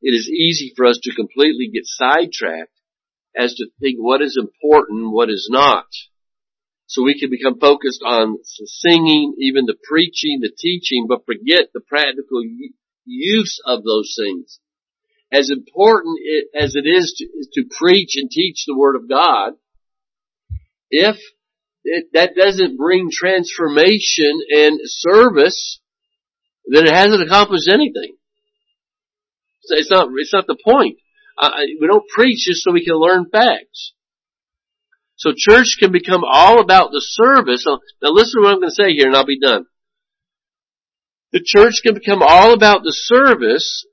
It 0.02 0.10
is 0.10 0.28
easy 0.28 0.72
for 0.76 0.86
us 0.86 0.98
to 1.02 1.14
completely 1.14 1.70
get 1.72 1.84
sidetracked 1.84 2.72
as 3.36 3.54
to 3.54 3.66
think 3.80 3.98
what 3.98 4.22
is 4.22 4.38
important, 4.40 5.12
what 5.12 5.30
is 5.30 5.48
not. 5.50 5.86
So 6.86 7.02
we 7.02 7.18
can 7.18 7.30
become 7.30 7.58
focused 7.58 8.02
on 8.04 8.34
the 8.34 8.66
singing, 8.66 9.34
even 9.40 9.66
the 9.66 9.76
preaching, 9.88 10.38
the 10.40 10.52
teaching, 10.56 11.06
but 11.08 11.26
forget 11.26 11.68
the 11.74 11.80
practical 11.80 12.42
use 13.04 13.60
of 13.64 13.82
those 13.82 14.14
things. 14.18 14.60
As 15.32 15.50
important 15.50 16.18
as 16.54 16.76
it 16.76 16.86
is 16.86 17.14
to, 17.18 17.60
to 17.60 17.68
preach 17.76 18.14
and 18.16 18.30
teach 18.30 18.64
the 18.66 18.76
Word 18.76 18.96
of 18.96 19.08
God, 19.08 19.54
if 20.90 21.16
it, 21.84 22.06
that 22.12 22.34
doesn't 22.36 22.76
bring 22.76 23.10
transformation 23.10 24.40
and 24.50 24.78
service, 24.84 25.80
then 26.66 26.86
it 26.86 26.94
hasn't 26.94 27.22
accomplished 27.22 27.68
anything. 27.68 28.16
It's 29.68 29.90
not, 29.90 30.08
it's 30.16 30.32
not 30.32 30.46
the 30.46 30.56
point. 30.64 30.98
We 31.80 31.86
don't 31.86 32.08
preach 32.08 32.46
just 32.46 32.62
so 32.62 32.72
we 32.72 32.84
can 32.84 32.94
learn 32.94 33.26
facts. 33.30 33.92
So 35.16 35.32
church 35.36 35.76
can 35.80 35.92
become 35.92 36.22
all 36.24 36.60
about 36.60 36.90
the 36.90 37.00
service. 37.00 37.64
Now 37.66 38.10
listen 38.10 38.40
to 38.40 38.44
what 38.44 38.54
I'm 38.54 38.60
going 38.60 38.70
to 38.70 38.74
say 38.74 38.92
here 38.92 39.06
and 39.06 39.16
I'll 39.16 39.26
be 39.26 39.40
done. 39.40 39.66
The 41.32 41.42
church 41.44 41.80
can 41.84 41.94
become 41.94 42.22
all 42.22 42.52
about 42.52 42.82
the 42.82 42.92
service 42.92 43.86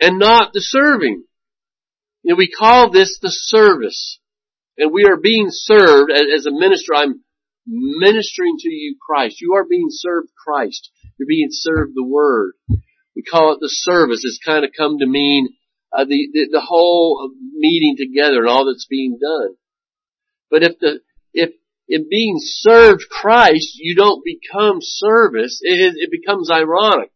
and 0.00 0.18
not 0.18 0.52
the 0.52 0.60
serving. 0.60 1.24
You 2.22 2.32
know, 2.32 2.36
we 2.36 2.50
call 2.50 2.90
this 2.90 3.18
the 3.20 3.30
service. 3.30 4.20
And 4.76 4.92
we 4.92 5.04
are 5.04 5.16
being 5.16 5.48
served 5.50 6.12
as 6.12 6.46
a 6.46 6.52
minister. 6.52 6.94
I'm 6.94 7.24
ministering 7.66 8.56
to 8.60 8.68
you 8.68 8.96
Christ. 9.04 9.40
You 9.40 9.54
are 9.54 9.64
being 9.68 9.88
served 9.90 10.28
Christ. 10.44 10.90
You're 11.18 11.26
being 11.26 11.48
served 11.50 11.92
the 11.94 12.04
Word. 12.04 12.52
We 13.16 13.22
call 13.22 13.52
it 13.52 13.58
the 13.60 13.68
service. 13.68 14.20
It's 14.22 14.38
kind 14.44 14.64
of 14.64 14.70
come 14.76 14.98
to 14.98 15.06
mean 15.06 15.48
uh, 15.92 16.04
the, 16.04 16.28
the 16.32 16.48
the 16.52 16.60
whole 16.60 17.30
meeting 17.54 17.96
together 17.98 18.38
and 18.40 18.48
all 18.48 18.66
that's 18.66 18.86
being 18.88 19.18
done. 19.20 19.56
But 20.50 20.62
if 20.62 20.78
the, 20.78 21.00
if 21.32 21.50
in 21.88 22.06
being 22.08 22.36
served 22.38 23.02
Christ, 23.10 23.72
you 23.74 23.96
don't 23.96 24.24
become 24.24 24.78
service, 24.80 25.58
it, 25.62 25.94
it 25.96 26.10
becomes 26.10 26.50
ironic. 26.50 27.10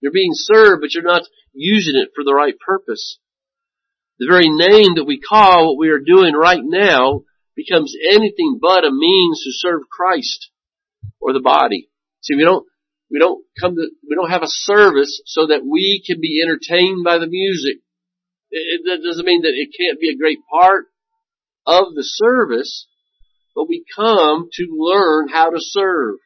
You're 0.00 0.12
being 0.12 0.32
served, 0.34 0.80
but 0.80 0.94
you're 0.94 1.04
not 1.04 1.22
using 1.52 1.96
it 1.96 2.10
for 2.14 2.24
the 2.24 2.34
right 2.34 2.54
purpose. 2.58 3.18
The 4.18 4.28
very 4.28 4.48
name 4.48 4.96
that 4.96 5.06
we 5.06 5.20
call 5.20 5.66
what 5.66 5.80
we 5.80 5.88
are 5.88 5.98
doing 5.98 6.34
right 6.34 6.62
now 6.62 7.22
becomes 7.56 7.94
anything 8.10 8.58
but 8.60 8.84
a 8.84 8.90
means 8.90 9.42
to 9.44 9.50
serve 9.52 9.82
Christ 9.90 10.50
or 11.20 11.32
the 11.32 11.40
body. 11.40 11.88
See, 12.20 12.36
we 12.36 12.44
don't, 12.44 12.66
we 13.10 13.18
don't 13.18 13.44
come 13.60 13.74
to, 13.74 13.88
we 14.08 14.14
don't 14.14 14.30
have 14.30 14.42
a 14.42 14.48
service 14.48 15.22
so 15.26 15.46
that 15.48 15.66
we 15.66 16.02
can 16.06 16.20
be 16.20 16.42
entertained 16.42 17.04
by 17.04 17.18
the 17.18 17.26
music. 17.26 17.78
It, 18.50 18.82
it 18.84 19.00
doesn't 19.02 19.26
mean 19.26 19.42
that 19.42 19.54
it 19.54 19.74
can't 19.76 20.00
be 20.00 20.10
a 20.10 20.16
great 20.16 20.38
part 20.52 20.86
of 21.66 21.94
the 21.94 22.04
service, 22.04 22.86
but 23.54 23.68
we 23.68 23.84
come 23.94 24.48
to 24.52 24.66
learn 24.70 25.28
how 25.28 25.50
to 25.50 25.58
serve, 25.58 26.16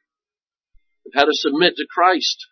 how 1.15 1.25
to 1.25 1.33
submit 1.33 1.77
to 1.77 1.87
Christ. 1.89 2.47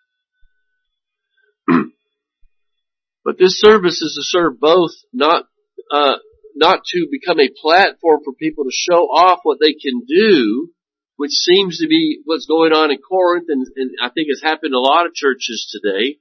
But 3.24 3.38
this 3.38 3.58
service 3.58 4.02
is 4.02 4.14
to 4.16 4.38
serve 4.38 4.60
both, 4.60 4.92
not 5.12 5.46
uh, 5.90 6.16
not 6.54 6.80
to 6.92 7.08
become 7.10 7.40
a 7.40 7.50
platform 7.60 8.20
for 8.24 8.32
people 8.34 8.64
to 8.64 8.70
show 8.72 9.06
off 9.06 9.40
what 9.42 9.58
they 9.60 9.72
can 9.72 10.02
do, 10.06 10.70
which 11.16 11.32
seems 11.32 11.78
to 11.78 11.88
be 11.88 12.20
what's 12.24 12.46
going 12.46 12.72
on 12.72 12.90
in 12.90 12.98
Corinth, 12.98 13.46
and, 13.48 13.66
and 13.76 13.90
I 14.02 14.10
think 14.10 14.28
has 14.28 14.42
happened 14.42 14.70
in 14.70 14.74
a 14.74 14.78
lot 14.78 15.06
of 15.06 15.14
churches 15.14 15.68
today. 15.70 16.18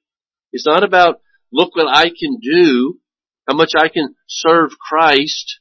It's 0.51 0.66
not 0.66 0.84
about 0.84 1.22
look 1.51 1.76
what 1.76 1.88
I 1.88 2.06
can 2.06 2.39
do, 2.41 2.99
how 3.47 3.56
much 3.56 3.72
I 3.78 3.89
can 3.89 4.16
serve 4.28 4.72
Christ. 4.80 5.60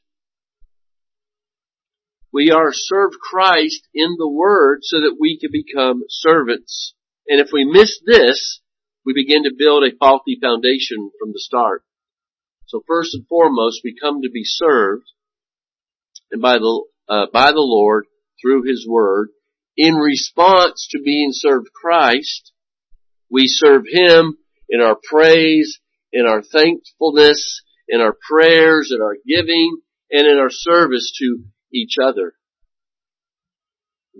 We 2.31 2.49
are 2.49 2.71
served 2.71 3.15
Christ 3.19 3.87
in 3.93 4.15
the 4.17 4.29
Word 4.29 4.79
so 4.81 5.01
that 5.01 5.17
we 5.19 5.37
can 5.39 5.51
become 5.51 6.03
servants. 6.09 6.95
And 7.27 7.39
if 7.39 7.49
we 7.53 7.63
miss 7.63 7.99
this, 8.05 8.59
we 9.05 9.13
begin 9.13 9.43
to 9.43 9.55
build 9.57 9.83
a 9.83 9.95
faulty 9.97 10.37
foundation 10.41 11.11
from 11.19 11.31
the 11.33 11.39
start. 11.39 11.83
So 12.67 12.83
first 12.87 13.13
and 13.13 13.27
foremost, 13.27 13.81
we 13.83 13.95
come 13.99 14.21
to 14.21 14.29
be 14.29 14.43
served 14.43 15.05
and 16.31 16.41
by 16.41 16.53
the, 16.53 16.83
uh, 17.07 17.25
by 17.31 17.51
the 17.51 17.57
Lord 17.57 18.05
through 18.41 18.63
His 18.63 18.87
Word. 18.87 19.29
In 19.75 19.95
response 19.95 20.87
to 20.91 21.01
being 21.03 21.29
served 21.31 21.67
Christ, 21.73 22.51
we 23.29 23.43
serve 23.47 23.83
Him 23.87 24.37
in 24.69 24.81
our 24.81 24.97
praise, 25.03 25.79
in 26.11 26.25
our 26.25 26.41
thankfulness, 26.41 27.61
in 27.87 28.01
our 28.01 28.15
prayers, 28.29 28.91
in 28.93 29.01
our 29.01 29.17
giving, 29.27 29.77
and 30.11 30.27
in 30.27 30.37
our 30.37 30.51
service 30.51 31.11
to 31.19 31.43
each 31.73 31.95
other. 32.01 32.33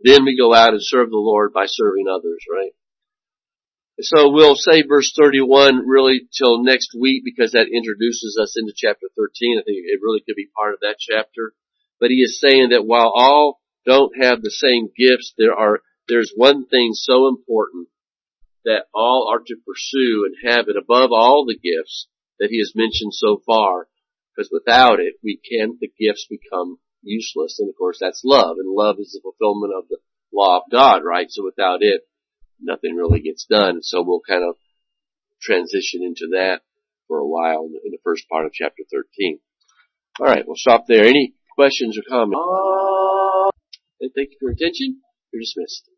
Then 0.03 0.25
we 0.25 0.37
go 0.37 0.53
out 0.53 0.73
and 0.73 0.81
serve 0.81 1.09
the 1.09 1.17
Lord 1.17 1.53
by 1.53 1.65
serving 1.67 2.05
others, 2.07 2.43
right? 2.51 2.71
So 4.03 4.31
we'll 4.31 4.55
say 4.55 4.83
verse 4.83 5.13
31 5.17 5.87
really 5.87 6.27
till 6.37 6.61
next 6.61 6.91
week 6.99 7.23
because 7.23 7.53
that 7.53 7.71
introduces 7.71 8.37
us 8.41 8.55
into 8.57 8.73
chapter 8.75 9.07
13. 9.15 9.59
I 9.59 9.63
think 9.63 9.77
it 9.79 9.99
really 10.01 10.19
could 10.19 10.35
be 10.35 10.49
part 10.55 10.73
of 10.73 10.81
that 10.81 10.97
chapter. 10.99 11.53
But 11.99 12.09
he 12.09 12.17
is 12.17 12.39
saying 12.39 12.69
that 12.71 12.85
while 12.85 13.11
all 13.15 13.61
don't 13.85 14.11
have 14.21 14.41
the 14.41 14.51
same 14.51 14.89
gifts, 14.97 15.33
there 15.37 15.53
are, 15.53 15.79
there's 16.09 16.33
one 16.35 16.65
thing 16.67 16.91
so 16.93 17.29
important 17.29 17.87
that 18.65 18.87
all 18.93 19.31
are 19.31 19.39
to 19.39 19.55
pursue 19.65 20.27
and 20.27 20.51
have 20.51 20.67
it 20.67 20.75
above 20.75 21.11
all 21.13 21.45
the 21.45 21.57
gifts 21.57 22.07
that 22.39 22.49
he 22.49 22.59
has 22.59 22.73
mentioned 22.75 23.13
so 23.13 23.41
far. 23.45 23.87
Because 24.35 24.49
without 24.51 24.99
it, 24.99 25.15
we 25.23 25.39
can, 25.39 25.77
the 25.79 25.91
gifts 25.99 26.27
become 26.29 26.77
useless. 27.03 27.57
And 27.59 27.69
of 27.69 27.75
course 27.77 27.99
that's 28.01 28.21
love, 28.25 28.57
and 28.59 28.69
love 28.69 28.97
is 28.99 29.11
the 29.13 29.21
fulfillment 29.23 29.73
of 29.77 29.87
the 29.87 29.97
law 30.33 30.57
of 30.57 30.71
God, 30.71 31.03
right? 31.05 31.27
So 31.29 31.43
without 31.43 31.79
it, 31.81 32.01
nothing 32.63 32.95
really 32.95 33.19
gets 33.19 33.45
done. 33.45 33.81
So 33.81 34.03
we'll 34.03 34.21
kind 34.27 34.43
of 34.47 34.55
transition 35.41 36.01
into 36.03 36.29
that 36.31 36.61
for 37.07 37.19
a 37.19 37.27
while 37.27 37.65
in 37.65 37.91
the 37.91 37.97
first 38.03 38.27
part 38.29 38.45
of 38.45 38.53
chapter 38.53 38.83
13. 38.91 39.39
Alright, 40.19 40.45
we'll 40.47 40.55
stop 40.55 40.85
there. 40.87 41.05
Any 41.05 41.33
questions 41.55 41.97
or 41.97 42.03
comments? 42.07 42.39
Uh, 42.39 44.07
thank 44.15 44.31
you 44.31 44.37
for 44.39 44.49
your 44.49 44.53
attention. 44.53 45.01
You're 45.31 45.41
dismissed. 45.41 45.89